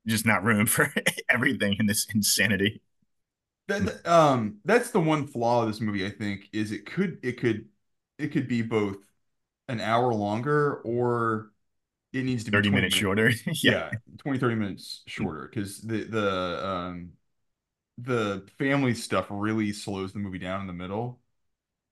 [0.08, 0.94] just not room for
[1.30, 2.82] everything in this insanity.
[3.70, 7.34] That, um that's the one flaw of this movie i think is it could it
[7.40, 7.68] could
[8.18, 8.98] it could be both
[9.70, 11.52] an hour longer or
[12.14, 13.32] it needs to be 30 20 minutes shorter.
[13.62, 17.12] yeah 20 30 minutes shorter because the the um
[18.00, 21.20] the family stuff really slows the movie down in the middle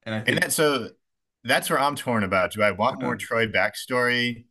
[0.03, 0.89] and i And think that so
[1.43, 2.51] that's where I'm torn about.
[2.51, 4.45] Do I want more Troy backstory?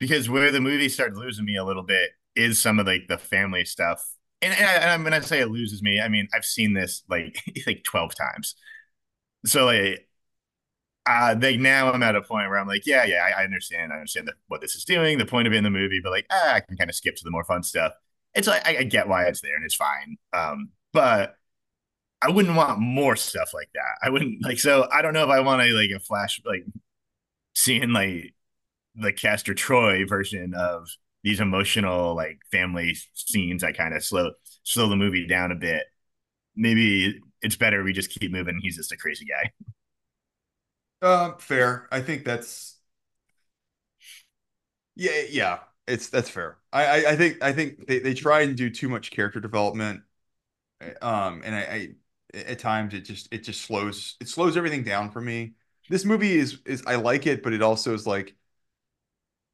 [0.00, 3.18] Because where the movie started losing me a little bit is some of like the
[3.18, 4.04] family stuff.
[4.40, 7.40] And, and, I, when I say it loses me, I mean I've seen this like
[7.66, 8.54] like 12 times.
[9.46, 10.08] So like
[11.06, 13.92] uh like now I'm at a point where I'm like, yeah, yeah, I, I understand.
[13.92, 16.12] I understand the, what this is doing, the point of it in the movie, but
[16.12, 17.92] like ah, I can kind of skip to the more fun stuff.
[18.34, 20.16] It's like I, I get why it's there and it's fine.
[20.32, 21.36] Um, but
[22.20, 23.98] I wouldn't want more stuff like that.
[24.02, 26.64] I wouldn't like so I don't know if I want to like a flash like
[27.54, 28.34] seeing like
[28.94, 30.88] the Castor Troy version of
[31.24, 34.32] these emotional like family scenes that kind of slow
[34.64, 35.84] slow the movie down a bit.
[36.56, 38.60] Maybe it's better we just keep moving.
[38.62, 39.52] He's just a crazy guy.
[41.00, 41.88] Um, fair.
[41.92, 42.76] I think that's
[44.96, 45.58] yeah, yeah.
[45.86, 46.58] It's that's fair.
[46.72, 50.02] I, I, I think I think they, they try and do too much character development.
[51.02, 51.88] Um, and I, I
[52.38, 55.54] at times it just it just slows it slows everything down for me.
[55.88, 58.34] This movie is is I like it, but it also is like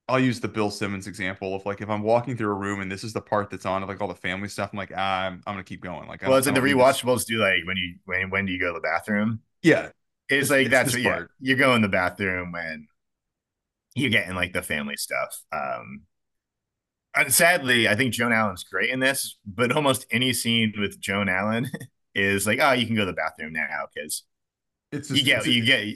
[0.09, 2.93] I'll use the Bill Simmons example of like if I'm walking through a room and
[2.93, 5.35] this is the part that's on like all the family stuff, I'm like, ah, I'm,
[5.47, 6.09] I'm gonna keep going.
[6.09, 7.03] Like Well, it's I like the don't need this.
[7.03, 9.41] rewatchables do like when you when when do you go to the bathroom?
[9.63, 9.91] Yeah,
[10.39, 12.89] It's it's like it's that's what yeah, you go in the bathroom when
[13.95, 15.43] you're getting like the family stuff.
[15.53, 16.03] Um
[17.17, 21.29] and sadly, I think Joan Allen's great in this, but almost any scene with Joan
[21.29, 21.71] Allen
[22.15, 24.25] is like, oh, you can go to the bathroom now because
[24.93, 25.87] It's you get you get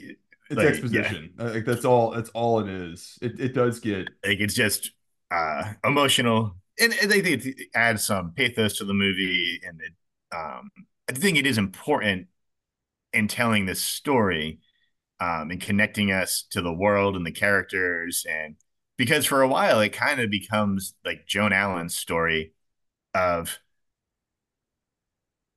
[0.49, 1.33] it's like exposition.
[1.39, 3.17] Uh, Like that's all that's all it is.
[3.21, 4.91] It it does get like it's just
[5.31, 9.93] uh emotional and, and they think it adds some pathos to the movie and it
[10.35, 10.69] um
[11.09, 12.27] I think it is important
[13.13, 14.59] in telling this story
[15.19, 18.55] um and connecting us to the world and the characters and
[18.97, 22.53] because for a while it kind of becomes like Joan Allen's story
[23.15, 23.59] of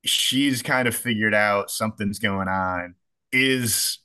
[0.04, 2.94] she's kind of figured out something's going on
[3.30, 3.98] is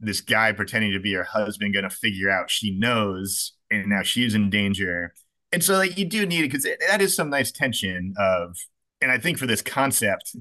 [0.00, 4.02] this guy pretending to be her husband going to figure out she knows and now
[4.02, 5.12] she's in danger
[5.52, 8.56] and so like you do need it because that is some nice tension of
[9.00, 10.36] and i think for this concept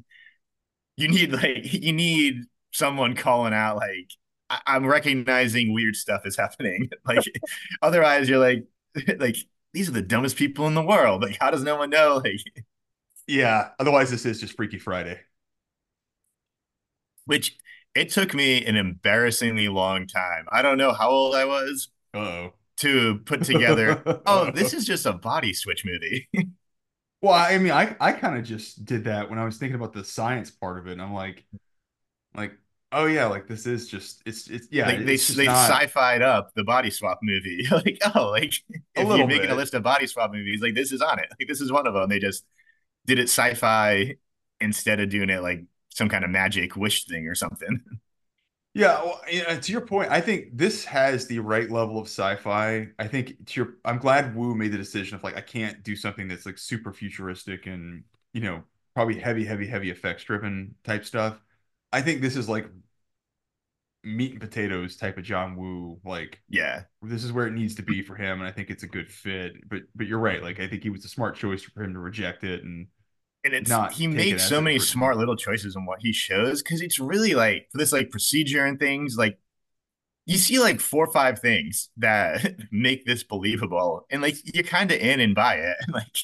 [0.96, 4.10] you need like you need someone calling out like
[4.50, 7.24] I- i'm recognizing weird stuff is happening like
[7.82, 8.66] otherwise you're like
[9.20, 9.38] like
[9.74, 12.42] these are the dumbest people in the world like how does no one know like
[13.28, 13.70] yeah.
[13.80, 15.20] Otherwise, this is just Freaky Friday.
[17.26, 17.58] which
[17.98, 20.46] it took me an embarrassingly long time.
[20.52, 22.54] I don't know how old i was Uh-oh.
[22.78, 26.30] to put together oh this is just a body switch movie.
[27.22, 29.92] Well, I mean, I I kind of just did that when I was thinking about
[29.92, 31.46] the science part of it, and I'm like,
[32.36, 32.54] like,
[32.92, 35.70] oh yeah, like this is just it's it's yeah, like they it's just they not
[35.70, 37.66] sci-fi'd up the body swap movie.
[37.72, 38.54] Like oh like
[38.96, 41.28] a if you're making a list of body swap movies like this is on it.
[41.40, 42.46] Like this is one of them they just
[43.08, 44.16] did it sci-fi
[44.62, 45.64] instead of doing it like
[45.98, 47.82] some kind of magic wish thing or something
[48.74, 52.90] Yeah, well, yeah, to your point, I think this has the right level of sci-fi.
[53.00, 55.96] I think to your, I'm glad Woo made the decision of like I can't do
[55.96, 58.04] something that's like super futuristic and
[58.34, 58.64] you know
[58.94, 61.42] probably heavy, heavy, heavy effects driven type stuff.
[61.92, 62.68] I think this is like
[64.04, 66.00] meat and potatoes type of John Woo.
[66.06, 68.84] Like yeah this is where it needs to be for him, and I think it's
[68.84, 69.54] a good fit.
[69.70, 70.42] But but you're right.
[70.42, 72.88] Like I think he was a smart choice for him to reject it and
[73.54, 76.82] and it's not he makes so many smart little choices in what he shows because
[76.82, 79.38] it's really like for this like procedure and things like
[80.26, 84.92] you see like four or five things that make this believable and like you're kind
[84.92, 86.18] of in and buy it like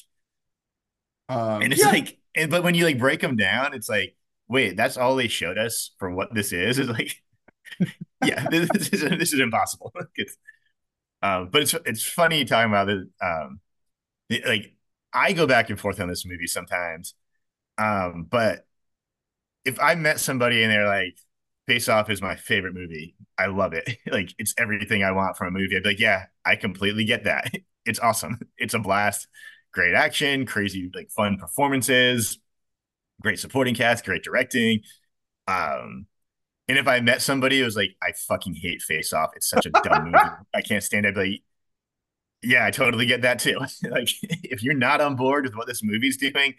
[1.28, 4.16] Um, and it's yeah, like and but when you like break them down it's like
[4.48, 6.78] wait that's all they showed us for what this is?
[6.78, 7.22] It's like
[8.20, 9.92] yeah this, this is this is impossible.
[11.22, 13.60] Um but it's it's funny talking about it um
[14.30, 14.73] it- like
[15.14, 17.14] i go back and forth on this movie sometimes
[17.78, 18.66] um but
[19.64, 21.16] if i met somebody and they're like
[21.66, 25.48] face off is my favorite movie i love it like it's everything i want from
[25.48, 27.50] a movie i'd be like yeah i completely get that
[27.86, 29.28] it's awesome it's a blast
[29.72, 32.38] great action crazy like fun performances
[33.22, 34.82] great supporting cast, great directing.
[35.48, 36.06] Um,
[36.68, 39.66] and if I met somebody who was like, I fucking hate Face Off, it's such
[39.66, 40.18] a dumb movie,
[40.54, 41.10] I can't stand it.
[41.10, 41.42] I'd be like,
[42.44, 43.58] yeah, I totally get that too.
[43.90, 46.54] like, if you're not on board with what this movie's doing,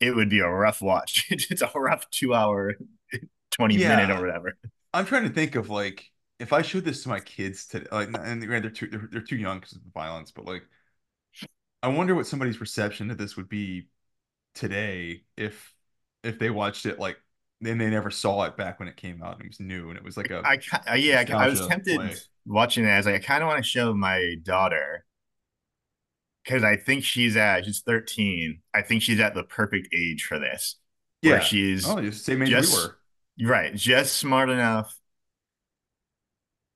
[0.00, 1.26] it would be a rough watch.
[1.30, 2.74] it's a rough two hour,
[3.50, 4.56] 20 minute or whatever.
[4.92, 6.04] I'm trying to think of like
[6.38, 9.36] if I showed this to my kids today, like, and they're too they're, they're too
[9.36, 10.62] young because of the violence, but like
[11.82, 13.88] I wonder what somebody's reception to this would be
[14.54, 15.72] today if
[16.22, 17.16] if they watched it like
[17.60, 19.96] then they never saw it back when it came out and it was new and
[19.96, 22.14] it was like a I, I yeah, I, I was tempted play.
[22.46, 25.04] watching it as like, I kind of want to show my daughter
[26.48, 28.62] because I think she's at, she's 13.
[28.74, 30.78] I think she's at the perfect age for this,
[31.22, 31.40] Yeah.
[31.40, 32.98] she's Oh, just same age we just were.
[33.40, 34.96] right, just smart enough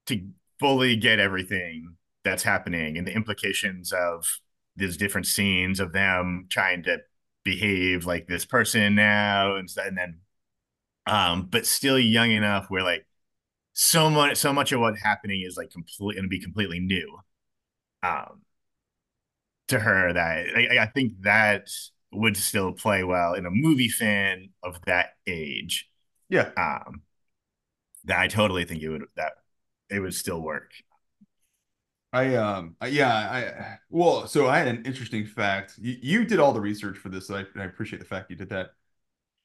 [0.07, 0.21] to
[0.59, 4.39] fully get everything that's happening and the implications of
[4.77, 6.99] these different scenes of them trying to
[7.45, 10.19] behave like this person now and, and then
[11.07, 13.07] um but still young enough where like
[13.75, 17.19] so much so much of what's happening is like complete and be completely new
[18.05, 18.42] um
[19.69, 21.69] to her that I, I think that
[22.13, 25.89] would still play well in a movie fan of that age
[26.29, 26.53] Yeah.
[26.57, 27.03] um
[28.05, 29.33] that I totally think it would that
[29.91, 30.73] it would still work.
[32.13, 35.75] I um yeah, I well, so I had an interesting fact.
[35.79, 38.37] You, you did all the research for this, so I, I appreciate the fact you
[38.37, 38.73] did that.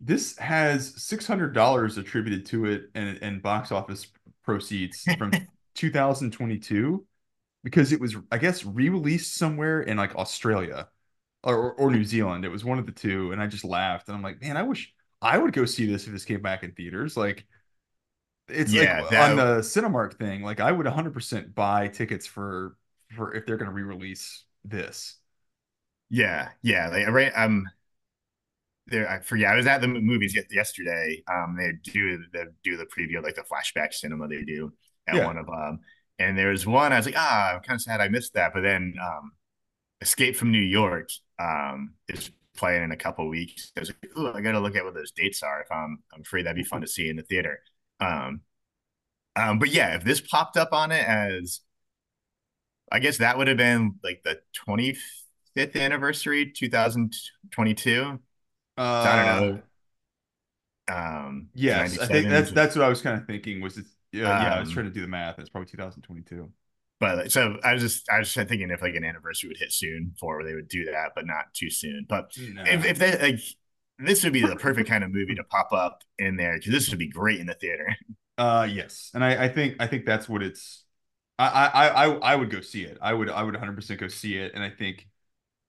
[0.01, 4.07] This has $600 attributed to it and and box office
[4.43, 5.41] proceeds from
[5.75, 7.05] 2022
[7.63, 10.89] because it was, I guess, re-released somewhere in like Australia
[11.43, 12.45] or, or New Zealand.
[12.45, 14.63] It was one of the two, and I just laughed and I'm like, man, I
[14.63, 17.17] wish I would go see this if this came back in theaters.
[17.17, 17.45] Like,
[18.47, 20.41] it's Yeah, like on the Cinemark thing.
[20.43, 22.77] Like, I would 100% buy tickets for
[23.15, 25.17] for if they're going to re-release this.
[26.09, 26.87] yeah, yeah.
[26.89, 27.65] Like right, um,
[28.87, 29.09] there.
[29.09, 29.51] I forget.
[29.51, 31.23] I was at the movies yesterday.
[31.27, 34.71] Um, they do they do the preview, like the flashback cinema they do
[35.07, 35.21] at Yeah.
[35.21, 35.79] one of them.
[36.19, 36.93] And there was one.
[36.93, 38.53] I was like, ah, I'm kind of sad I missed that.
[38.53, 39.31] But then, um,
[40.01, 43.71] Escape from New York, um, is playing in a couple weeks.
[43.77, 45.61] I was like, oh, I got to look at what those dates are.
[45.61, 47.61] If I'm, I'm free, that'd be fun to see in the theater.
[47.99, 48.41] Um,
[49.35, 51.61] um, but yeah, if this popped up on it as,
[52.91, 58.19] I guess that would have been like the 25th anniversary, 2022.
[58.99, 59.61] So I don't Uh, know.
[60.89, 63.61] Um, yes, I think that's that's what I was kind of thinking.
[63.61, 63.85] Was it?
[64.17, 64.55] Yeah, yeah.
[64.55, 65.39] I was um, trying to do the math.
[65.39, 66.51] It's probably 2022.
[66.99, 69.71] but so I was just I was just thinking if like an anniversary would hit
[69.71, 72.05] soon for where they would do that, but not too soon.
[72.09, 73.39] But if if they like
[73.99, 76.89] this would be the perfect kind of movie to pop up in there because this
[76.89, 77.95] would be great in the theater.
[78.37, 80.83] Uh, yes, and I, I think I think that's what it's.
[81.39, 82.97] I, I I I would go see it.
[83.01, 85.07] I would I would 100% go see it, and I think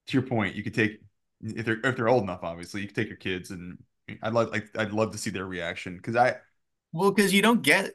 [0.08, 1.00] to your point, you could take
[1.42, 3.78] if they're if they're old enough, obviously, you could take your kids, and
[4.22, 6.36] I'd love like I'd love to see their reaction because I
[6.92, 7.92] Well, because you don't get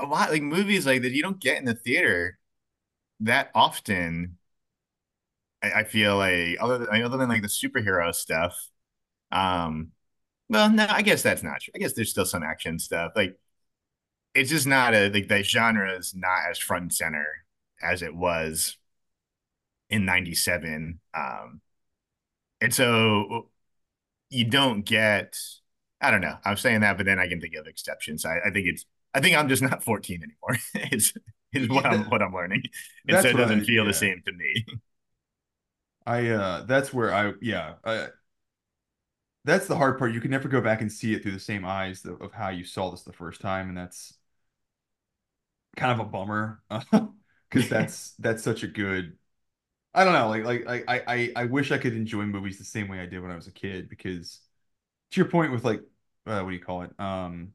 [0.00, 2.38] a lot like movies like that you don't get in the theater
[3.20, 4.38] that often.
[5.62, 8.56] I, I feel like other than other than like the superhero stuff.
[9.32, 9.92] Um,
[10.48, 11.72] well, no, I guess that's not true.
[11.76, 13.12] I guess there's still some action stuff.
[13.16, 13.38] Like
[14.34, 17.26] it's just not a like that genre is not as front and center
[17.82, 18.76] as it was
[19.88, 21.60] in 97 um
[22.60, 23.48] and so
[24.30, 25.36] you don't get
[26.00, 28.50] i don't know i'm saying that but then i can think of exceptions i, I
[28.52, 30.58] think it's i think i'm just not 14 anymore
[30.92, 31.12] is
[31.52, 32.62] is what i'm what i'm learning.
[33.08, 34.64] And so it doesn't feel the same to me.
[36.06, 38.08] I uh that's where I yeah I
[39.44, 40.12] that's the hard part.
[40.12, 42.50] You can never go back and see it through the same eyes of, of how
[42.50, 44.14] you saw this the first time, and that's
[45.76, 46.62] kind of a bummer
[47.50, 49.16] because that's that's such a good
[49.94, 52.64] I don't know like like I I I I wish I could enjoy movies the
[52.64, 54.40] same way I did when I was a kid because
[55.12, 55.82] to your point with like
[56.26, 57.52] uh, what do you call it um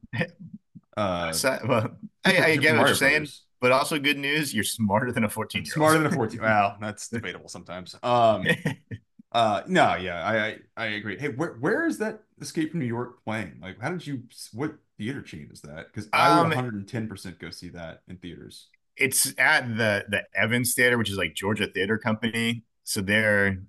[0.98, 3.28] uh so, well I, I get what you're saying
[3.62, 6.78] but also good news you're smarter than a 14 year smarter than a 14 wow
[6.80, 8.46] that's debatable sometimes um
[9.32, 12.86] uh no yeah I I, I agree hey where where is that Escape from New
[12.86, 14.24] York playing like how did you
[14.54, 18.68] what theater chain is that because I would um 110% go see that in theaters
[18.98, 22.64] it's at the the Evans Theater, which is like Georgia Theater Company.
[22.84, 23.60] So they're,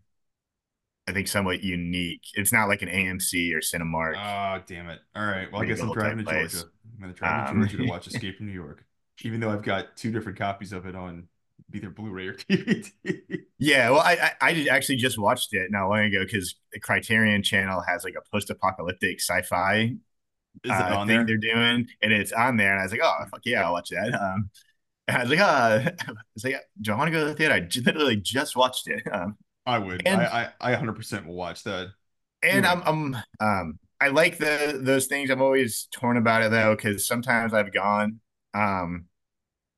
[1.08, 2.22] I think, somewhat unique.
[2.34, 5.00] It's not like an AMC or Cinemark Oh, damn it.
[5.14, 5.50] All right.
[5.50, 6.32] Well, I guess I'm driving to.
[6.32, 6.70] Georgia.
[6.96, 8.84] I'm going to drive to Um, Georgia to watch Escape from New York,
[9.22, 11.28] even though I've got two different copies of it on
[11.72, 12.92] either Blu-ray or DVD.
[13.58, 17.42] yeah, well, I, I I actually just watched it not long ago because the Criterion
[17.42, 19.96] Channel has like a post-apocalyptic sci-fi
[20.68, 21.26] uh, thing there?
[21.26, 22.72] they're doing, and it's on there.
[22.72, 24.14] And I was like, oh fuck yeah, I'll watch that.
[24.14, 24.50] Um,
[25.08, 27.34] and I was like, uh, I was like, do I want to go to the
[27.34, 27.54] theater?
[27.54, 29.02] I literally just watched it.
[29.12, 30.06] Um, I would.
[30.06, 31.92] and I, I, I 100% will watch that.
[32.42, 35.30] and Anyway, I'm I'm um I like the those things.
[35.30, 38.20] I'm always torn about it though because sometimes I've gone
[38.54, 39.06] um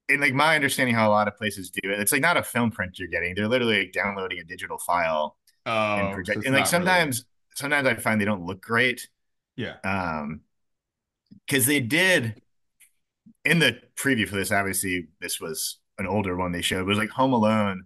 [0.08, 2.00] and like my understanding how a lot of places do it.
[2.00, 3.34] It's like not a film print you're getting.
[3.34, 5.36] They're literally like downloading a digital file
[5.66, 6.44] and oh, project.
[6.46, 6.66] And like not really.
[6.66, 7.24] sometimes
[7.54, 9.08] sometimes I find they don't look great
[9.56, 9.76] Yeah.
[9.84, 10.40] um
[11.46, 12.40] because they did
[13.44, 14.52] in the preview for this.
[14.52, 16.80] Obviously, this was an older one they showed.
[16.80, 17.84] It was like Home Alone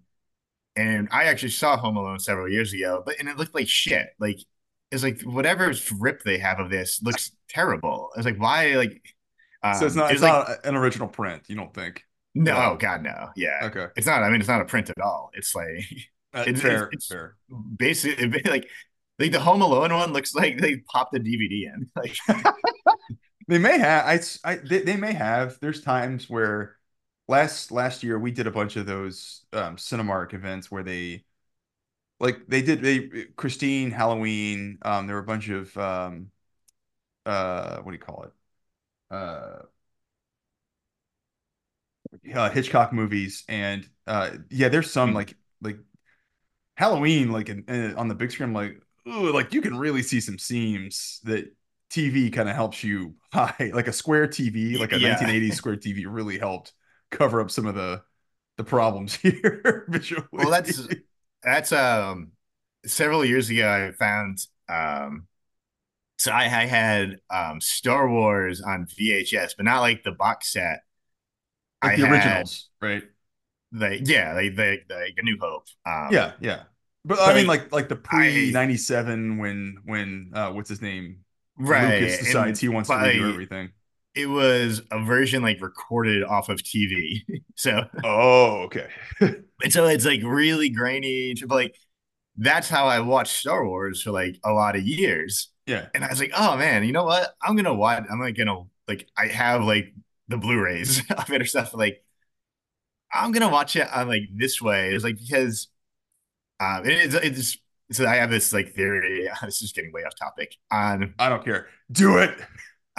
[0.76, 4.09] and I actually saw Home Alone several years ago, but and it looked like shit.
[4.18, 4.38] Like
[4.93, 8.10] it's like whatever rip they have of this looks terrible.
[8.16, 8.74] It's like, why?
[8.74, 9.02] Like,
[9.70, 12.05] So it's um, not it it's like, not an original print, you don't think?
[12.35, 13.86] no, god, no, yeah, okay.
[13.97, 14.23] it's not.
[14.23, 15.31] I mean, it's not a print at all.
[15.35, 15.86] It's like
[16.35, 17.36] Uh, it's it's, fair, it's fair.
[17.77, 18.69] basically like
[19.19, 21.90] like the Home Alone one looks like they popped the DVD in.
[21.97, 22.16] Like,
[23.48, 24.20] They may have I,
[24.51, 25.59] I they, they may have.
[25.60, 26.77] There's times where
[27.28, 31.24] last last year we did a bunch of those um Cinemark events where they
[32.22, 36.32] like they did they Christine Halloween um there were a bunch of um
[37.26, 38.32] uh what do you call it?
[39.14, 39.62] Uh,
[42.34, 45.78] uh Hitchcock movies and uh yeah there's some like like
[46.76, 50.20] Halloween like in, in- on the big screen like ooh like you can really see
[50.20, 51.52] some seams that
[51.90, 55.76] TV kind of helps you hide like a square TV like a yeah, 1980s square
[55.76, 56.72] TV really helped
[57.10, 58.02] cover up some of the
[58.58, 59.86] the problems here
[60.32, 60.88] well, that's
[61.43, 62.32] that's um
[62.86, 64.39] several years ago I found
[64.69, 65.27] um
[66.19, 70.81] So I, I had um, Star Wars on VHS, but not like the box set.
[71.82, 73.02] Like I the originals, right?
[73.73, 75.66] like yeah, like the like A New Hope.
[75.86, 76.64] Um, Yeah, yeah.
[77.05, 81.24] But I mean, like like the pre ninety seven when when uh what's his name
[81.74, 83.70] Lucas right, decides and he wants to redo like, everything.
[84.14, 87.24] it was a version like recorded off of TV.
[87.56, 88.89] so Oh, okay.
[89.62, 91.76] and so it's like really grainy, but like
[92.36, 95.48] that's how I watched Star Wars for like a lot of years.
[95.66, 97.34] Yeah, And I was like, oh man, you know what?
[97.43, 98.05] I'm gonna watch.
[98.10, 99.94] I'm like gonna like I have like
[100.28, 101.74] the Blu-rays of it or stuff.
[101.74, 102.02] Like
[103.12, 104.94] I'm gonna watch it on like this way.
[104.94, 105.68] It's like because
[106.60, 107.59] um it it's
[107.93, 109.28] so I have this like theory.
[109.43, 111.68] This is getting way off topic on I don't care.
[111.90, 112.36] Do it.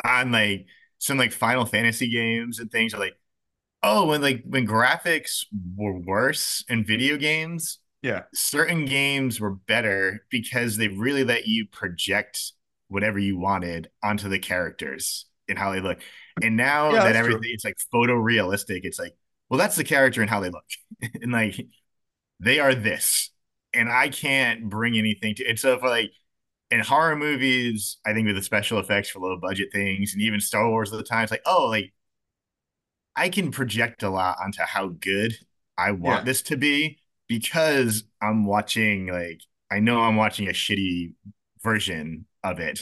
[0.05, 0.67] on like
[0.99, 3.15] some like Final Fantasy games and things are like
[3.83, 5.45] oh when like when graphics
[5.75, 11.67] were worse in video games Yeah, certain games were better because they really let you
[11.67, 12.53] project
[12.89, 16.01] whatever you wanted onto the characters and how they look.
[16.41, 17.51] And now yeah, that everything true.
[17.53, 19.15] it's like photorealistic, it's like,
[19.49, 20.65] well, that's the character and how they look.
[21.21, 21.67] and like
[22.39, 23.29] they are this.
[23.73, 25.59] And I can't bring anything to it.
[25.59, 26.11] So for like
[26.71, 30.39] in horror movies, I think with the special effects for low budget things and even
[30.39, 31.93] Star Wars at the time, it's like, oh, like
[33.15, 35.35] I can project a lot onto how good
[35.77, 39.41] I want Yeah, this to be because I'm watching like
[39.71, 41.13] I know I'm watching a shitty
[41.61, 42.81] version of it.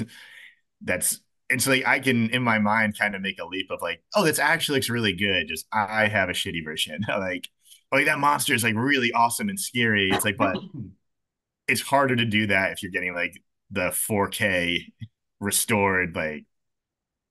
[0.82, 3.82] That's and so like I can in my mind kind of make a leap of
[3.82, 5.48] like, oh, this actually looks really good.
[5.48, 7.02] Just I have a shitty version.
[7.10, 7.48] like,
[7.92, 10.14] like that monster is like really awesome and scary.
[10.14, 10.60] It's like, but
[11.68, 14.94] it's harder to do that if you're getting like the 4K
[15.40, 16.46] restored like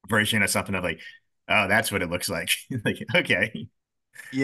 [0.09, 1.01] version of something of like,
[1.51, 2.51] oh, that's what it looks like.
[2.85, 3.68] like, okay.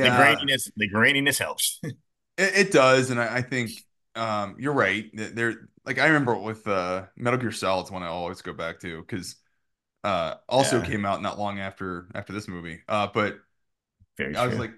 [0.02, 1.80] The graininess, the graininess helps.
[2.38, 3.70] It, it does, and I, I think
[4.14, 5.10] um you're right.
[5.16, 8.80] Th- There, like I remember with uh Metal Gear Solid's one I always go back
[8.80, 9.36] to because
[10.04, 12.82] uh also Yeah, came out not long after after this movie.
[12.88, 13.38] Uh, but
[14.16, 14.72] very I was like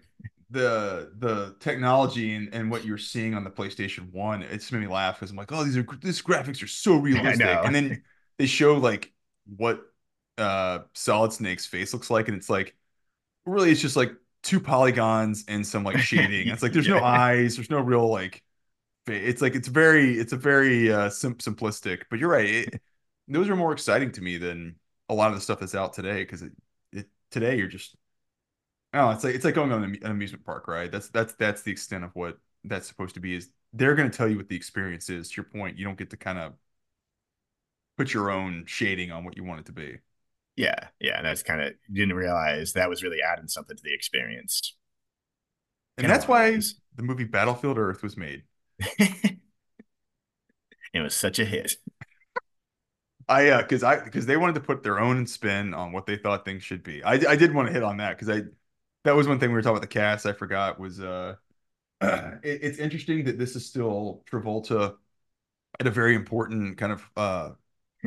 [0.50, 4.80] the the technology and, and what you're seeing on the PlayStation 1, it just made
[4.82, 7.64] me laugh because I'm like, oh, these are these graphics are so realistic.
[7.64, 8.02] And then
[8.38, 9.12] they show like
[9.56, 9.82] what
[10.38, 12.76] uh Solid Snake's face looks like, and it's like
[13.46, 14.12] really it's just like
[14.42, 16.48] two polygons and some like shading.
[16.50, 18.42] It's like there's no eyes, there's no real like
[19.08, 22.46] it's like it's very it's a very uh sim simplistic, but you're right.
[22.46, 22.82] It,
[23.28, 24.76] those are more exciting to me than
[25.08, 26.52] a lot of the stuff that's out today because it,
[26.92, 27.96] it today you're just
[28.94, 30.90] Oh, it's like it's like going on an amusement park, right?
[30.90, 33.34] That's that's that's the extent of what that's supposed to be.
[33.36, 35.28] Is they're going to tell you what the experience is.
[35.30, 36.54] To your point, you don't get to kind of
[37.98, 39.98] put your own shading on what you want it to be,
[40.58, 40.88] Yeah.
[41.00, 41.16] Yeah.
[41.18, 44.74] And I that's kind of didn't realize that was really adding something to the experience
[45.98, 46.58] and that's why
[46.96, 48.44] the movie Battlefield Earth was made.
[48.78, 49.40] it
[50.94, 51.76] was such a hit.
[53.28, 56.16] I uh, because I because they wanted to put their own spin on what they
[56.16, 57.02] thought things should be.
[57.02, 58.44] I I did want to hit on that because I
[59.04, 60.24] that was one thing we were talking about the cast.
[60.24, 61.34] I forgot was uh,
[62.02, 64.96] it, it's interesting that this is still Travolta
[65.80, 67.50] at a very important kind of uh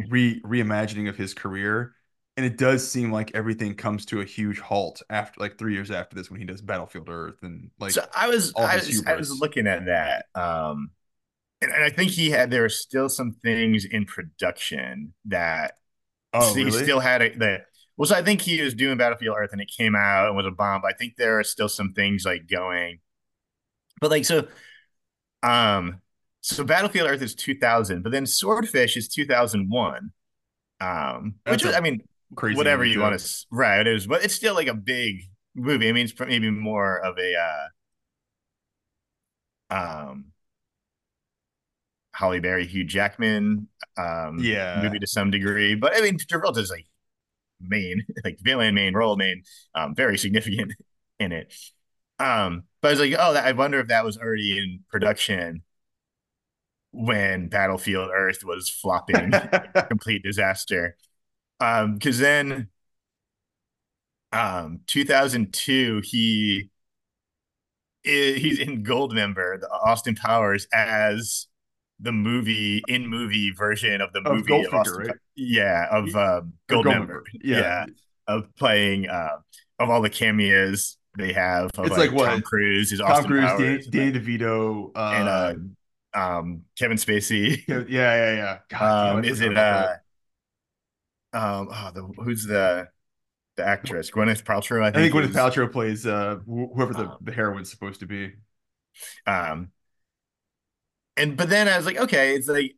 [0.10, 1.95] re reimagining of his career.
[2.41, 5.91] And it does seem like everything comes to a huge halt after like three years
[5.91, 9.15] after this when he does Battlefield Earth and So like I was I was I
[9.15, 10.26] was looking at that.
[10.35, 10.91] Um
[11.61, 15.76] and, and I think he had there were still some things in production that
[16.34, 16.84] Oh, he really?
[16.84, 17.59] still had a the
[17.97, 20.47] well, so I think he was doing Battlefield Earth and it came out and was
[20.47, 20.81] a bomb.
[20.81, 22.99] But I think there are still some things like going.
[23.99, 24.47] But like so
[25.43, 26.01] um
[26.41, 30.11] so Battlefield Earth is 2000, but then Swordfish is 2001.
[30.81, 32.01] Um which was, a I mean
[32.35, 35.21] crazy whatever you want to right it is, but it's still like a big
[35.55, 35.89] movie.
[35.89, 37.35] I mean it's maybe more of a
[39.71, 40.25] uh um
[42.13, 43.67] Halle Berry, Hugh Jackman
[43.97, 45.75] um, yeah, movie to some degree.
[45.75, 46.85] But I mean, Travolta's like
[47.59, 49.43] main, like villain, main role, main,
[49.75, 50.73] um, very significant
[51.19, 51.53] in it.
[52.19, 55.63] Um, but I was like, oh, I wonder if that was already in production
[56.91, 59.31] when Battlefield Earth was flopping,
[59.87, 60.97] complete disaster.
[61.61, 62.69] Um, because then,
[64.33, 66.69] um, 2002, he
[68.03, 71.47] he's in Goldmember, the Austin Powers as
[71.99, 75.07] the movie in movie version of the Of movie of Austin.
[75.07, 75.15] right?
[75.35, 76.83] Yeah, of uh, Goldmember.
[76.83, 77.21] Goldmember.
[77.43, 77.59] Yeah.
[77.59, 77.85] Yeah,
[78.27, 79.38] of playing uh,
[79.77, 82.41] of all the cameos they have of It's like like Tom?
[82.41, 85.53] Cruise is Tom Austin Cruise, Powers and Danny like DeVito, and uh
[86.15, 87.63] uh um Kevin Spacey.
[87.67, 88.57] yeah, yeah, yeah.
[88.69, 89.93] God um, is it uh
[91.33, 92.87] um oh the who's the
[93.57, 97.05] the actress Gwyneth Paltrow I I think think Gwyneth Paltrow plays uh wh- whoever the,
[97.05, 98.33] um the heroine's supposed to be.
[99.25, 99.71] um
[101.17, 102.75] and but then I was like okay it's like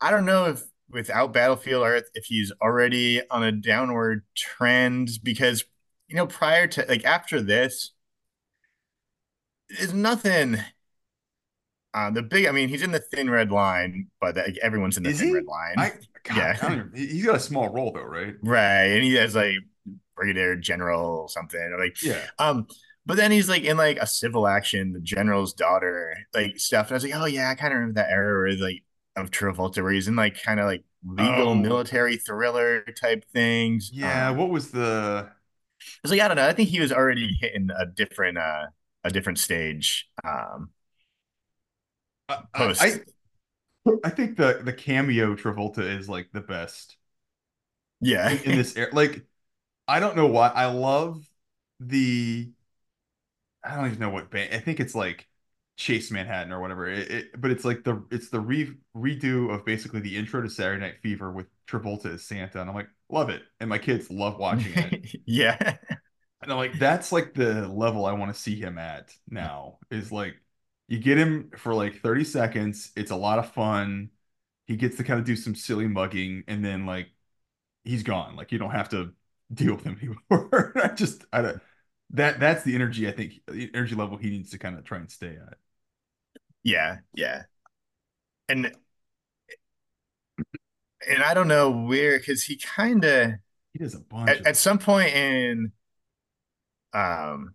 [0.00, 5.64] I don't know if without Battlefield Earth if he's already on a downward trend because
[6.08, 7.92] you know prior to like after this
[9.70, 10.58] there's nothing
[11.92, 15.02] uh, the big I mean he's in the thin red line but like, everyone's in
[15.02, 15.34] the Is thin he?
[15.34, 15.92] red line I
[16.24, 18.36] God, yeah don't even, he- he's got a small role though, right?
[18.42, 19.54] right and he has like
[20.16, 22.30] brigadier general or something or like Yeah.
[22.38, 22.66] um
[23.06, 26.92] but then he's like in like a civil action the general's daughter like stuff and
[26.92, 28.84] I was like oh yeah I kind of remember that era where like
[29.16, 33.92] of Travolta where he's in like kind of like legal Oh, military thriller type things
[33.92, 34.30] yeah.
[34.30, 35.28] um What was the?
[35.30, 35.32] I
[36.02, 36.46] was like I don't know.
[36.48, 38.66] I think he was already hitting a different uh
[39.04, 40.70] a different stage um
[42.54, 42.80] post.
[42.82, 43.00] I
[44.04, 46.96] I think the the cameo Travolta is like the best
[48.00, 48.30] yeah.
[48.30, 48.90] in, in this era.
[48.92, 49.24] Like
[49.88, 51.24] I don't know why I love
[51.78, 52.50] the
[53.64, 54.54] I don't even know what band.
[54.54, 55.28] I think it's like
[55.76, 56.88] Chase Manhattan or whatever.
[56.88, 60.50] It, it, but it's like the it's the re, redo of basically the intro to
[60.50, 64.10] Saturday Night Fever with Travolta as Santa, and I'm like love it, and my kids
[64.10, 65.56] love watching it, yeah.
[66.42, 69.78] and I'm like that's like the level I want to see him at now.
[69.90, 70.36] Is like
[70.90, 74.10] you get him for like 30 seconds, it's a lot of fun.
[74.68, 77.10] He gets to kind of do some silly mugging, and then like
[77.84, 78.36] he's gone.
[78.36, 79.12] Like you don't have to
[79.54, 79.98] deal with him
[80.32, 80.72] anymore.
[80.76, 81.62] I just I don't
[82.12, 84.98] that that's the energy I think the energy level he needs to kind of try
[84.98, 85.58] and stay at.
[86.62, 86.98] Yeah.
[87.14, 87.44] Yeah.
[88.48, 88.74] And
[91.08, 93.32] and I don't know where because he kind of
[93.72, 95.72] He does a bunch at, at some point in
[96.92, 97.54] um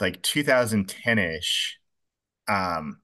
[0.00, 1.78] like 2010-ish
[2.48, 3.00] um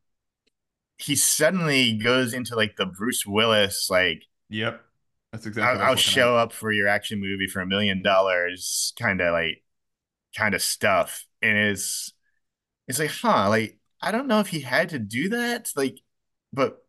[0.98, 4.82] he suddenly goes into like the Bruce Willis like Yep.
[5.32, 6.42] That's exactly I'll, I'll show at.
[6.42, 9.62] up for your action movie for a million dollars kind of like
[10.36, 12.12] kind of stuff and it's
[12.88, 15.98] it's like huh like I don't know if he had to do that like
[16.52, 16.84] but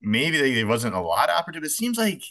[0.00, 2.22] maybe like, there wasn't a lot of opportunity it seems like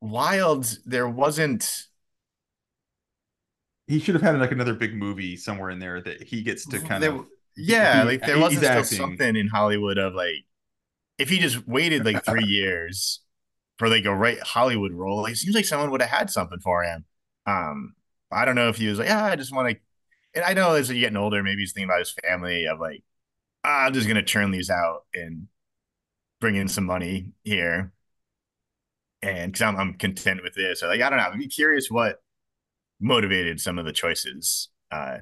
[0.00, 1.86] wild there wasn't
[3.86, 6.78] He should have had like another big movie somewhere in there that he gets to
[6.78, 8.98] kind there of yeah be like there wasn't still acting.
[8.98, 10.44] something in Hollywood of like
[11.18, 13.20] if he just waited like three years
[13.78, 16.60] for like a right Hollywood role like, it seems like someone would have had something
[16.60, 17.04] for him
[17.46, 17.94] um
[18.32, 19.76] I don't know if he was like yeah I just want to
[20.34, 23.02] and I know as you're getting older maybe he's thinking about his family of like
[23.64, 25.48] ah, I'm just gonna churn these out and
[26.40, 27.92] bring in some money here
[29.22, 30.80] and because I'm, I'm content with this.
[30.80, 31.26] So like I don't know.
[31.26, 32.22] I'd be curious what
[33.00, 35.18] motivated some of the choices uh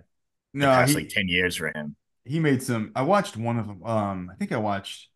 [0.55, 1.96] the past he like 10 years for him.
[2.28, 3.82] He made some I watched one of them.
[3.84, 5.09] Um I think I watched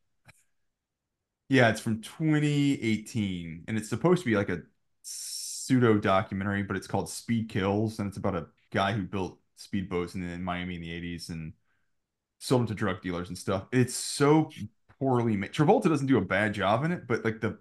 [1.49, 4.63] yeah, it's from 2018 and it's supposed to be like a
[5.03, 10.15] pseudo documentary, but it's called Speed Kills and it's about a guy who built speedboats
[10.15, 11.53] in, in Miami in the 80s and
[12.41, 13.67] sold them to drug dealers and stuff.
[13.73, 14.55] It's so
[15.01, 15.53] poorly made.
[15.53, 17.59] Travolta doesn't do a bad job in it, but like the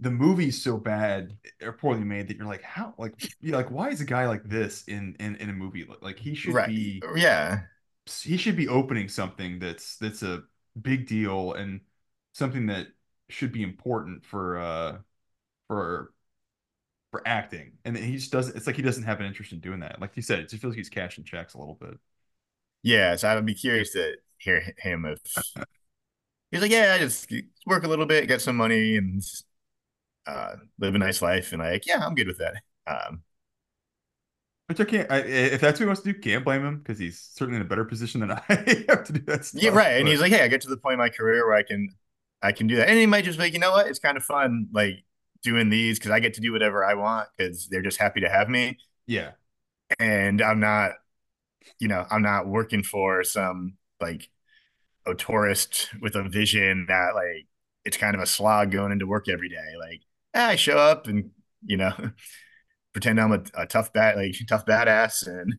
[0.00, 3.90] the movie's so bad or poorly made that you're like, how like you're like, why
[3.90, 5.86] is a guy like this in in, in a movie?
[6.02, 6.64] Like he should Right.
[6.64, 7.62] be Yeah.
[8.22, 10.42] He should be opening something that's that's a
[10.80, 11.80] big deal and
[12.32, 12.88] something that
[13.28, 14.98] should be important for uh
[15.68, 16.12] for
[17.10, 17.72] for acting.
[17.84, 20.00] And he just doesn't it's like he doesn't have an interest in doing that.
[20.00, 21.98] Like you said, it just feels like he's cashing checks a little bit.
[22.82, 23.16] Yeah.
[23.16, 25.18] So I'd be curious to hear him if
[26.50, 27.30] he's like, yeah, I just
[27.66, 29.22] work a little bit, get some money and
[30.26, 31.52] uh live a nice life.
[31.52, 32.62] And like, yeah, I'm good with that.
[32.86, 33.22] Um
[34.70, 35.10] Which I can't.
[35.10, 37.62] I, if that's what he wants to do, can't blame him because he's certainly in
[37.62, 39.60] a better position than I have to do that stuff.
[39.60, 39.98] yeah, right.
[39.98, 41.88] And he's like, hey, I get to the point in my career where I can
[42.40, 42.88] I can do that.
[42.88, 43.88] And he might just be like, you know what?
[43.88, 45.02] It's kind of fun like
[45.42, 48.28] doing these because I get to do whatever I want because they're just happy to
[48.28, 48.78] have me.
[49.08, 49.32] yeah,
[49.98, 50.92] And I'm not,
[51.80, 54.30] you know, I'm not working for some like
[55.04, 57.48] a tourist with a vision that like
[57.84, 59.74] it's kind of a slog going into work every day.
[59.80, 60.02] Like,
[60.32, 61.30] I show up and,
[61.64, 61.92] you know,
[62.92, 65.26] pretend I'm a, a tough bat, like tough badass.
[65.26, 65.58] And,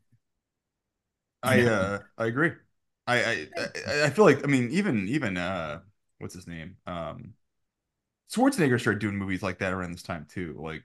[1.44, 2.52] I know, uh I agree.
[3.08, 5.82] I, I I feel like I mean even even uh
[6.20, 7.34] what's his name um
[8.34, 10.56] Schwarzenegger started doing movies like that around this time too.
[10.60, 10.84] Like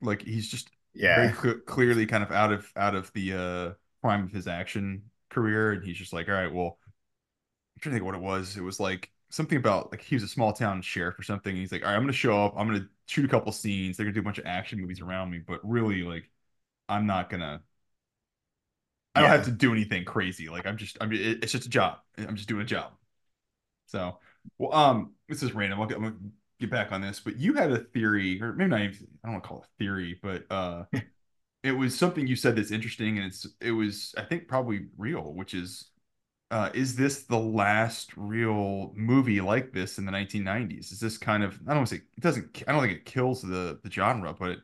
[0.00, 0.70] like he's just
[1.14, 4.46] very yeah, cl clearly kind of out of out of the uh prime of his
[4.48, 6.78] action career, and he's just like, all right, well,
[7.76, 8.56] I'm trying to think what it was.
[8.56, 11.54] It was like something about like he was a small town sheriff or something.
[11.56, 12.54] He's like, all right, I'm gonna show up.
[12.56, 13.96] I'm gonna shoot a couple scenes.
[13.96, 16.30] They're gonna do a bunch of action movies around me, but really, like,
[16.88, 17.62] I'm not gonna.
[19.14, 20.48] I don't have to do anything crazy.
[20.48, 20.96] Like, I'm just.
[21.00, 21.98] I mean, it- it's just a job.
[22.18, 22.92] I'm just doing a job.
[23.86, 24.18] So,
[24.58, 25.80] well, um, this is random.
[25.80, 26.16] I'll get, I'm gonna
[26.60, 29.08] get back on this, but you had a theory, or maybe not even.
[29.24, 30.84] I don't want to call it theory, but uh,
[31.64, 35.34] it was something you said that's interesting, and it's it was I think probably real,
[35.34, 35.90] which is
[36.50, 40.92] uh, is this the last real movie like this in the 1990s?
[40.92, 43.04] Is this kind of I don't want to say it doesn't I don't think it
[43.06, 44.58] kills the the genre, but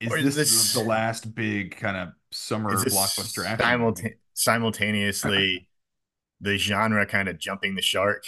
[0.00, 4.08] is is this the, the last big kind of summer blockbuster this action movie?
[4.08, 5.68] simulta- simultaneously
[6.40, 8.24] the genre kind of jumping the shark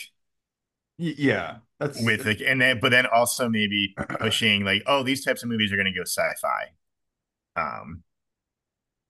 [0.99, 5.25] Y- yeah, that's with like and then but then also maybe pushing like oh these
[5.25, 6.71] types of movies are going to go sci-fi
[7.57, 8.03] um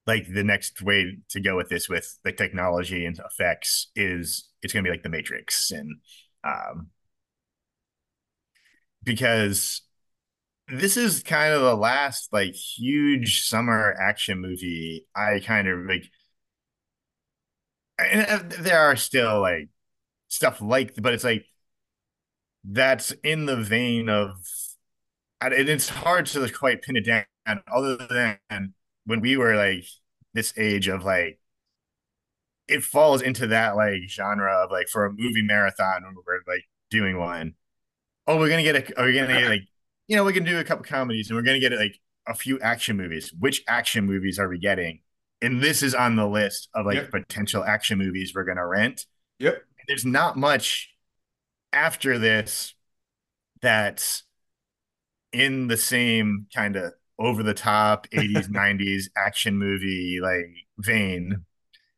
[0.05, 4.73] like the next way to go with this with the technology and effects is it's
[4.73, 5.97] going to be like the matrix and
[6.43, 6.87] um
[9.03, 9.81] because
[10.69, 16.05] this is kind of the last like huge summer action movie i kind of like
[17.99, 19.69] and there are still like
[20.29, 21.45] stuff like but it's like
[22.63, 24.35] that's in the vein of
[25.41, 27.25] and it's hard to quite pin it down
[27.71, 28.73] other than
[29.05, 29.85] when we were like
[30.33, 31.39] this age of like
[32.67, 36.63] it falls into that like genre of like for a movie marathon when we're like
[36.89, 37.55] doing one.
[38.27, 39.63] Oh, we're gonna get a are we gonna get like
[40.07, 42.59] you know, we can do a couple comedies and we're gonna get like a few
[42.59, 43.33] action movies.
[43.37, 45.01] Which action movies are we getting?
[45.41, 49.05] And this is on the list of like yep, potential action movies we're gonna rent.
[49.39, 49.63] yep.
[49.87, 50.93] There's not much
[51.73, 52.73] after this
[53.61, 54.23] that's
[55.33, 56.93] in the same kind of
[57.23, 60.47] over the top 80s 90s action movie like
[60.77, 61.45] vein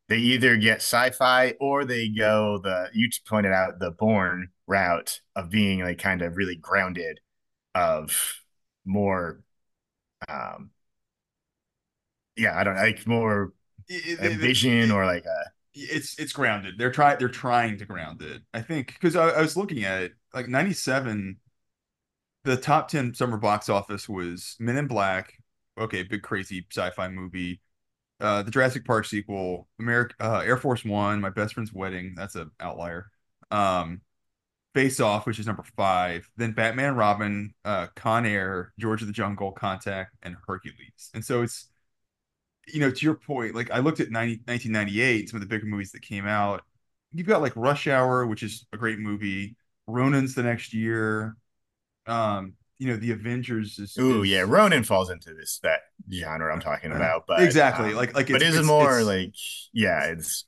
[0.09, 5.49] they either get sci-fi or they go the you pointed out the Bourne route of
[5.49, 7.19] being like kind of really grounded
[7.75, 8.39] of
[8.85, 9.41] more
[10.29, 10.71] um
[12.35, 13.53] yeah i don't like more
[13.87, 16.75] It- a it- vision it- or like a it's it's grounded.
[16.77, 18.43] They're trying they're trying to ground it.
[18.53, 21.35] I think because I, I was looking at it like 97
[22.45, 25.33] the top 10 summer box office was Men in Black,
[25.77, 27.59] okay, big crazy sci-fi movie.
[28.21, 32.35] Uh, the Jurassic Park sequel, America, uh, Air Force One, My Best Friend's Wedding, that's
[32.35, 33.11] an outlier.
[33.51, 34.01] Um,
[34.73, 36.29] Face Off, which is number five.
[36.37, 41.09] Then Batman Robin, uh, Con Air, George of the Jungle, Contact, and Hercules.
[41.13, 41.67] And so it's,
[42.67, 45.65] you know, to your point, like I looked at 90, 1998, some of the bigger
[45.65, 46.63] movies that came out.
[47.11, 49.55] You've got like Rush Hour, which is a great movie.
[49.87, 51.37] Ronin's the next year
[52.07, 55.79] um you know the avengers is ooh yeah is ronin falls into this that
[56.11, 59.35] genre i'm talking about but exactly um like like but it's is more it's like
[59.73, 60.45] yeah it's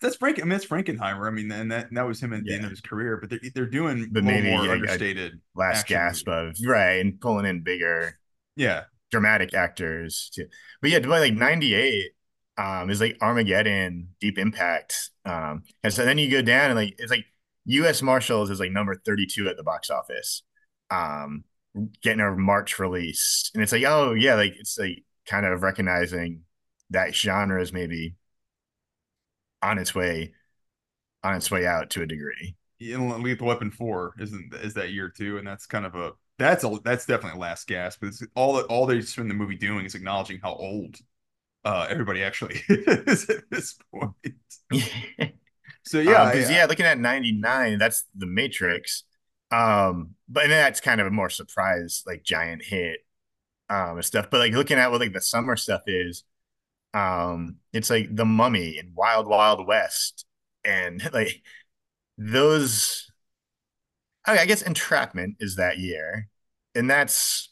[0.00, 2.64] that's frank i mean frankenheimer i mean and that that was him at the end
[2.64, 6.56] of his career but they're, they're doing but maybe more understated last gasp movie of
[6.66, 8.18] right and pulling in bigger
[8.56, 10.46] yeah dramatic actors too.
[10.80, 12.10] But yeah, by like 98
[12.58, 15.10] um is like Armageddon, Deep Impact.
[15.24, 17.26] Um and so then you go down and like it's like
[17.66, 20.42] US Marshals is like number 32 at the box office.
[20.90, 21.44] Um
[22.02, 23.50] getting a March release.
[23.54, 26.42] And it's like, oh yeah, like it's like kind of recognizing
[26.90, 28.14] that genre is maybe
[29.62, 30.32] on its way
[31.24, 32.56] on its way out to a degree.
[32.80, 36.64] and lethal weapon 4 isn't is that year too and that's kind of a that's
[36.64, 39.56] a that's definitely a last gasp but it's all that all they spend the movie
[39.56, 40.96] doing is acknowledging how old
[41.64, 44.14] uh everybody actually is at this point
[45.84, 49.04] so yeah Um, because I, yeah, looking at 99, that's the Matrix.
[49.50, 53.00] Um, but and that's kind of a more surprise, like giant hit
[53.70, 54.28] um and stuff.
[54.30, 56.24] But like looking at what like the summer stuff is,
[56.94, 60.26] um, it's like the mummy and Wild Wild West
[60.64, 61.42] and like
[62.18, 63.10] those
[64.24, 66.28] I, I guess entrapment is that year.
[66.74, 67.50] And that's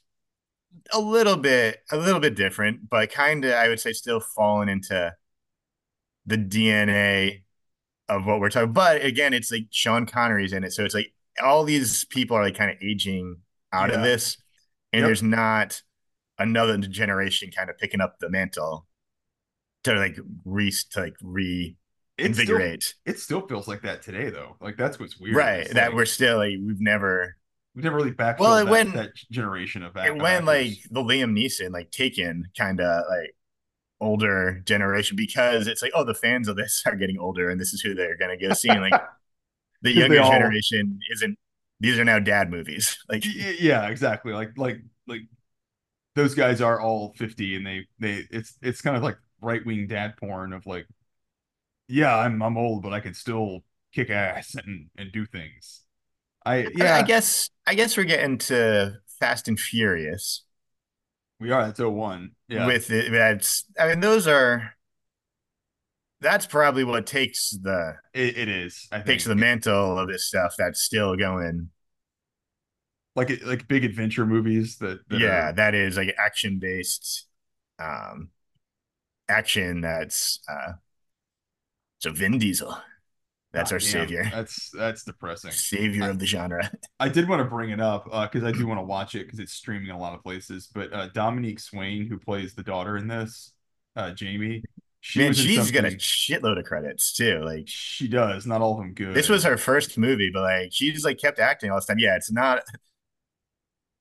[0.93, 4.69] a little bit a little bit different, but kind of I would say still falling
[4.69, 5.15] into
[6.27, 7.43] the DNA
[8.11, 8.73] of what we're talking.
[8.73, 11.13] But again, it's like Sean Connery's in it, so it's like
[11.43, 13.39] all these people are like kind of aging
[13.73, 14.37] out of this,
[14.93, 15.83] and yep there's not
[16.39, 18.87] another generation kind of picking up the mantle
[19.85, 21.15] to like re to like
[22.19, 22.95] it still reinvigorate.
[23.07, 25.95] it still feels like that today though like that's what's weird Right, it's that like
[25.97, 27.37] we're still like we've never.
[27.75, 31.03] we've never really back Well, it that went that generation of, it went like the
[31.03, 33.35] Liam Neeson like Taken kind of like
[34.01, 37.73] older generation because it's like oh the fans of this are getting older and this
[37.73, 38.69] is who they're gonna go see.
[38.69, 39.01] And like
[39.83, 41.39] the younger all generation isn't
[41.81, 42.99] these are now dad movies.
[43.09, 44.33] Like yeah exactly.
[44.33, 45.23] Like like like
[46.15, 50.17] those guys are all 50 and they they it's it's kind of like right-wing dad
[50.19, 50.87] porn of like
[51.89, 53.61] yeah i'm i'm old but i can still
[53.95, 55.83] kick ass and and do things.
[56.45, 57.03] I I, I yeah.
[57.03, 60.45] guess i guess we're getting to fast and furious
[61.41, 62.33] we are that's oh one.
[62.49, 62.67] Yeah.
[62.67, 64.75] With it that's i mean those are
[66.21, 70.25] that's probably what takes the it, it is i takes think the mantle of this
[70.25, 71.71] stuff that's still going.
[73.17, 77.27] Like like big adventure movies that that yeah are that is like action based
[77.79, 78.31] um
[79.29, 80.73] action that's uh
[81.99, 82.77] So Vin Diesel.
[83.53, 84.31] That's God our damn, savior.
[84.33, 85.51] That's that's depressing.
[85.51, 86.71] Savior I, of the genre.
[87.01, 89.25] I did want to bring it up because uh, I do want to watch it
[89.25, 90.69] because it's streaming in a lot of places.
[90.73, 93.53] But uh, Dominique Swain, who plays the daughter in this,
[93.97, 94.63] uh, Jamie,
[95.01, 97.41] she Man, she's got a shitload of credits too.
[97.43, 99.15] Like she does, not all of them good.
[99.15, 101.99] This was her first movie, but like she's like kept acting all this time.
[101.99, 102.63] Yeah, it's not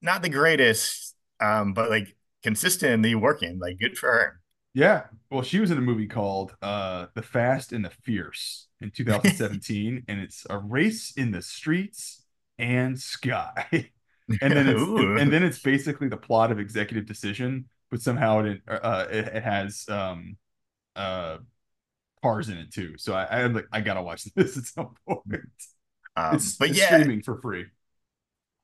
[0.01, 3.59] not the greatest, um, but like consistently working.
[3.59, 4.38] Like good for her.
[4.73, 5.05] Yeah.
[5.31, 10.03] Well, she was in a movie called uh The Fast and the Fierce in 2017,
[10.07, 12.23] and it's a race in the streets
[12.57, 13.91] and sky.
[14.41, 18.61] and then it's and then it's basically the plot of Executive Decision, but somehow it
[18.67, 20.37] uh it, it has um
[20.95, 21.37] uh
[22.23, 22.95] cars in it too.
[22.97, 25.41] So I I'm like I gotta watch this at some point.
[26.15, 27.65] Um, it's, but it's yeah, streaming for free.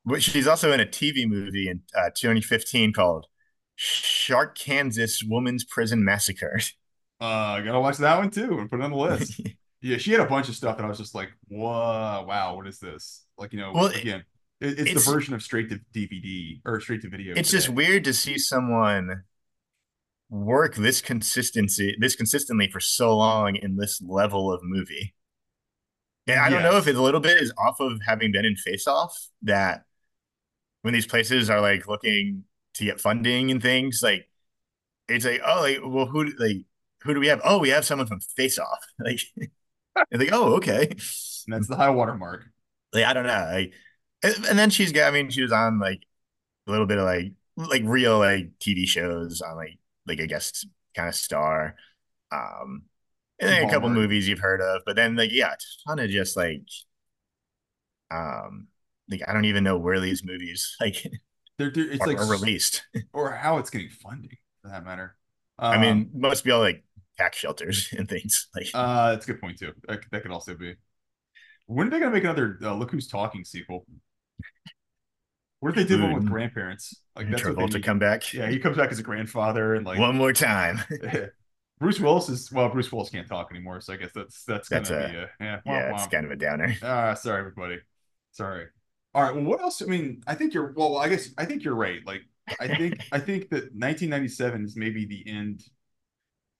[0.06, 3.27] But she's also in a TV movie in uh, 2015 called
[3.76, 6.60] Sharkansas Woman's Prison Massacre.
[7.22, 9.40] Uh, I gotta watch that one too and put it on the list.
[9.82, 12.68] yeah, she had a bunch of stuff that I was just like, "Whoa, wow, what
[12.68, 14.26] is this?" Like, you know, well, again,
[14.60, 17.34] it, it's, it's, the version of straight to DVD or straight to video.
[17.34, 17.58] It's today.
[17.58, 19.24] just weird to see someone
[20.30, 25.16] work this consistency, this consistently for so long in this level of movie.
[26.28, 28.56] And I don't know if it's a little bit is off of having been in
[28.56, 29.84] Face Off that
[30.82, 32.44] when these places are like looking
[32.76, 34.02] to get funding and things.
[34.04, 34.28] Like
[35.08, 36.58] it's like, oh, like, well, who like
[37.04, 37.42] who do we have?
[37.44, 38.80] Oh, we have someone from Face Off.
[39.00, 39.20] Like,
[40.12, 40.88] and like, oh, okay.
[40.90, 42.46] And that's the high water mark.
[42.94, 43.50] Like, I don't know.
[43.52, 43.74] Like,
[44.24, 45.08] and then she's got.
[45.08, 46.02] I mean, she was on like
[46.68, 50.66] a little bit of like like real like TV shows on like like I guess
[50.96, 51.76] kind of star.
[52.32, 52.84] Um,
[53.40, 55.58] and then a couple movies you've heard of, but then like yeah, a
[55.90, 56.64] ton of just like
[58.12, 58.68] um
[59.10, 61.06] like I don't even know where these movies like
[61.57, 65.15] they're, they're it's are, like are released or how it's getting funding for that matter.
[65.57, 66.84] Um, I mean, must be all like
[67.18, 68.68] tax shelters and things like.
[68.73, 69.72] Uh, that's a good point too.
[69.88, 70.76] That, that could also be.
[71.68, 73.86] When are they gonna make another uh, Look Who's Talking sequel?
[75.61, 77.02] What if they did one with grandparents?
[77.15, 78.32] Like that's Travolta to come back.
[78.34, 80.80] Yeah, he comes back as a grandfather and like one more time.
[81.80, 82.69] Bruce Willis is well.
[82.69, 85.30] Bruce Willis can't talk anymore, so I guess that's that's gonna that's be a, a
[85.40, 85.60] yeah.
[85.65, 86.76] yeah, it's kind of a downer.
[86.84, 87.80] Ah, uh, sorry everybody.
[88.32, 88.68] Sorry.
[89.16, 89.34] All right.
[89.36, 89.82] Well, what else?
[89.82, 90.74] I mean, I think you're.
[90.74, 92.02] Well, I guess I think you're right.
[92.06, 92.24] Like,
[92.60, 95.64] I think I think that 1997 is maybe the end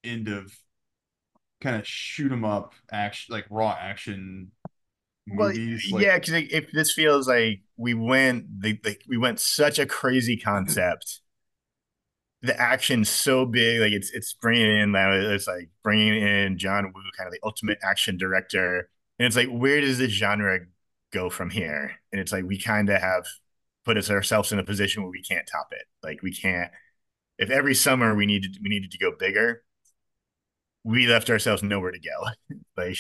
[0.06, 0.56] end of
[1.62, 4.52] kind of shoot 'em up action, like raw action
[5.28, 5.88] movies.
[5.92, 9.80] Well, like, yeah, because if this feels like we went, the, the we went such
[9.80, 11.22] a crazy concept.
[12.42, 16.86] the action's so big, like it's it's bringing in that it's like bringing in John
[16.86, 20.60] Woo, kind of the ultimate action director, and it's like where does this genre
[21.16, 21.94] go from here?
[22.12, 23.26] And it's like we kind of have
[23.86, 25.86] put us ourselves in a position where we can't top it.
[26.04, 26.72] Like we can't.
[27.38, 29.64] If every summer we needed we needed to go bigger,
[30.84, 32.56] we left ourselves nowhere to go.
[32.78, 32.98] like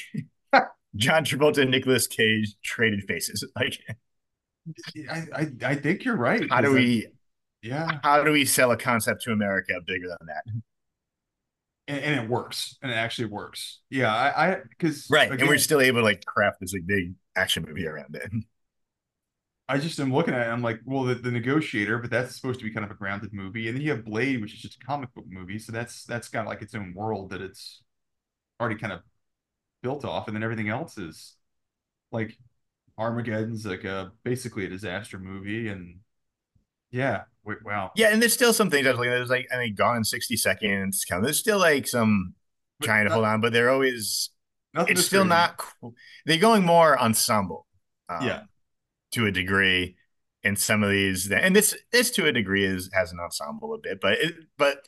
[0.95, 3.45] John Travolta and Nicolas Cage traded faces.
[3.55, 3.79] Like
[5.11, 6.49] I, I, I think you're right.
[6.49, 7.05] How do we?
[7.61, 7.99] yeah.
[8.01, 10.43] How do we sell a concept to America bigger than that?
[11.87, 13.81] And, and it works, and it actually works.
[13.89, 16.85] Yeah, I, I because right, again, and we're still able to like craft this like
[16.87, 18.31] big action movie around it.
[19.67, 20.51] I just am looking at it.
[20.51, 23.33] I'm like, well, the, the Negotiator, but that's supposed to be kind of a grounded
[23.33, 26.03] movie, and then you have Blade, which is just a comic book movie, so that's
[26.05, 27.81] that's got like its own world that it's
[28.59, 29.01] already kind of
[29.81, 31.35] built off, and then everything else is
[32.11, 32.37] like
[32.97, 35.99] Armageddon's like a basically a disaster movie, and
[36.95, 39.59] yeah, wait, wow, yeah, and there's still some things I was like, there's like I
[39.59, 41.25] mean, Gone in sixty seconds, kind of.
[41.25, 42.33] There's still like some
[42.79, 44.29] but trying to hold on, but they're always
[44.73, 45.29] Nothing it's still crazy.
[45.29, 45.61] not.
[46.25, 47.65] They're going more ensemble.
[48.09, 48.41] Um, yeah,
[49.11, 49.97] to a degree
[50.43, 53.77] in some of these, and this this to a degree is has an ensemble a
[53.77, 54.87] bit, but it, but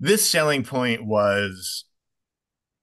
[0.00, 1.84] this selling point was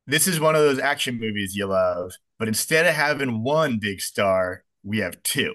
[0.08, 4.02] this is one of those action movies you love, but instead of having one big
[4.02, 5.54] star, we have two.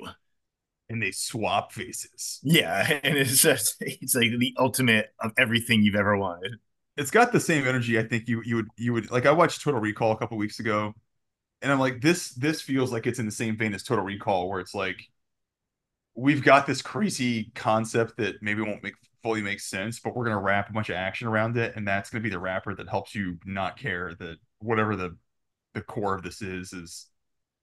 [0.90, 2.40] And they swap faces.
[2.42, 6.56] Yeah, and it's just it's like the ultimate of everything you've ever wanted
[6.96, 7.98] it's got the same energy.
[7.98, 9.24] I think you you would you would like.
[9.24, 10.94] I watched Total Recall a couple weeks ago,
[11.62, 14.50] and I'm like, this this feels like it's in the same vein as Total Recall,
[14.50, 15.00] where it's like
[16.14, 20.40] we've got this crazy concept that maybe won't make fully make sense, but we're gonna
[20.40, 23.14] wrap a bunch of action around it, and that's gonna be the wrapper that helps
[23.14, 25.16] you not care that whatever the
[25.74, 27.06] the core of this is is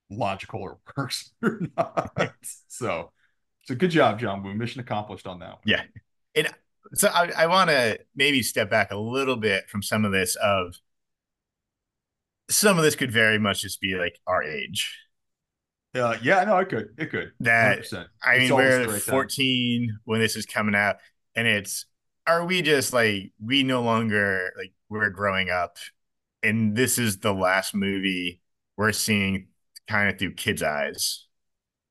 [0.09, 2.11] logical or works or not.
[2.67, 3.11] so,
[3.67, 4.53] so good job, John Woo.
[4.53, 5.59] Mission accomplished on that one.
[5.65, 5.83] Yeah,
[6.35, 6.49] and
[6.93, 10.35] so I, I want to maybe step back a little bit from some of this
[10.35, 10.75] of
[12.49, 14.97] some of this could very much just be like our age.
[15.93, 16.89] Uh, yeah, no, it could.
[16.97, 17.31] It could.
[17.39, 18.05] That 100%.
[18.23, 19.99] I mean, we're 14 time.
[20.05, 20.97] when this is coming out,
[21.35, 21.85] and it's
[22.25, 25.77] are we just like we no longer like we're growing up
[26.43, 28.41] and this is the last movie
[28.77, 29.47] we're seeing
[29.87, 31.25] kind of through kids' eyes,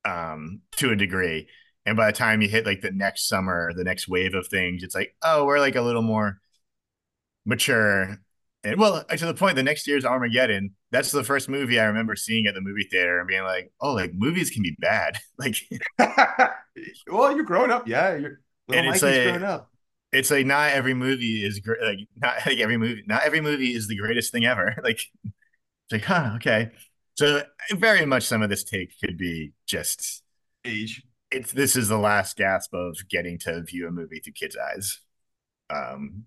[0.05, 1.47] um, to a degree.
[1.87, 4.83] And by the time you hit like the next summer, the next wave of things,
[4.83, 6.41] it's like, oh, we're like a little more
[7.45, 8.17] mature.
[8.65, 10.75] And well, uh, to the point, the next year's Armageddon.
[10.91, 13.93] That's the first movie I remember seeing at the movie theater and being like, oh,
[13.93, 15.17] like movies can be bad.
[15.39, 15.55] like,
[17.07, 18.17] well, you're growing up, yeah.
[18.17, 19.71] You're and it's Mikey's like, growing up.
[20.11, 21.81] it's like not every movie is great.
[21.81, 24.75] Like not like every movie, not every movie is the greatest thing ever.
[24.83, 26.71] Like it's like, huh, okay.
[27.15, 30.21] So very much some of this take could be just
[30.65, 31.01] Age.
[31.31, 34.99] It's this is the last gasp of getting to view a movie through kids' eyes.
[35.69, 36.25] Um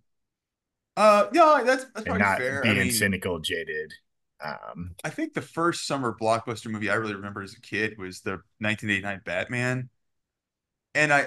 [0.97, 2.69] Uh, yeah, that's that's probably not fair.
[2.69, 3.93] I being mean, cynical, jaded.
[4.43, 8.21] Um I think the first summer blockbuster movie I really remember as a kid was
[8.21, 9.91] the 1989 Batman,
[10.95, 11.27] and I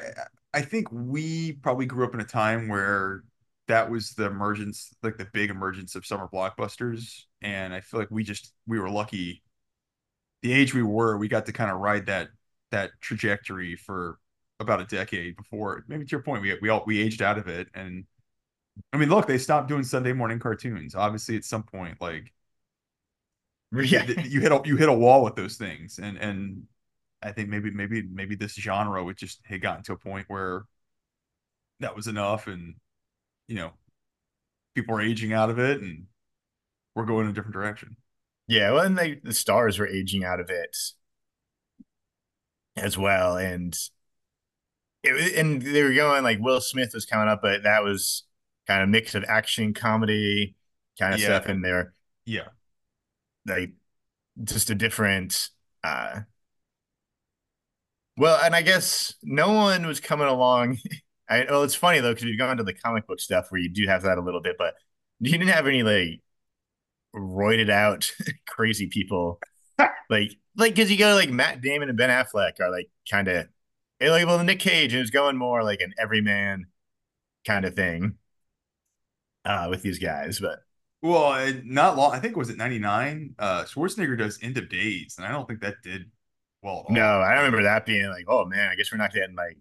[0.53, 3.23] I think we probably grew up in a time where
[3.67, 8.11] that was the emergence, like the big emergence of summer blockbusters, and I feel like
[8.11, 9.43] we just we were lucky.
[10.43, 12.29] The age we were, we got to kind of ride that
[12.73, 14.19] that trajectory for
[14.59, 15.85] about a decade before.
[15.87, 18.05] Maybe to your point, we we all we aged out of it, and
[18.91, 20.95] I mean, look, they stopped doing Sunday morning cartoons.
[20.95, 22.33] Obviously, at some point, like
[23.81, 24.05] yeah.
[24.23, 26.63] you hit a you hit a wall with those things and and
[27.23, 30.65] I think maybe maybe maybe this genre would just had gotten to a point where
[31.79, 32.75] that was enough and
[33.47, 33.71] you know
[34.75, 36.05] people are aging out of it and
[36.95, 37.95] we're going in a different direction.
[38.47, 40.75] Yeah, well and they the stars were aging out of it
[42.75, 43.37] as well.
[43.37, 43.77] And
[45.03, 48.23] it, and they were going like Will Smith was coming up, but that was
[48.67, 50.55] kind of mix of action comedy
[50.99, 51.39] kind of Yeah.
[51.39, 51.93] stuff in there.
[52.25, 52.49] Yeah.
[53.45, 53.73] Like
[54.43, 55.49] just a different
[55.83, 56.21] uh
[58.17, 60.77] well, and I guess no one was coming along.
[61.29, 63.69] I well, it's funny though, because we've gone to the comic book stuff where you
[63.69, 64.75] do have that a little bit, but
[65.19, 66.21] you didn't have any like
[67.15, 68.11] roided out
[68.47, 69.41] crazy people
[70.13, 73.47] like like because you go like Matt Damon and Ben Affleck are like kind of
[74.01, 76.67] like well Nic Cage is going more like an everyman
[77.45, 78.15] kind of thing
[79.45, 80.59] uh with these guys, but
[81.01, 82.13] Well, not long.
[82.13, 83.35] I think it was at 99.
[83.39, 86.11] Uh Schwarzenegger does End of Days and I don't think that did
[86.61, 87.01] well at no.
[87.01, 89.57] I remember that being like oh man, I guess we're not getting like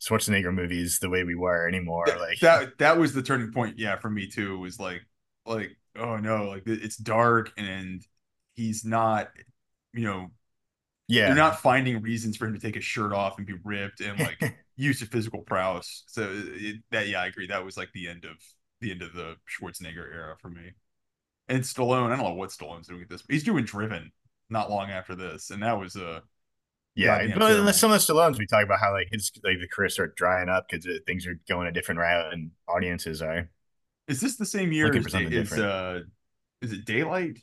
[0.00, 2.04] Schwarzenegger movies the way we were anymore.
[2.06, 4.58] That, Like that that was the turning point, yeah, for me too.
[4.58, 5.02] Was like
[5.46, 8.02] like oh no, like it's dark and
[8.54, 9.30] he's not,
[9.94, 10.30] you know,
[11.08, 14.00] yeah, they're not finding reasons for him to take his shirt off and be ripped
[14.00, 16.04] and like use of physical prowess.
[16.06, 17.46] So it, that yeah, I agree.
[17.46, 18.36] That was like the end of
[18.80, 20.72] the end of the Schwarzenegger era for me.
[21.48, 24.12] And Stallone, I don't know what Stallone's doing with this, but he's doing Driven
[24.48, 26.22] not long after this, and that was a
[26.94, 27.26] yeah.
[27.34, 27.72] But terrible.
[27.72, 30.48] some of the Stallones, we talk about how like his like the career started drying
[30.48, 33.50] up because things are going a different route and audiences are
[34.08, 36.00] Is this the same year as is uh
[36.62, 37.38] is it Daylight?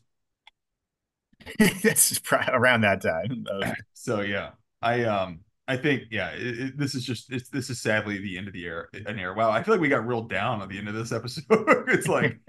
[1.84, 3.46] that's pri- around that time.
[3.94, 4.52] So yeah,
[4.82, 8.38] I um I think yeah, it, it- this is just it's, this is sadly the
[8.38, 9.36] end of the era an era.
[9.36, 11.46] Wow, I feel like we got real down at the end of this episode.
[11.88, 12.40] it's like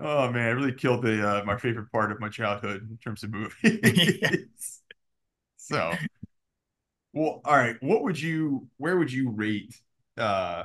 [0.00, 3.22] oh man, it really killed the uh, my favorite part of my childhood in terms
[3.22, 4.80] of movies.
[5.56, 6.00] so
[7.12, 9.74] well, all right, what would you where would you rate
[10.18, 10.64] uh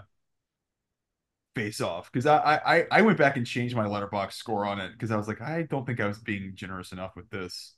[1.55, 2.09] Face Off?
[2.11, 5.17] Because I, I I went back and changed my Letterboxd score on it because I
[5.17, 7.75] was like I don't think I was being generous enough with this.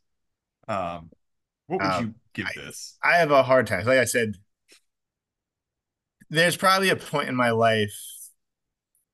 [0.68, 1.12] Um,
[1.68, 3.00] what would Um, you give I- this?
[3.04, 3.86] I have a hard time.
[3.86, 4.38] Like I said,
[6.30, 7.94] there's probably a point in my life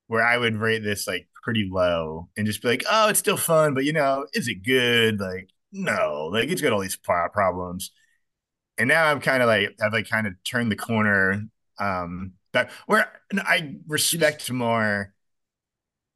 [0.06, 3.36] where I would rate this like pretty low and just be like, oh, it's still
[3.36, 5.20] fun, but you know, is it good?
[5.20, 7.92] Like, no, like it's got all these problems.
[8.78, 11.44] And now I'm kind of like, I've like kind of turned the corner.
[11.80, 15.14] Um, that where I respect more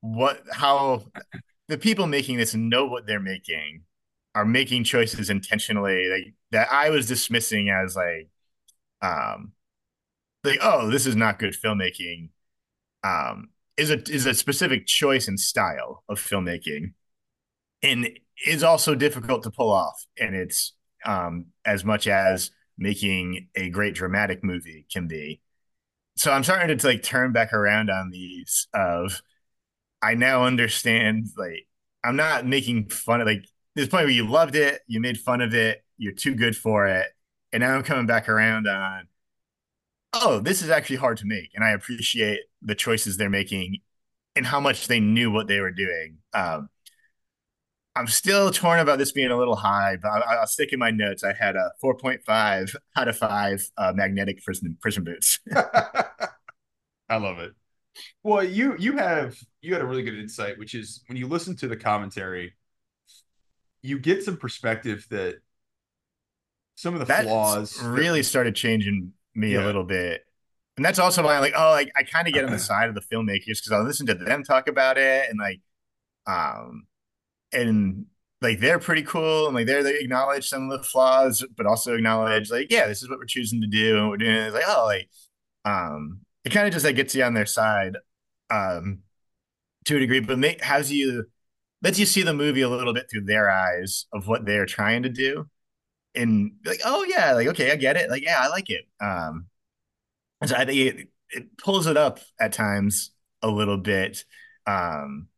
[0.01, 1.05] what how
[1.69, 3.83] the people making this know what they're making
[4.35, 8.29] are making choices intentionally like that I was dismissing as like
[9.03, 9.53] um
[10.45, 12.31] like oh this is not good filmmaking
[13.05, 16.93] um is a is a specific choice and style of filmmaking.
[17.83, 18.09] And
[18.47, 20.75] is also difficult to pull off and it's
[21.05, 25.41] um as much as making a great dramatic movie can be
[26.17, 29.23] so i'm starting to like turn back around on these of
[30.03, 31.67] i now understand like
[32.03, 35.41] i'm not making fun of like this point where you loved it you made fun
[35.41, 37.07] of it you're too good for it
[37.53, 39.07] and now i'm coming back around on
[40.13, 43.79] oh this is actually hard to make and i appreciate the choices they're making
[44.37, 46.69] and how much they knew what they were doing um
[47.97, 50.91] I'm still torn about this being a little high, but I'll, I'll stick in my
[50.91, 51.23] notes.
[51.23, 55.39] I had a 4.5 out of five uh, magnetic prison prison boots.
[55.55, 57.53] I love it.
[58.25, 61.55] Well, you you have you had a really good insight, which is when you listen
[61.57, 62.55] to the commentary
[63.83, 65.37] you get some perspective that
[66.75, 69.63] some of the that flaws really that, started changing me Yeah.
[69.63, 70.23] a little bit.
[70.77, 72.89] And that's also why I'm like, oh, like I kind of get on the side
[72.89, 75.61] of the filmmakers because I listen to them talk about it and like,
[76.27, 76.87] um,
[77.55, 78.07] and
[78.41, 81.95] like they're pretty cool and like they're they acknowledge some of the flaws, but also
[81.95, 84.35] acknowledge like, yeah, this is what we're choosing to do and we're doing.
[84.35, 85.09] It's like, oh, like,
[85.65, 87.97] um, it kind of just like gets you on their side,
[88.51, 89.01] um,
[89.87, 91.27] to a degree, but make, has you
[91.83, 95.03] lets you see the movie a little bit through their eyes of what they're trying
[95.03, 95.47] to do
[96.15, 98.11] and like, oh yeah, like okay, I get it.
[98.11, 98.87] Like yeah, I like it.
[99.01, 99.47] Um,
[100.45, 103.11] so I think it, it pulls it up at times
[103.43, 104.25] a little bit.
[104.67, 105.29] Um,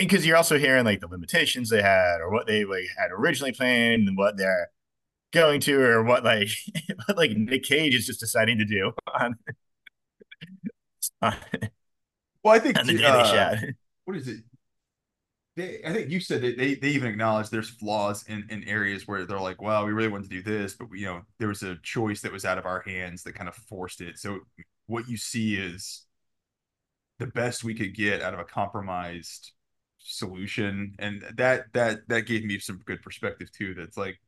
[0.00, 3.52] because you're also hearing like the limitations they had or what they like had originally
[3.52, 4.70] planned and what they're
[5.32, 6.48] going to or what like
[7.06, 9.36] what like Nic Cage is just deciding to do on
[11.22, 11.34] on,
[12.42, 13.58] well i think on the day uh, they shot.
[14.04, 14.40] what is it
[15.56, 19.06] they, I think you said that they, they even acknowledge there's flaws in, in areas
[19.08, 21.48] where they're like, well, we really wanted to do this, but we, you know, there
[21.48, 24.16] was a choice that was out of our hands that kind of forced it.
[24.16, 24.38] So
[24.86, 26.06] what you see is
[27.18, 29.52] the best we could get out of a compromised
[30.02, 33.74] solution, and that that that gave me some good perspective too.
[33.74, 34.20] That's like,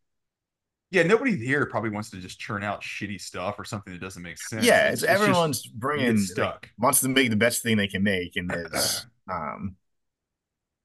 [0.91, 4.23] yeah, nobody here probably wants to just churn out shitty stuff or something that doesn't
[4.23, 4.65] make sense.
[4.65, 6.63] Yeah, it's, it's everyone's bringing stuck.
[6.63, 9.07] like, wants to make the best thing they can make and this.
[9.31, 9.77] Um,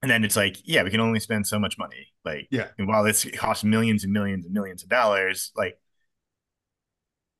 [0.03, 2.13] and then it's like, yeah, we can only spend so much money.
[2.23, 2.67] Like, Yeah.
[2.77, 5.79] and while this costs millions and millions and millions of dollars, like,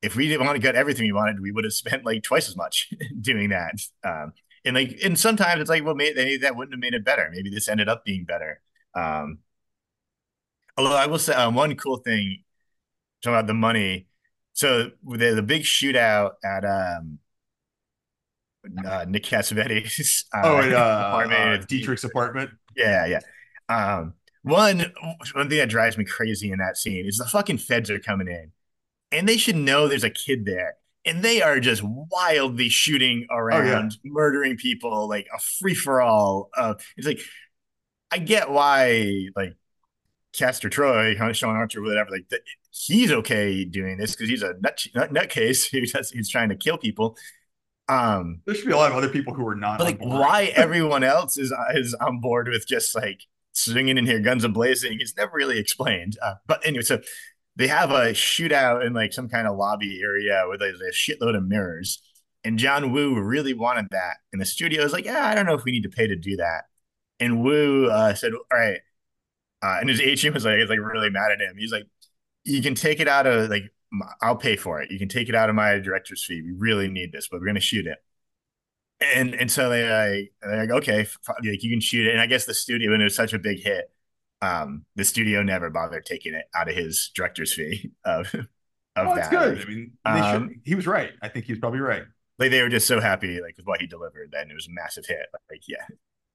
[0.02, 2.48] if we didn't want to get everything we wanted, we would have spent like twice
[2.48, 3.74] as much doing that.
[4.04, 4.32] Um,
[4.68, 7.30] and like, and sometimes it's like, well, maybe that wouldn't have made it better.
[7.32, 8.60] Maybe this ended up being better.
[8.94, 9.40] Um,
[10.76, 12.44] although I will say um, one cool thing
[13.22, 14.08] talking about the money.
[14.54, 17.20] So the the big shootout at um
[18.84, 20.24] uh, Nick Cassavetes.
[20.34, 20.76] Uh, Oh, and, uh,
[21.08, 21.62] apartment.
[21.62, 22.50] uh, Dietrich's apartment.
[22.76, 23.20] Yeah, yeah.
[23.68, 24.92] Um, one
[25.34, 28.28] one thing that drives me crazy in that scene is the fucking feds are coming
[28.28, 28.52] in,
[29.12, 30.76] and they should know there's a kid there,
[31.08, 36.50] and they are just wildly shooting around, murdering people like a free for all.
[36.56, 37.20] Uh, it's like
[38.10, 39.54] I get why like
[40.32, 44.86] Castor Troy, Sean Archer, whatever, like th- he's okay doing this because he's a nut,
[44.94, 47.16] nut nutcase who's he's trying to kill people.
[47.88, 49.80] Um, There should be a lot of other people who are not.
[49.80, 53.22] like, why everyone else is is on board with just like
[53.52, 56.16] swinging in here, guns a blazing, is never really explained.
[56.22, 57.00] Uh, but anyway, so
[57.58, 61.36] they have a shootout in like some kind of lobby area with like, a shitload
[61.36, 62.00] of mirrors,
[62.44, 65.54] and John Woo really wanted that, and the studio is like, yeah, I don't know
[65.54, 66.64] if we need to pay to do that.
[67.20, 68.78] And Woo uh, said, all right,
[69.62, 71.56] uh, and his agent was like, is like really mad at him.
[71.58, 71.86] He's like,
[72.44, 73.64] you can take it out of like
[74.22, 74.90] I'll pay for it.
[74.90, 76.42] You can take it out of my director's fee.
[76.42, 77.98] We really need this, but we're gonna shoot it.
[79.00, 82.12] And and so they like they're like okay, f- like you can shoot it.
[82.12, 83.90] And I guess the studio, and it was such a big hit,
[84.42, 88.46] um, the studio never bothered taking it out of his director's fee of of
[88.96, 89.30] Oh, that's that.
[89.30, 89.92] good.
[90.04, 91.12] I mean, um, he was right.
[91.22, 92.02] I think he was probably right.
[92.38, 94.72] like they were just so happy like with what he delivered, then it was a
[94.72, 95.26] massive hit.
[95.50, 95.84] Like yeah,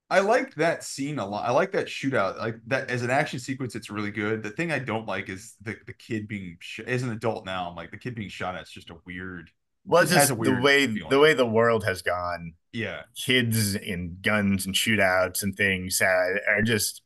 [0.09, 1.45] I like that scene a lot.
[1.47, 2.37] I like that shootout.
[2.37, 4.43] Like that as an action sequence, it's really good.
[4.43, 7.69] The thing I don't like is the the kid being sh- as an adult now.
[7.69, 9.49] I'm like the kid being shot at is just a weird.
[9.85, 11.09] well, it's just the way feeling.
[11.09, 12.53] the way the world has gone.
[12.71, 16.05] Yeah, kids and guns and shootouts and things uh,
[16.49, 17.01] are just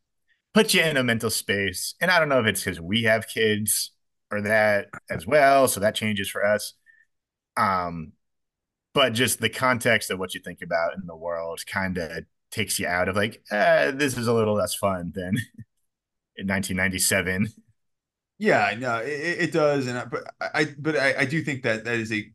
[0.57, 1.93] put you in a mental space.
[2.01, 3.91] And I don't know if it's because we have kids
[4.31, 6.73] or that as well, so that changes for us.
[7.55, 8.13] Um,
[8.95, 12.79] but just the context of what you think about in the world kind of takes
[12.79, 15.38] you out of like, eh, this is a little less fun than
[16.35, 17.49] in 1997.
[18.39, 19.09] yeah, no, it,
[19.39, 19.85] it does.
[19.85, 22.31] And I, but I but I, I do think that that is a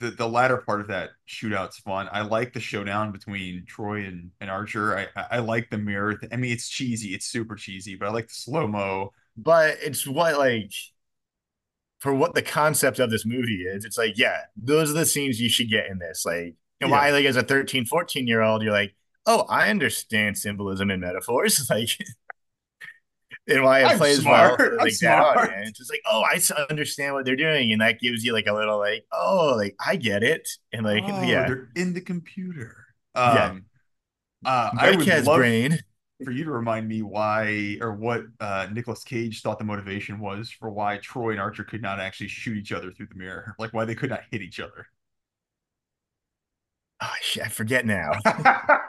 [0.00, 2.08] the, the latter part of that shootout's fun.
[2.10, 4.96] I like the showdown between Troy and, and Archer.
[4.96, 6.16] I I I like the mirror.
[6.16, 7.14] Th- I mean, it's cheesy.
[7.14, 9.12] It's super cheesy, but I like the slow mo.
[9.36, 10.72] But it's what like
[12.00, 15.40] for what the concept of this movie is, it's like, yeah, those are the scenes
[15.40, 16.24] you should get in this.
[16.24, 18.94] Like, and why, like, as a 13, 14 year old, you're like,
[19.26, 21.66] oh, I understand symbolism and metaphors.
[21.70, 21.90] Like,
[23.50, 24.72] and why plays well smart.
[24.72, 25.50] I'm like that smart.
[25.66, 26.40] It's like, oh, I
[26.70, 27.72] understand what they're doing.
[27.72, 30.48] And that gives you like a little, like, oh, like, I get it.
[30.72, 32.86] And like, Oh, yeah, they're in the computer.
[33.16, 33.50] Yeah.
[33.50, 33.66] Um,
[34.44, 35.78] uh, I would love brain.
[36.24, 40.50] for you to remind me why or what uh, Nicolas Cage thought the motivation was
[40.50, 43.72] for why Troy and Archer could not actually shoot each other through the mirror, like
[43.74, 44.86] why they could not hit each other.
[47.02, 48.10] Oh, shit, I forget now.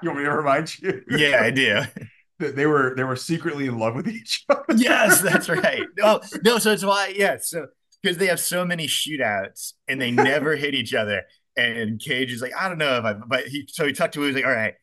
[0.01, 1.01] you want me to remind you?
[1.09, 1.81] yeah, I do.
[2.41, 4.63] that they were they were secretly in love with each other.
[4.76, 5.84] yes, that's right.
[5.97, 7.68] No, no, so it's why, yeah, so
[8.01, 11.23] because they have so many shootouts and they never hit each other.
[11.55, 14.22] And Cage is like, I don't know if I, but he, so he talked to
[14.22, 14.73] him, he was like, all right,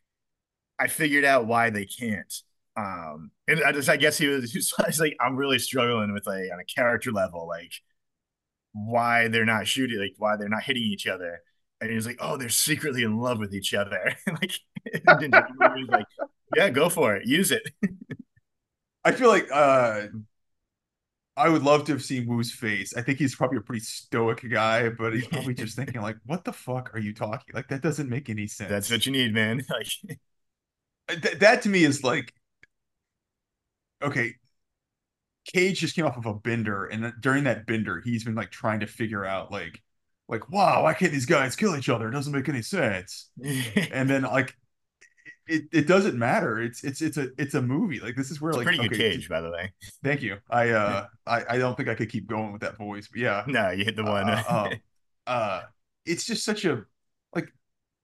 [0.78, 2.32] I figured out why they can't.
[2.76, 6.26] Um, and I just I guess he was, he was like I'm really struggling with
[6.26, 7.72] like on a character level, like
[8.72, 11.40] why they're not shooting, like why they're not hitting each other.
[11.80, 14.52] And he was like, "Oh, they're secretly in love with each other." like,
[14.84, 16.06] he was like,
[16.54, 17.62] "Yeah, go for it, use it."
[19.04, 20.06] I feel like uh,
[21.36, 22.96] I would love to have seen Woo's face.
[22.96, 26.44] I think he's probably a pretty stoic guy, but he's probably just thinking like, "What
[26.44, 27.54] the fuck are you talking?
[27.54, 29.64] Like that doesn't make any sense." That's what you need, man.
[31.08, 32.34] Like Th- that to me is like,
[34.02, 34.36] okay,
[35.54, 38.80] Cage just came off of a bender, and during that bender, he's been like trying
[38.80, 39.82] to figure out like,
[40.28, 42.08] like, wow, why can't these guys kill each other?
[42.08, 43.30] It doesn't make any sense.
[43.42, 44.54] and then like
[45.48, 46.60] it, it doesn't matter.
[46.60, 48.00] It's it's it's a it's a movie.
[48.00, 49.72] Like this is where it's like pretty good cage, by the way.
[50.04, 50.38] Thank you.
[50.50, 53.44] I uh I, I don't think I could keep going with that voice, but yeah.
[53.46, 54.28] No, you hit the one.
[54.28, 54.70] Uh, uh,
[55.30, 55.62] uh,
[56.04, 56.84] it's just such a
[57.34, 57.52] like.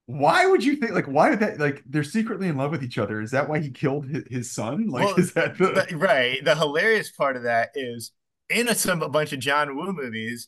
[0.07, 2.97] Why would you think like why would that like they're secretly in love with each
[2.97, 3.21] other?
[3.21, 4.87] Is that why he killed his, his son?
[4.87, 5.85] Like well, is that the...
[5.89, 6.43] the right?
[6.43, 8.11] The hilarious part of that is
[8.49, 10.47] in a, some a bunch of John Woo movies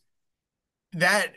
[0.93, 1.33] that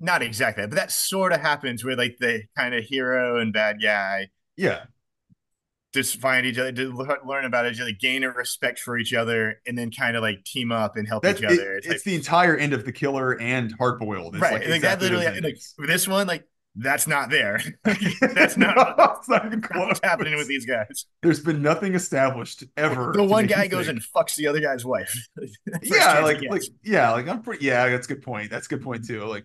[0.00, 3.82] not exactly, but that sort of happens where like the kind of hero and bad
[3.82, 4.84] guy yeah
[5.92, 9.60] just find each other, to learn about each other, gain a respect for each other,
[9.66, 11.74] and then kind of like team up and help That's, each other.
[11.74, 14.40] It, it's, it's like, the entire end of the killer and hard boiled.
[14.40, 14.52] Right.
[14.54, 16.46] Like, exactly that literally like, this one, like
[16.76, 17.60] that's not there.
[17.84, 21.06] that's not, no, that's not what's happening with these guys.
[21.20, 23.12] There's been nothing established ever.
[23.14, 23.98] The one guy goes think.
[23.98, 25.14] and fucks the other guy's wife.
[25.82, 28.50] yeah, like like yeah, like I'm pretty yeah, that's a good point.
[28.50, 29.24] That's a good point too.
[29.24, 29.44] Like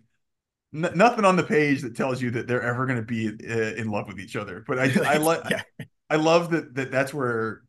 [0.74, 3.76] n- nothing on the page that tells you that they're ever going to be uh,
[3.76, 4.64] in love with each other.
[4.68, 5.62] But I I like yeah.
[5.80, 7.64] I, I love that that that's where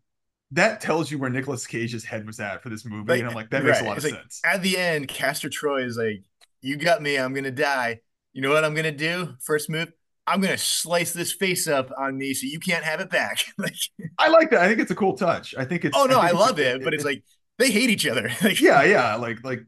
[0.53, 3.35] that tells you where Nicolas Cage's head was at for this movie, like, and I'm
[3.35, 3.85] like that makes right.
[3.85, 4.41] a lot it's of like, sense.
[4.45, 6.23] At the end, Castor Troy is like,
[6.63, 7.17] "You got me.
[7.17, 8.01] I'm gonna die.
[8.33, 9.35] You know what I'm gonna do?
[9.41, 9.93] First move."
[10.29, 13.45] I'm gonna slice this face up on me so you can't have it back.
[13.59, 13.75] like,
[14.19, 14.61] I like that.
[14.61, 15.55] I think it's a cool touch.
[15.57, 15.97] I think it's.
[15.97, 17.25] Oh no, I, I love it, but it's like
[17.59, 18.31] they hate each other.
[18.43, 19.65] like, yeah, yeah, like like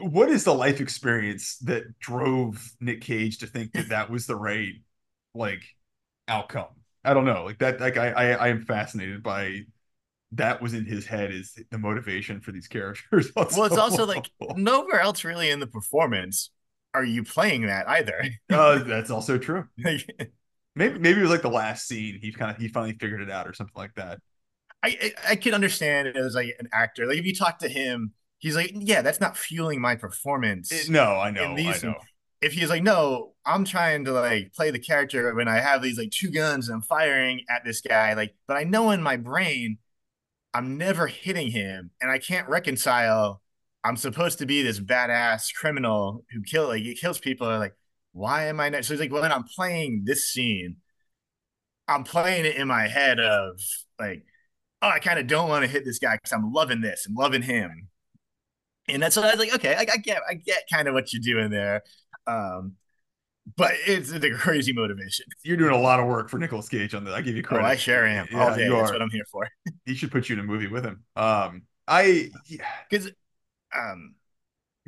[0.00, 4.36] what is the life experience that drove Nic Cage to think that that was the
[4.36, 4.74] right
[5.34, 5.62] like
[6.28, 6.68] outcome?
[7.04, 7.44] I don't know.
[7.44, 9.62] Like that, like I, I, I am fascinated by
[10.32, 13.30] that was in his head is the motivation for these characters.
[13.36, 16.50] well, it's also like nowhere else really in the performance
[16.94, 18.22] are you playing that either.
[18.50, 19.64] uh, that's also true.
[19.76, 20.04] maybe
[20.98, 22.18] maybe it was like the last scene.
[22.20, 24.20] He kind of he finally figured it out or something like that.
[24.82, 27.06] I I, I can understand it as like an actor.
[27.06, 30.72] Like if you talk to him he's like, yeah, that's not fueling my performance.
[30.72, 31.94] It, no, I know, I know.
[32.40, 35.98] If he's like, no, I'm trying to like play the character when I have these
[35.98, 39.16] like two guns and I'm firing at this guy, like, but I know in my
[39.16, 39.78] brain
[40.52, 43.40] I'm never hitting him, and I can't reconcile.
[43.84, 47.46] I'm supposed to be this badass criminal who kill like he kills people.
[47.46, 47.74] Like,
[48.12, 48.84] why am I not?
[48.84, 50.76] So he's like, well, when I'm playing this scene,
[51.86, 53.60] I'm playing it in my head of
[53.98, 54.24] like,
[54.82, 57.16] oh, I kind of don't want to hit this guy because I'm loving this and
[57.16, 57.89] loving him
[58.92, 61.12] and that's what I was like, okay, I, I get, I get kind of what
[61.12, 61.82] you're doing there.
[62.26, 62.74] Um,
[63.56, 65.26] but it's a crazy motivation.
[65.42, 67.14] You're doing a lot of work for Nicolas Cage on that.
[67.14, 67.64] I give you credit.
[67.64, 68.28] Oh, I sure am.
[68.30, 68.68] Yeah, day.
[68.68, 69.48] That's what I'm here for.
[69.86, 71.02] he should put you in a movie with him.
[71.16, 72.30] Um, I
[72.88, 73.10] because
[73.76, 74.14] um,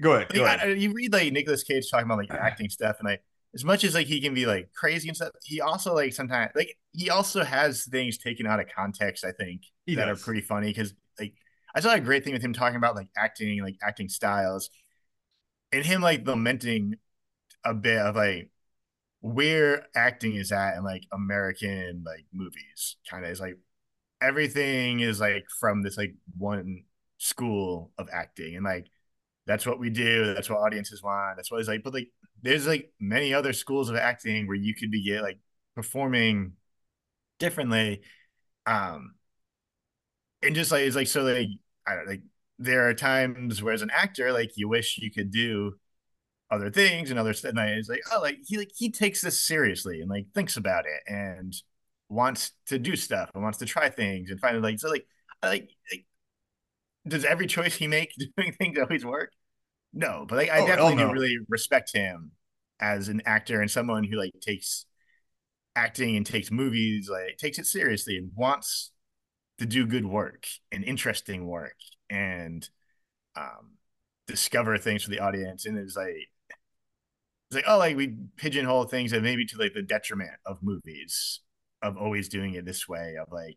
[0.01, 0.33] go ahead.
[0.33, 0.61] Go ahead.
[0.61, 3.23] I, you read like Nicolas Cage talking about like acting stuff, and like
[3.55, 6.53] as much as like he can be like crazy and stuff, he also like sometimes
[6.55, 9.25] like he also has things taken out of context.
[9.25, 10.21] I think he that does.
[10.21, 11.35] are pretty funny because like
[11.75, 14.71] I saw a great thing with him talking about like acting, like acting styles,
[15.73, 16.97] and him like lamenting
[17.65, 18.51] a bit of like
[19.21, 22.97] where acting is at in like American like movies.
[23.11, 23.59] Kind of is like
[24.21, 26.85] everything is like from this like one
[27.19, 28.89] school of acting, and like
[29.47, 30.35] that's what we do.
[30.35, 31.37] That's what audiences want.
[31.37, 31.83] That's what it's like.
[31.85, 32.11] But like,
[32.43, 35.39] there's like many other schools of acting where you could be get like
[35.75, 36.55] performing
[37.39, 38.03] differently.
[38.67, 39.15] Um,
[40.43, 41.49] and just like it's like so like
[41.87, 42.23] I don't like
[42.59, 45.75] there are times where as an actor like you wish you could do
[46.51, 47.51] other things and other stuff.
[47.51, 50.57] And I, it's like oh like he like he takes this seriously and like thinks
[50.57, 51.55] about it and
[52.09, 55.07] wants to do stuff and wants to try things and find like so like
[55.43, 56.05] like, like
[57.09, 59.33] does every choice he make doing things always work?
[59.93, 61.09] No, but like I oh, definitely no.
[61.09, 62.33] do really respect him
[62.81, 64.87] as an actor and someone who like takes
[65.75, 68.93] acting and takes movies like takes it seriously and wants
[69.63, 71.77] to do good work and interesting work
[72.11, 72.69] and
[73.37, 73.77] um,
[74.27, 75.67] discover things for the audience.
[75.67, 76.29] And it's like,
[77.49, 81.41] it's like, oh, like we pigeonhole things and maybe to like the detriment of movies
[81.81, 83.15] of always doing it this way.
[83.21, 83.57] Of like,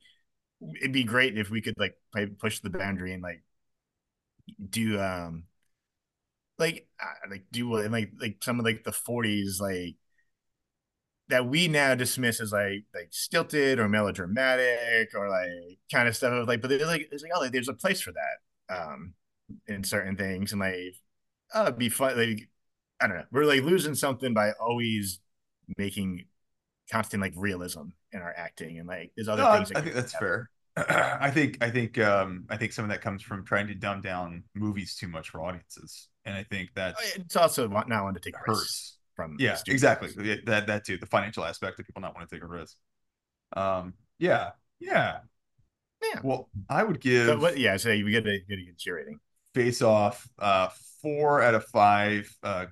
[0.79, 1.95] it'd be great if we could like
[2.37, 3.43] push the boundary and like
[4.69, 5.45] do um
[6.59, 9.95] like uh, like do what like like some of like the 40s like
[11.29, 16.33] that we now dismiss as like like stilted or melodramatic or like kind of stuff
[16.33, 19.13] of like but there's like it's like oh like, there's a place for that um
[19.67, 20.95] in certain things and like
[21.53, 22.49] oh it'd be fun like
[23.01, 25.19] I don't know we're like losing something by always
[25.77, 26.25] making
[26.91, 29.81] constant like realism in our acting and like there's other No, I, things that I
[29.81, 30.13] think that's happen.
[30.13, 30.49] fair.
[30.77, 34.01] I think I think um I think some of that comes from trying to dumb
[34.01, 36.09] down movies too much for audiences.
[36.25, 38.94] And I think Oh, that's it's also not wanting to take risks.
[39.15, 40.09] From Yeah, exactly.
[40.23, 40.97] Yeah, That that too.
[40.97, 42.77] The financial aspect of people not wanting to take a risk.
[43.55, 45.19] Um, yeah, yeah.
[46.01, 46.21] Yeah.
[46.21, 47.57] Well, I would So give what?
[47.57, 47.77] Yeah.
[47.77, 49.19] So we get a get a good rating.
[49.53, 50.69] Face Off uh
[51.01, 52.65] four out of five uh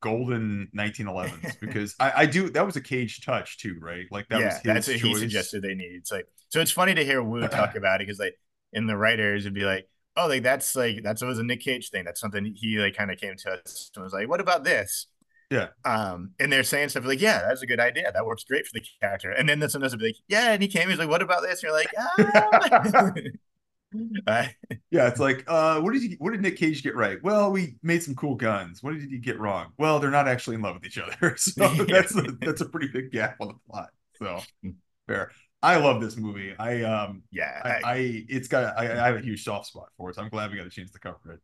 [0.00, 4.06] golden 1911s because I, I do that was a cage touch too, right?
[4.10, 5.14] Like that yeah, was his that's what he choice.
[5.14, 5.92] suggested they need.
[5.94, 6.60] It's like so.
[6.60, 8.38] It's funny to hear Woo talk about it because like
[8.72, 11.90] in the writers would be like, oh, like that's like that's always a Nic Cage
[11.90, 12.04] thing.
[12.04, 15.06] That's something he like kind of came to us and was like, what about this?
[15.50, 15.68] Yeah.
[15.84, 18.12] Um, and they're saying stuff like, yeah, that's a good idea.
[18.12, 19.30] That works great for the character.
[19.30, 20.88] And then sometimes they'll be like, yeah, and he came.
[20.90, 21.62] He's like, what about this?
[21.62, 23.12] And you're like, ah.
[24.26, 24.46] Uh,
[24.90, 27.18] Yeah, it's like, uh, what did you, what did Nic Cage get right?
[27.22, 28.82] Well, we made some cool guns.
[28.82, 29.72] What did he get wrong?
[29.78, 31.36] Well, they're not actually in love with each other.
[31.38, 33.90] So that's a, that's a pretty big gap on the plot.
[34.18, 34.40] So
[35.06, 35.30] fair.
[35.62, 36.54] I love this movie.
[36.58, 39.88] I um, yeah, I, I- I it's got I, I have a huge soft spot
[39.96, 40.16] for it.
[40.16, 41.40] So I'm glad we got a chance to cover it.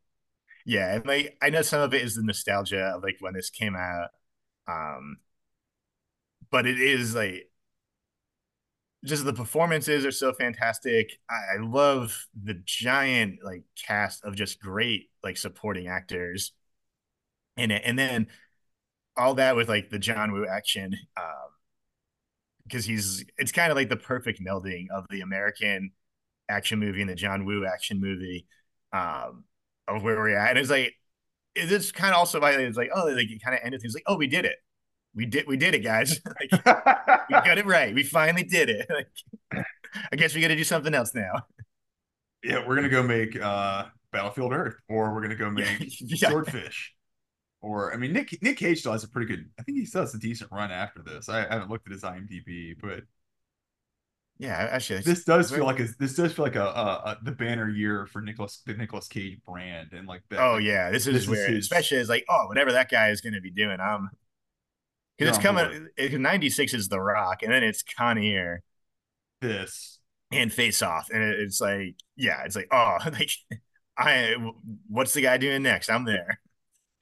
[0.64, 3.50] Yeah, and like I know some of it is the nostalgia of like when this
[3.50, 4.10] came out,
[4.68, 5.18] um,
[6.50, 7.50] but it is like
[9.04, 11.18] just the performances are so fantastic.
[11.28, 16.52] I, I love the giant like cast of just great like supporting actors
[17.56, 18.26] in it, and then
[19.16, 21.50] all that with like the John Woo action, um,
[22.64, 25.90] because he's it's kind of like the perfect melding of the American
[26.48, 28.46] action movie and the John Woo action movie,
[28.92, 29.44] um,
[29.88, 30.50] of where we're at.
[30.50, 30.94] And it's like
[31.54, 34.04] it's kind of also like it's like oh like it kind of ended things like
[34.06, 34.56] oh we did it,
[35.14, 36.64] we did we did it guys, like
[37.28, 38.86] we got it right, we finally did it.
[39.54, 39.66] Like,
[40.12, 41.32] I guess we got to do something else now.
[42.42, 46.28] yeah, we're gonna go make uh Battlefield Earth, or we're gonna go make Yeah.
[46.30, 46.94] Swordfish.
[47.60, 49.48] Or I mean, Nick Nic Cage still has a pretty good.
[49.58, 51.28] I think he still has a decent run after this.
[51.28, 53.04] I, I haven't looked at his IMDb, but
[54.38, 57.30] Yeah, actually, this does feel like a this does feel like a, a, a the
[57.32, 60.40] banner year for Nicolas the Nicolas Cage brand and like that.
[60.40, 63.10] Oh yeah, this is this is where, his- especially as like, oh, whatever that guy
[63.10, 64.10] is going to be doing, um,
[65.16, 65.88] because it's coming.
[65.96, 68.62] It, Ninety six is The Rock, and then it's Con Air
[69.40, 70.00] this.
[70.32, 73.30] and Face Off, and it, it's like, yeah, it's like, oh, like,
[73.96, 74.34] I,
[74.88, 75.88] what's the guy doing next?
[75.90, 76.40] I'm there.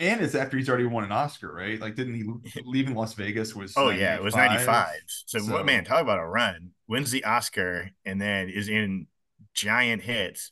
[0.03, 1.81] And it's after he's already won an Oscar, right?
[1.81, 3.55] Like, didn't he Leaving Las Vegas?
[3.55, 4.99] Was Oh yeah, it was ninety five.
[5.07, 5.85] So, So- what man?
[5.85, 6.71] Talk about a run.
[6.89, 9.07] Wins the Oscar, and then is in
[9.55, 10.51] giant hits,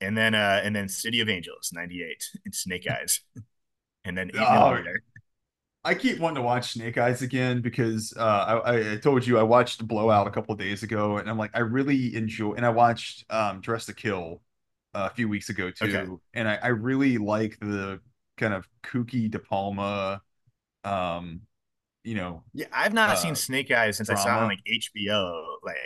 [0.00, 3.20] and then uh, and then City of Angels ninety eight and Snake Eyes,
[4.06, 4.82] and then eight Oh.
[5.84, 9.42] I keep wanting to watch Snake Eyes again because uh, I, I told you I
[9.42, 12.54] watched Blowout a couple of days ago, and I'm like, I really enjoy.
[12.54, 14.42] And I watched um, Dressed to Kill
[14.94, 16.06] uh, a few weeks ago too, Okay.
[16.34, 18.00] and I, I really like the
[18.38, 20.22] kind of kooky De Palma,
[20.84, 21.42] um,
[22.04, 24.60] you know, Yeah, I've not uh, seen Snake Eyes since I saw it on like
[24.66, 25.76] HBO, like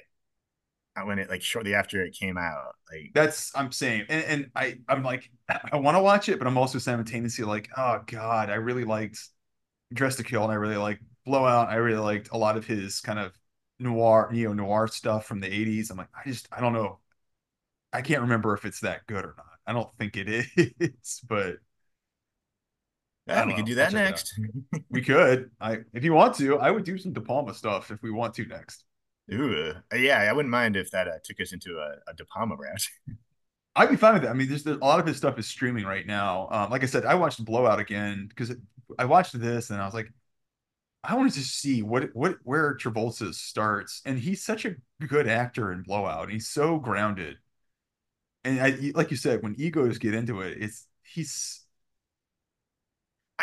[0.96, 2.74] uh, when it like shortly after it came out.
[2.92, 5.30] Like, that's I'm saying, and, and I I'm like
[5.72, 9.18] I want to watch it, but I'm also simultaneously like, oh god, I really liked
[9.94, 11.68] Dressed to Kill, and I really liked Blowout.
[11.70, 13.32] I really liked a lot of his kind of
[13.78, 15.90] noir, neo noir stuff from the '80s.
[15.90, 17.00] I'm like, I just I don't know,
[17.92, 19.46] I can't remember if it's that good or not.
[19.66, 20.28] I don't think it
[20.80, 21.56] is, but
[23.26, 23.66] yeah, don't we could know.
[23.66, 24.20] do I'll that check it out.
[24.20, 24.38] next.
[24.90, 25.50] we could.
[25.60, 28.34] I if you want to, I would do some De Palma stuff if we want
[28.34, 28.84] to next.
[29.32, 32.24] Ooh, uh, yeah, I wouldn't mind if that uh, took us into a, a De
[32.26, 32.86] Palma route.
[33.76, 34.30] I'd be fine with that.
[34.30, 36.48] I mean, there's, there's a lot of his stuff is streaming right now.
[36.50, 38.54] Um, like I said, I watched Blowout again because
[38.98, 40.12] I watched this and I was like,
[41.04, 44.76] I wanted to see what what where Travolta starts, and he's such a
[45.06, 46.30] good actor in Blowout.
[46.30, 47.38] He's so grounded,
[48.44, 51.61] and I like you said, when egos get into it, it's he's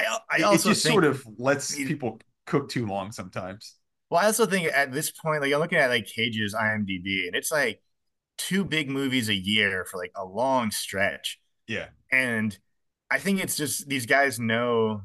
[0.06, 3.76] I I it, it just think, sort of lets people cook too long sometimes.
[4.10, 7.36] well, I also think at this point, like I'm looking at like Cage's IMDb, and
[7.36, 7.82] it's like
[8.38, 11.40] two big movies a year for like a long stretch.
[11.68, 12.58] Yeah, And
[13.12, 15.04] I think it's just these guys know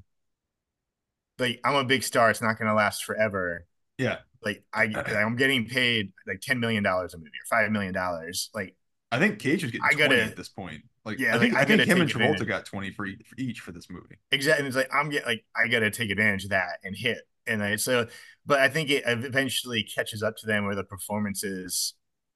[1.38, 3.66] like I'm a big star, it's not gonna last forever.
[3.98, 4.18] yeah.
[4.42, 4.84] Like I
[5.16, 8.50] I'm getting paid like ten million dollars a movie or five million dollars.
[8.54, 8.76] Like
[9.10, 10.82] I think Cage was getting I gotta- at this point.
[11.04, 12.48] Like, Yeah, I think like, I think him and Travolta advantage.
[12.48, 14.16] got 20 for each, for each for this movie.
[14.30, 17.18] exactly it's like I'm getting like I gotta take advantage of that and hit.
[17.46, 18.06] And I, so
[18.46, 21.94] but I think it eventually catches up to them where the performances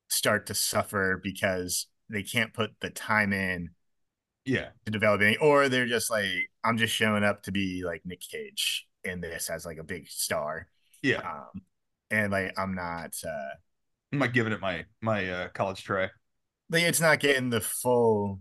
[0.09, 3.71] start to suffer because they can't put the time in
[4.45, 8.03] Yeah, to develop any, or they're just like, I'm just showing up to be like
[8.05, 10.69] Nic Cage in this as like a big star.
[11.03, 11.23] yeah.
[11.25, 11.63] Um,
[12.11, 13.55] and like I'm not uh
[14.13, 16.09] I'm not giving it my my uh, college try.
[16.71, 18.41] like it's not getting the full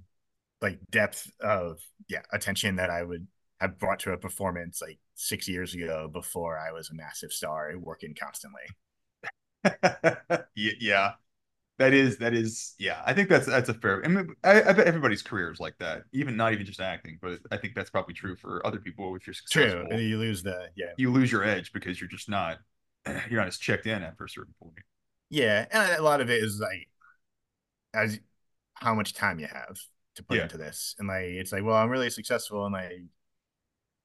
[0.62, 1.80] like depth of
[2.10, 3.28] yeah attention that I would
[3.60, 7.72] have brought to a performance like six years ago before I was a massive star
[7.78, 8.62] working constantly.
[10.56, 11.14] yeah,
[11.80, 13.02] that is that is yeah.
[13.06, 14.04] I think that's that's a fair.
[14.04, 16.04] I, mean, I, I bet everybody's career is like that.
[16.14, 19.16] Even not even just acting, but I think that's probably true for other people.
[19.16, 22.10] If you're successful, True, and you lose the yeah you lose your edge because you're
[22.10, 22.60] just not
[23.30, 24.76] you're not as checked in after a certain point.
[25.30, 26.88] yeah, and a lot of it is like
[27.94, 28.20] as
[28.76, 29.78] how much time you have
[30.18, 30.44] to put Yeah.
[30.44, 32.94] into this, and like it's like well I'm really successful and like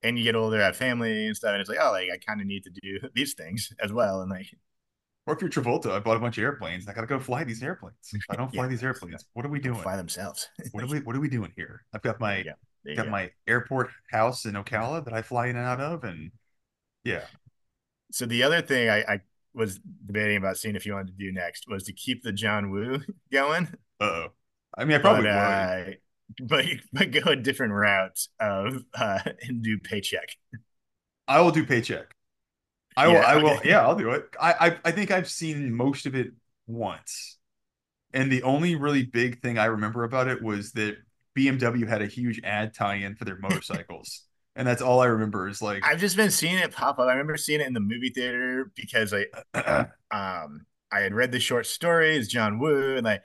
[0.02, 2.40] and you get older, have family and stuff, and it's like oh like I kind
[2.40, 4.47] of need to do these things as well, and like
[5.26, 6.89] Or if you're Travolta, I bought a bunch of airplanes.
[6.89, 7.97] I gotta go fly these airplanes.
[8.12, 9.82] If I don't fly Yeah, these airplanes, what are we doing?
[9.82, 10.48] fly themselves.
[10.72, 11.84] What are we What are we doing here?
[11.93, 12.52] I've got my Yeah,
[12.97, 13.10] got go.
[13.12, 16.32] my airport house in Ocala that I fly in and out of, and
[17.05, 17.26] yeah,
[18.10, 19.20] So the other thing I, I
[19.55, 22.70] was debating about seeing if you wanted to do next was to keep the John
[22.70, 23.68] Woo going,
[24.01, 24.32] uh oh.
[24.77, 25.35] I mean, I probably but would.
[25.39, 25.85] uh,
[26.40, 30.36] but but go a different route of uh, and do paycheck.
[31.28, 32.15] I will do paycheck.
[32.97, 33.15] I will.
[33.15, 33.51] Yeah, I will.
[33.59, 33.70] okay.
[33.70, 34.24] Yeah, I'll do it.
[34.40, 36.32] I, I I think I've seen most of it
[36.66, 37.39] once,
[38.12, 40.97] and the only really big thing I remember about it was that
[41.35, 44.24] BMW had a huge ad tie-in for their motorcycles,
[44.57, 45.49] and that's all I remember.
[45.49, 47.09] Is like, I've just been seeing it pop up.
[47.09, 49.27] I remember seeing it in the movie theater because I
[50.11, 53.23] um I had read the short stories, John Woo, and like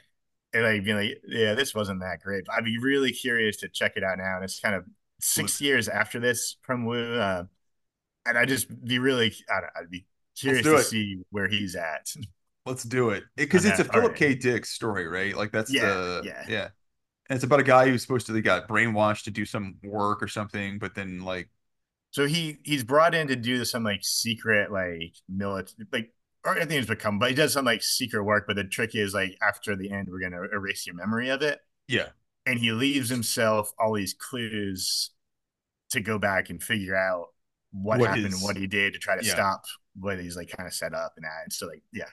[0.54, 2.46] and like being like, yeah, this wasn't that great.
[2.46, 4.36] But I'd be really curious to check it out now.
[4.36, 4.86] And it's kind of
[5.22, 7.20] six years after this from Woo.
[7.20, 7.46] Uh,
[8.26, 10.06] and I'd just be really I don't, I'd be
[10.38, 10.88] curious to it.
[10.90, 12.08] see where he's at.
[12.66, 14.16] let's do it because On it's a Philip.
[14.16, 14.36] K.
[14.36, 15.36] Dick story, right?
[15.36, 16.46] Like that's Yeah, the yeah.
[16.46, 16.70] yeah.
[17.30, 20.24] And it's about a guy who's supposed to they got brainwashed to do some work
[20.24, 21.50] or something, but then like
[22.12, 26.14] So he he's brought in to do some like secret like military like
[26.48, 28.46] I think it's become, but he does some like secret work.
[28.48, 31.60] But the trick is like after the end, we're gonna erase your memory of it.
[31.88, 32.08] yeah,
[32.46, 35.12] and he leaves himself all these clues
[35.92, 37.28] to go back and figure out
[37.72, 39.34] what, What happened his- and what he did to try to yeah.
[39.34, 39.64] stop
[40.00, 41.44] what he's like kind of set up and that.
[41.44, 42.10] And so like, yeah.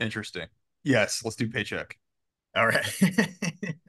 [0.00, 0.46] interesting.
[0.82, 1.98] Yes, let's do paycheck.
[2.56, 2.84] All right.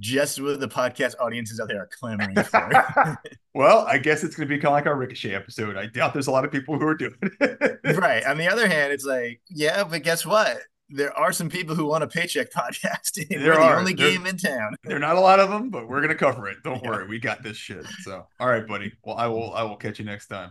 [0.00, 3.18] Just what the podcast audiences out there are clamoring for.
[3.54, 5.76] well, I guess it's going to be kind of like our Ricochet episode.
[5.76, 7.96] I doubt there's a lot of people who are doing it.
[7.96, 8.24] right.
[8.26, 10.58] On the other hand, it's like, yeah, but guess what?
[10.90, 13.12] There are some people who want a paycheck podcast.
[13.28, 14.76] There we're the only game in town.
[14.84, 16.58] There are not a lot of them, but we're going to cover it.
[16.64, 16.90] Don't Yeah.
[16.90, 17.86] worry, we got this shit.
[18.02, 18.92] So, all right, buddy.
[19.04, 19.54] Well, I will.
[19.54, 20.50] I will catch you next time.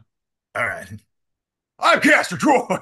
[0.56, 0.88] All right.
[1.80, 2.78] I'm Castor Troy.